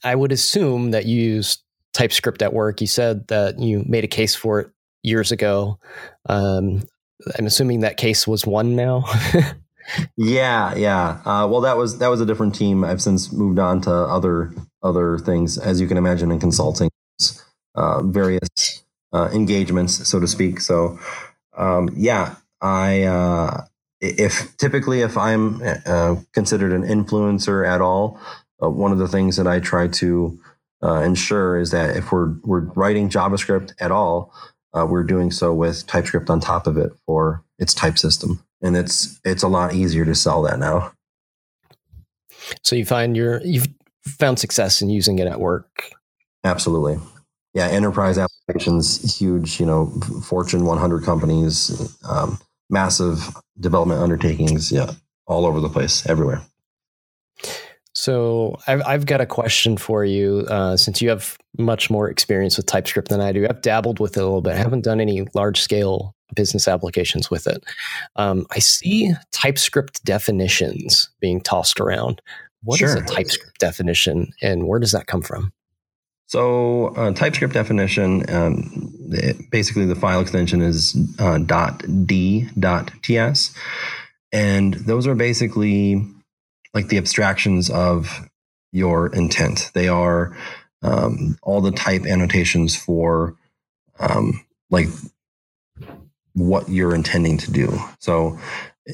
I 0.04 0.16
would 0.16 0.32
assume 0.32 0.92
that 0.92 1.06
you 1.06 1.22
use 1.22 1.64
TypeScript 1.94 2.42
at 2.42 2.54
work. 2.54 2.82
You 2.82 2.88
said 2.88 3.28
that 3.28 3.60
you 3.60 3.84
made 3.88 4.04
a 4.04 4.08
case 4.08 4.36
for 4.36 4.60
it 4.60 4.70
years 5.04 5.32
ago. 5.32 5.80
Um, 6.28 6.84
I'm 7.38 7.46
assuming 7.46 7.82
that 7.82 7.98
case 7.98 8.28
was 8.28 8.46
won 8.46 8.76
now. 8.76 9.06
yeah, 10.18 10.76
yeah. 10.76 11.22
Uh, 11.26 11.48
well, 11.48 11.62
that 11.62 11.78
was 11.78 12.00
that 12.00 12.08
was 12.08 12.22
a 12.22 12.26
different 12.26 12.56
team. 12.56 12.84
I've 12.84 13.02
since 13.02 13.32
moved 13.32 13.60
on 13.60 13.82
to 13.82 13.92
other 13.92 14.54
other 14.84 15.18
things, 15.18 15.58
as 15.58 15.80
you 15.80 15.88
can 15.88 15.98
imagine, 15.98 16.32
in 16.32 16.40
consulting, 16.40 16.90
uh, 17.76 18.02
various 18.04 18.84
uh, 19.14 19.30
engagements, 19.34 20.08
so 20.08 20.20
to 20.20 20.28
speak. 20.28 20.62
So, 20.62 21.00
um, 21.58 21.90
yeah, 21.96 22.36
I 22.62 23.04
uh, 23.04 23.66
if 24.00 24.56
typically 24.58 25.02
if 25.02 25.18
I'm 25.18 25.62
uh, 25.86 26.16
considered 26.34 26.74
an 26.74 26.84
influencer 26.84 27.68
at 27.68 27.82
all, 27.82 28.20
uh, 28.64 28.70
one 28.70 28.92
of 28.92 28.98
the 28.98 29.08
things 29.08 29.38
that 29.38 29.48
I 29.48 29.60
try 29.60 29.88
to 29.88 30.40
ensure 30.84 31.60
is 31.60 31.70
that 31.72 31.96
if 31.96 32.12
we're 32.12 32.34
we're 32.44 32.62
writing 32.62 33.08
JavaScript 33.08 33.74
at 33.80 33.92
all, 33.92 34.34
uh, 34.74 34.86
we're 34.86 35.04
doing 35.04 35.32
so 35.32 35.54
with 35.54 35.86
TypeScript 35.88 36.30
on 36.30 36.40
top 36.40 36.68
of 36.68 36.78
it 36.78 36.92
for 37.06 37.44
its 37.60 37.74
type 37.74 37.98
system, 37.98 38.44
and 38.62 38.76
it's 38.78 39.20
it's 39.26 39.44
a 39.44 39.48
lot 39.48 39.74
easier 39.74 40.06
to 40.06 40.16
sell 40.16 40.42
that 40.44 40.60
now. 40.60 40.94
So 42.64 42.76
you 42.76 42.86
find 42.86 43.16
you're 43.16 43.42
you've 43.42 43.68
found 44.06 44.40
success 44.40 44.82
in 44.82 44.90
using 44.90 45.20
it 45.20 45.28
at 45.28 45.40
work. 45.40 45.92
Absolutely, 46.44 47.00
yeah. 47.54 47.68
Enterprise 47.68 48.18
applications, 48.18 49.20
huge, 49.20 49.60
you 49.60 49.66
know, 49.66 49.88
Fortune 50.24 50.66
100 50.66 51.04
companies, 51.04 51.96
um, 52.08 52.40
massive 52.70 53.36
development 53.60 54.02
undertakings, 54.02 54.72
yeah, 54.72 54.92
all 55.28 55.46
over 55.46 55.60
the 55.60 55.70
place, 55.70 56.06
everywhere. 56.08 56.42
So 58.02 58.58
I've 58.66 58.82
I've 58.84 59.06
got 59.06 59.22
a 59.22 59.28
question 59.28 59.78
for 59.78 60.04
you. 60.04 60.48
Uh, 60.50 60.76
since 60.76 61.04
you 61.04 61.10
have 61.10 61.38
much 61.60 61.92
more 61.92 62.10
experience 62.10 62.58
with 62.58 62.66
TypeScript 62.66 63.10
than 63.10 63.22
I 63.22 63.32
do, 63.32 63.46
I've 63.48 63.62
dabbled 63.62 64.00
with 64.00 64.18
it 64.18 64.22
a 64.22 64.24
little 64.24 64.42
bit. 64.42 64.54
I 64.54 64.58
haven't 64.58 64.82
done 64.82 65.00
any 65.00 65.28
large 65.36 65.62
scale 65.62 66.16
business 66.36 66.68
applications 66.68 67.30
with 67.30 67.46
it. 67.46 67.64
Um, 68.16 68.48
I 68.50 68.58
see 68.58 69.14
TypeScript 69.34 70.04
definitions 70.04 71.12
being 71.20 71.42
tossed 71.42 71.80
around. 71.80 72.24
What 72.64 72.80
sure. 72.80 72.88
is 72.88 72.96
a 72.96 73.02
TypeScript 73.02 73.60
definition, 73.60 74.34
and 74.42 74.68
where 74.68 74.80
does 74.80 74.94
that 74.94 75.06
come 75.06 75.22
from? 75.22 75.54
So, 76.26 76.96
uh, 76.96 77.12
TypeScript 77.12 77.54
definition, 77.54 78.28
um, 78.34 78.92
it, 79.12 79.52
basically 79.52 79.86
the 79.86 79.94
file 79.94 80.22
extension 80.22 80.64
is 80.64 80.98
uh, 81.20 81.38
.d.ts, 81.38 82.50
and 84.32 84.74
those 84.74 85.06
are 85.06 85.14
basically 85.14 86.04
like 86.74 86.88
the 86.88 86.98
abstractions 86.98 87.70
of 87.70 88.30
your 88.72 89.14
intent. 89.14 89.72
They 89.74 89.88
are 89.88 90.36
um, 90.82 91.38
all 91.42 91.62
the 91.62 91.72
type 91.72 92.06
annotations 92.06 92.76
for 92.76 93.36
um, 94.00 94.46
like 94.70 94.88
what 96.34 96.70
you're 96.70 96.96
intending 96.96 97.38
to 97.38 97.52
do. 97.52 97.78
So 98.00 98.40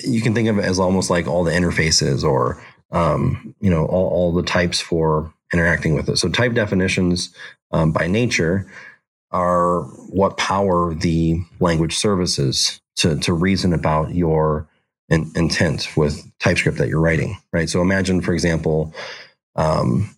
you 0.03 0.21
can 0.21 0.33
think 0.33 0.49
of 0.49 0.57
it 0.57 0.65
as 0.65 0.79
almost 0.79 1.09
like 1.09 1.27
all 1.27 1.43
the 1.43 1.51
interfaces 1.51 2.23
or 2.23 2.61
um, 2.91 3.55
you 3.59 3.69
know 3.69 3.85
all, 3.85 4.09
all, 4.09 4.33
the 4.33 4.43
types 4.43 4.79
for 4.79 5.33
interacting 5.53 5.93
with 5.93 6.07
it. 6.09 6.17
So 6.17 6.29
type 6.29 6.53
definitions 6.53 7.33
um, 7.71 7.91
by 7.91 8.07
nature 8.07 8.65
are 9.31 9.81
what 10.09 10.37
power 10.37 10.93
the 10.93 11.41
language 11.59 11.97
services 11.97 12.81
to 12.97 13.17
to 13.19 13.33
reason 13.33 13.73
about 13.73 14.15
your 14.15 14.67
in, 15.09 15.31
intent 15.35 15.95
with 15.95 16.25
TypeScript 16.39 16.77
that 16.77 16.89
you're 16.89 16.99
writing, 16.99 17.37
right? 17.51 17.69
So 17.69 17.81
imagine, 17.81 18.21
for 18.21 18.33
example, 18.33 18.93
um, 19.55 20.15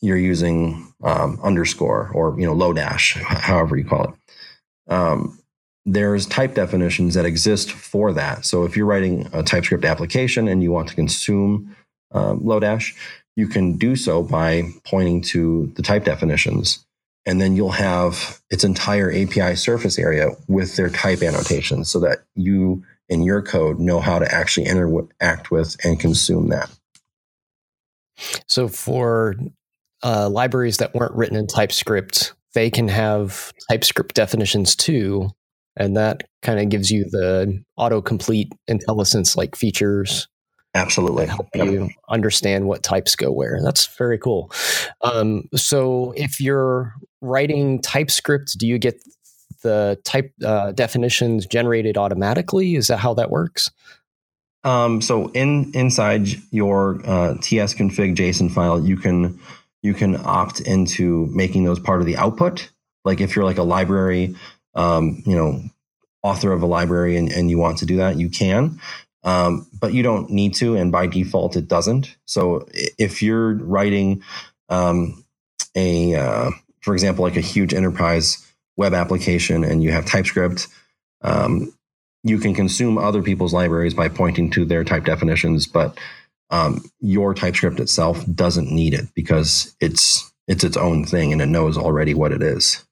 you're 0.00 0.16
using 0.16 0.92
um, 1.02 1.38
underscore 1.42 2.10
or 2.14 2.38
you 2.38 2.46
know 2.46 2.54
Lodash, 2.54 3.20
however 3.22 3.76
you 3.76 3.84
call 3.84 4.04
it. 4.04 4.92
Um, 4.92 5.38
there's 5.84 6.26
type 6.26 6.54
definitions 6.54 7.14
that 7.14 7.24
exist 7.24 7.70
for 7.70 8.12
that. 8.12 8.44
So 8.44 8.64
if 8.64 8.76
you're 8.76 8.86
writing 8.86 9.28
a 9.32 9.42
TypeScript 9.42 9.84
application 9.84 10.48
and 10.48 10.62
you 10.62 10.72
want 10.72 10.88
to 10.88 10.94
consume 10.94 11.76
um, 12.12 12.40
Lodash, 12.40 12.94
you 13.36 13.46
can 13.46 13.76
do 13.76 13.94
so 13.94 14.22
by 14.22 14.64
pointing 14.84 15.22
to 15.22 15.72
the 15.76 15.82
type 15.82 16.04
definitions. 16.04 16.84
And 17.24 17.40
then 17.40 17.56
you'll 17.56 17.70
have 17.70 18.40
its 18.50 18.64
entire 18.64 19.10
API 19.10 19.56
surface 19.56 19.98
area 19.98 20.30
with 20.48 20.76
their 20.76 20.88
type 20.88 21.22
annotations 21.22 21.90
so 21.90 22.00
that 22.00 22.24
you 22.34 22.84
in 23.08 23.22
your 23.22 23.42
code 23.42 23.78
know 23.78 24.00
how 24.00 24.18
to 24.18 24.32
actually 24.32 24.66
interact 24.66 25.50
with 25.50 25.76
and 25.84 26.00
consume 26.00 26.48
that. 26.48 26.70
So 28.46 28.68
for 28.68 29.34
uh, 30.02 30.28
libraries 30.28 30.78
that 30.78 30.94
weren't 30.94 31.14
written 31.14 31.36
in 31.36 31.46
TypeScript, 31.46 32.32
they 32.54 32.70
can 32.70 32.88
have 32.88 33.52
TypeScript 33.70 34.14
definitions 34.14 34.74
too, 34.74 35.30
and 35.76 35.96
that 35.96 36.24
kind 36.42 36.58
of 36.58 36.68
gives 36.68 36.90
you 36.90 37.04
the 37.04 37.62
autocomplete 37.78 38.50
IntelliSense 38.68 39.36
like 39.36 39.54
features. 39.54 40.28
Absolutely, 40.74 41.26
help 41.26 41.48
yep. 41.54 41.66
you 41.66 41.90
understand 42.08 42.66
what 42.66 42.82
types 42.82 43.16
go 43.16 43.30
where. 43.32 43.60
That's 43.62 43.86
very 43.96 44.18
cool. 44.18 44.50
Um, 45.02 45.44
so 45.54 46.12
if 46.16 46.40
you're 46.40 46.94
writing 47.20 47.80
TypeScript, 47.80 48.58
do 48.58 48.66
you 48.66 48.78
get 48.78 49.02
the 49.62 49.98
type 50.04 50.32
uh, 50.44 50.72
definitions 50.72 51.46
generated 51.46 51.96
automatically? 51.96 52.76
Is 52.76 52.88
that 52.88 52.98
how 52.98 53.14
that 53.14 53.30
works? 53.30 53.70
Um, 54.64 55.00
so 55.00 55.28
in 55.28 55.70
inside 55.74 56.28
your 56.50 56.96
uh, 57.04 57.34
tsconfig 57.34 58.16
JSON 58.16 58.50
file, 58.50 58.84
you 58.84 58.96
can 58.96 59.38
you 59.82 59.94
can 59.94 60.16
opt 60.24 60.60
into 60.60 61.26
making 61.26 61.64
those 61.64 61.78
part 61.78 62.00
of 62.00 62.06
the 62.06 62.16
output. 62.16 62.70
Like 63.04 63.20
if 63.20 63.36
you're 63.36 63.44
like 63.44 63.58
a 63.58 63.62
library, 63.62 64.34
um, 64.74 65.22
you 65.24 65.36
know, 65.36 65.62
author 66.22 66.52
of 66.52 66.62
a 66.62 66.66
library, 66.66 67.16
and, 67.16 67.30
and 67.30 67.48
you 67.48 67.58
want 67.58 67.78
to 67.78 67.86
do 67.86 67.98
that, 67.98 68.16
you 68.16 68.28
can. 68.28 68.80
Um, 69.22 69.66
but 69.80 69.92
you 69.92 70.02
don't 70.02 70.30
need 70.30 70.54
to, 70.56 70.76
and 70.76 70.92
by 70.92 71.06
default, 71.06 71.56
it 71.56 71.68
doesn't. 71.68 72.16
So 72.26 72.66
if 72.74 73.22
you're 73.22 73.54
writing 73.54 74.22
um, 74.68 75.24
a, 75.76 76.14
uh, 76.14 76.50
for 76.80 76.94
example, 76.94 77.24
like 77.24 77.36
a 77.36 77.40
huge 77.40 77.74
enterprise 77.74 78.45
web 78.76 78.94
application 78.94 79.64
and 79.64 79.82
you 79.82 79.92
have 79.92 80.06
TypeScript, 80.06 80.68
um, 81.22 81.72
you 82.22 82.38
can 82.38 82.54
consume 82.54 82.98
other 82.98 83.22
people's 83.22 83.54
libraries 83.54 83.94
by 83.94 84.08
pointing 84.08 84.50
to 84.50 84.64
their 84.64 84.84
type 84.84 85.04
definitions, 85.04 85.66
but 85.66 85.98
um, 86.50 86.84
your 87.00 87.34
TypeScript 87.34 87.80
itself 87.80 88.24
doesn't 88.32 88.70
need 88.70 88.94
it 88.94 89.06
because 89.14 89.74
it's 89.80 90.32
it's 90.48 90.64
its 90.64 90.76
own 90.76 91.04
thing 91.04 91.32
and 91.32 91.42
it 91.42 91.46
knows 91.46 91.76
already 91.76 92.14
what 92.14 92.32
it 92.32 92.42
is. 92.42 92.84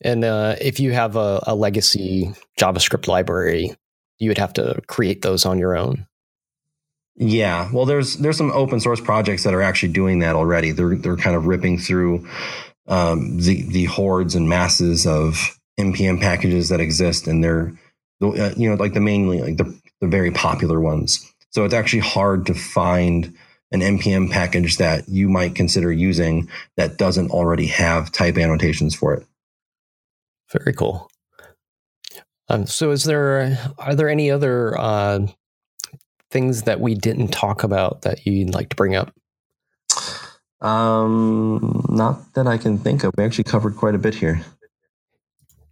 And 0.00 0.24
uh, 0.24 0.56
if 0.60 0.80
you 0.80 0.92
have 0.92 1.16
a, 1.16 1.42
a 1.46 1.54
legacy 1.54 2.32
JavaScript 2.58 3.08
library, 3.08 3.74
you 4.18 4.30
would 4.30 4.38
have 4.38 4.52
to 4.54 4.80
create 4.86 5.22
those 5.22 5.44
on 5.44 5.58
your 5.58 5.76
own. 5.76 6.06
Yeah, 7.16 7.68
well, 7.72 7.84
there's 7.84 8.16
there's 8.16 8.38
some 8.38 8.50
open 8.52 8.80
source 8.80 9.00
projects 9.00 9.42
that 9.44 9.52
are 9.52 9.62
actually 9.62 9.92
doing 9.92 10.20
that 10.20 10.36
already. 10.36 10.70
They're 10.72 10.96
they're 10.96 11.16
kind 11.16 11.36
of 11.36 11.46
ripping 11.46 11.78
through 11.78 12.26
um, 12.90 13.38
the 13.38 13.62
the 13.62 13.84
hordes 13.84 14.34
and 14.34 14.48
masses 14.48 15.06
of 15.06 15.58
npm 15.78 16.20
packages 16.20 16.68
that 16.68 16.80
exist, 16.80 17.26
and 17.26 17.42
they're 17.42 17.72
uh, 18.22 18.52
you 18.56 18.68
know 18.68 18.74
like 18.74 18.92
the 18.92 19.00
mainly 19.00 19.40
like 19.40 19.56
the 19.56 19.80
the 20.00 20.08
very 20.08 20.30
popular 20.30 20.80
ones. 20.80 21.32
So 21.50 21.64
it's 21.64 21.74
actually 21.74 22.00
hard 22.00 22.46
to 22.46 22.54
find 22.54 23.34
an 23.72 23.80
npm 23.80 24.30
package 24.30 24.76
that 24.76 25.08
you 25.08 25.28
might 25.28 25.54
consider 25.54 25.92
using 25.92 26.48
that 26.76 26.98
doesn't 26.98 27.30
already 27.30 27.66
have 27.66 28.12
type 28.12 28.36
annotations 28.36 28.94
for 28.94 29.14
it. 29.14 29.24
Very 30.52 30.74
cool. 30.74 31.08
Um, 32.48 32.66
so, 32.66 32.90
is 32.90 33.04
there 33.04 33.56
are 33.78 33.94
there 33.94 34.08
any 34.08 34.28
other 34.28 34.76
uh, 34.76 35.26
things 36.32 36.62
that 36.62 36.80
we 36.80 36.96
didn't 36.96 37.28
talk 37.28 37.62
about 37.62 38.02
that 38.02 38.26
you'd 38.26 38.52
like 38.52 38.70
to 38.70 38.76
bring 38.76 38.96
up? 38.96 39.14
Um, 40.60 41.86
not 41.88 42.34
that 42.34 42.46
I 42.46 42.58
can 42.58 42.78
think 42.78 43.04
of. 43.04 43.12
We 43.16 43.24
actually 43.24 43.44
covered 43.44 43.76
quite 43.76 43.94
a 43.94 43.98
bit 43.98 44.14
here. 44.14 44.42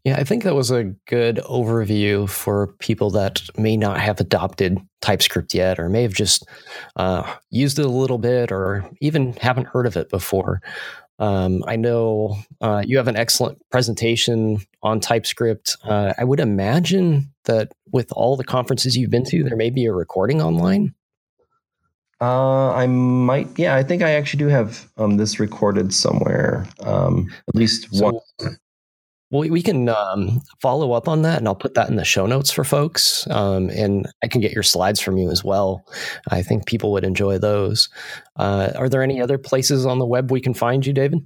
Yeah, 0.05 0.17
I 0.17 0.25
think 0.25 0.45
that 0.45 0.55
was 0.55 0.71
a 0.71 0.85
good 1.07 1.37
overview 1.45 2.29
for 2.29 2.69
people 2.79 3.11
that 3.11 3.43
may 3.59 3.77
not 3.77 4.01
have 4.01 4.21
adopted 4.21 4.79
TypeScript 5.03 5.53
yet, 5.53 5.79
or 5.79 5.89
may 5.89 6.03
have 6.03 6.15
just 6.15 6.49
uh, 6.97 7.31
used 7.51 7.79
it 7.79 7.85
a 7.85 7.91
little 7.91 8.17
bit, 8.17 8.51
or 8.51 8.89
even 9.01 9.35
haven't 9.35 9.67
heard 9.67 9.87
of 9.87 9.97
it 9.97 10.09
before. 10.09 10.63
Um, 11.19 11.65
I 11.67 11.77
know 11.77 12.39
uh, 12.61 12.83
you 12.87 12.97
have 12.97 13.09
an 13.09 13.17
excellent 13.17 13.59
presentation 13.71 14.61
on 14.83 15.01
TypeScript. 15.01 15.77
Uh, 15.85 16.15
I 16.17 16.25
would 16.25 16.41
imagine 16.41 17.33
that 17.45 17.73
with 17.93 18.13
all 18.13 18.37
the 18.37 18.45
conferences 18.45 18.97
you've 18.97 19.11
been 19.11 19.25
to, 19.25 19.43
there 19.43 19.57
may 19.57 19.71
be 19.71 19.87
a 19.87 19.93
recording 19.93 20.41
online. 20.41 20.95
Uh, 22.21 22.73
I 22.73 22.87
might. 22.87 23.49
Yeah, 23.57 23.77
I 23.77 23.83
think 23.83 24.03
I 24.03 24.13
actually 24.13 24.39
do 24.39 24.49
have 24.49 24.91
um, 24.97 25.17
this 25.17 25.39
recorded 25.39 25.95
somewhere. 25.95 26.67
Um, 26.81 27.31
at 27.49 27.55
least 27.55 27.89
so, 27.93 28.07
one. 28.07 28.59
Well, 29.31 29.49
we 29.49 29.61
can 29.61 29.91
um, 29.91 30.41
follow 30.61 30.93
up 30.93 31.07
on 31.07 31.23
that, 31.23 31.39
and 31.39 31.47
I'll 31.47 31.55
put 31.55 31.75
that 31.75 31.91
in 31.91 31.97
the 31.97 32.05
show 32.05 32.25
notes 32.27 32.51
for 32.51 32.65
folks. 32.65 33.27
Um, 33.31 33.69
and 33.71 34.09
I 34.23 34.27
can 34.27 34.41
get 34.41 34.53
your 34.53 34.63
slides 34.63 35.01
from 35.01 35.19
you 35.19 35.31
as 35.31 35.45
well. 35.45 35.85
I 36.29 36.43
think 36.43 36.67
people 36.67 36.93
would 36.93 37.05
enjoy 37.05 37.39
those. 37.39 37.91
Uh, 38.37 38.71
are 38.75 38.89
there 38.89 39.03
any 39.03 39.21
other 39.21 39.37
places 39.37 39.85
on 39.85 39.99
the 39.99 40.07
web 40.07 40.31
we 40.31 40.41
can 40.41 40.55
find 40.55 40.87
you, 40.87 40.95
David? 40.95 41.21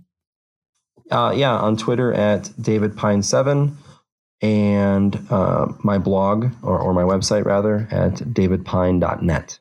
Uh, 1.12 1.32
yeah, 1.36 1.52
on 1.52 1.76
Twitter 1.76 2.12
at 2.12 2.50
David 2.60 2.96
Pine 2.96 3.22
Seven, 3.22 3.76
and 4.40 5.24
uh, 5.30 5.68
my 5.84 5.98
blog 5.98 6.46
or, 6.62 6.78
or 6.80 6.92
my 6.92 7.02
website 7.02 7.44
rather 7.44 7.86
at 7.92 8.14
davidpine.net. 8.14 9.58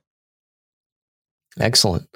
Excellent. 1.59 2.07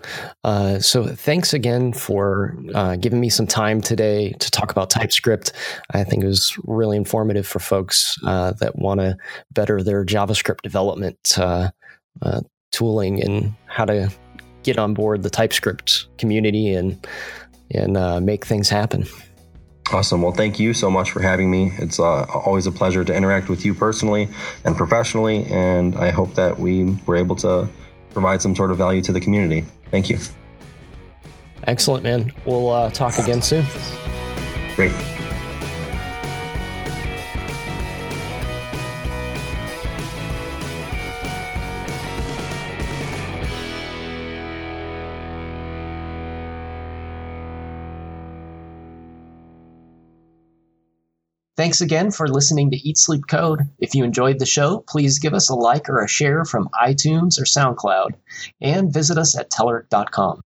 Uh, 0.45 0.79
so, 0.79 1.05
thanks 1.07 1.53
again 1.53 1.91
for 1.91 2.55
uh, 2.73 2.95
giving 2.95 3.19
me 3.19 3.29
some 3.29 3.45
time 3.45 3.81
today 3.81 4.31
to 4.39 4.49
talk 4.49 4.71
about 4.71 4.89
TypeScript. 4.89 5.51
I 5.91 6.05
think 6.05 6.23
it 6.23 6.27
was 6.27 6.57
really 6.63 6.95
informative 6.95 7.45
for 7.45 7.59
folks 7.59 8.17
uh, 8.25 8.53
that 8.61 8.77
want 8.77 9.01
to 9.01 9.17
better 9.51 9.83
their 9.83 10.05
JavaScript 10.05 10.61
development 10.61 11.37
uh, 11.37 11.71
uh, 12.21 12.41
tooling 12.71 13.21
and 13.21 13.53
how 13.65 13.83
to 13.83 14.09
get 14.63 14.77
on 14.77 14.93
board 14.93 15.21
the 15.21 15.29
TypeScript 15.29 16.07
community 16.17 16.73
and 16.73 17.05
and 17.71 17.97
uh, 17.97 18.21
make 18.21 18.45
things 18.45 18.69
happen. 18.69 19.05
Awesome. 19.91 20.21
Well, 20.21 20.31
thank 20.31 20.59
you 20.59 20.73
so 20.73 20.89
much 20.89 21.11
for 21.11 21.21
having 21.21 21.51
me. 21.51 21.71
It's 21.77 21.99
always 21.99 22.67
a 22.67 22.71
pleasure 22.71 23.03
to 23.03 23.13
interact 23.13 23.49
with 23.49 23.65
you 23.65 23.73
personally 23.73 24.29
and 24.63 24.77
professionally, 24.77 25.45
and 25.47 25.95
I 25.95 26.11
hope 26.11 26.35
that 26.35 26.57
we 26.57 26.97
were 27.05 27.17
able 27.17 27.35
to 27.37 27.67
provide 28.15 28.41
some 28.41 28.55
sort 28.55 28.71
of 28.71 28.77
value 28.77 29.01
to 29.01 29.11
the 29.11 29.19
community. 29.19 29.65
Thank 29.91 30.09
you. 30.09 30.17
Excellent, 31.67 32.03
man. 32.03 32.31
We'll 32.45 32.69
uh, 32.69 32.89
talk 32.91 33.19
again 33.19 33.41
soon. 33.41 33.65
Great. 34.75 34.93
Thanks 51.57 51.79
again 51.79 52.11
for 52.11 52.27
listening 52.27 52.71
to 52.71 52.77
Eat 52.77 52.97
Sleep 52.97 53.27
Code. 53.29 53.61
If 53.79 53.95
you 53.95 54.03
enjoyed 54.03 54.39
the 54.39 54.45
show, 54.45 54.83
please 54.89 55.19
give 55.19 55.33
us 55.33 55.49
a 55.49 55.55
like 55.55 55.87
or 55.87 56.03
a 56.03 56.07
share 56.07 56.43
from 56.43 56.67
iTunes 56.73 57.39
or 57.39 57.45
SoundCloud, 57.45 58.09
and 58.59 58.93
visit 58.93 59.17
us 59.17 59.37
at 59.37 59.51
telerik.com. 59.51 60.41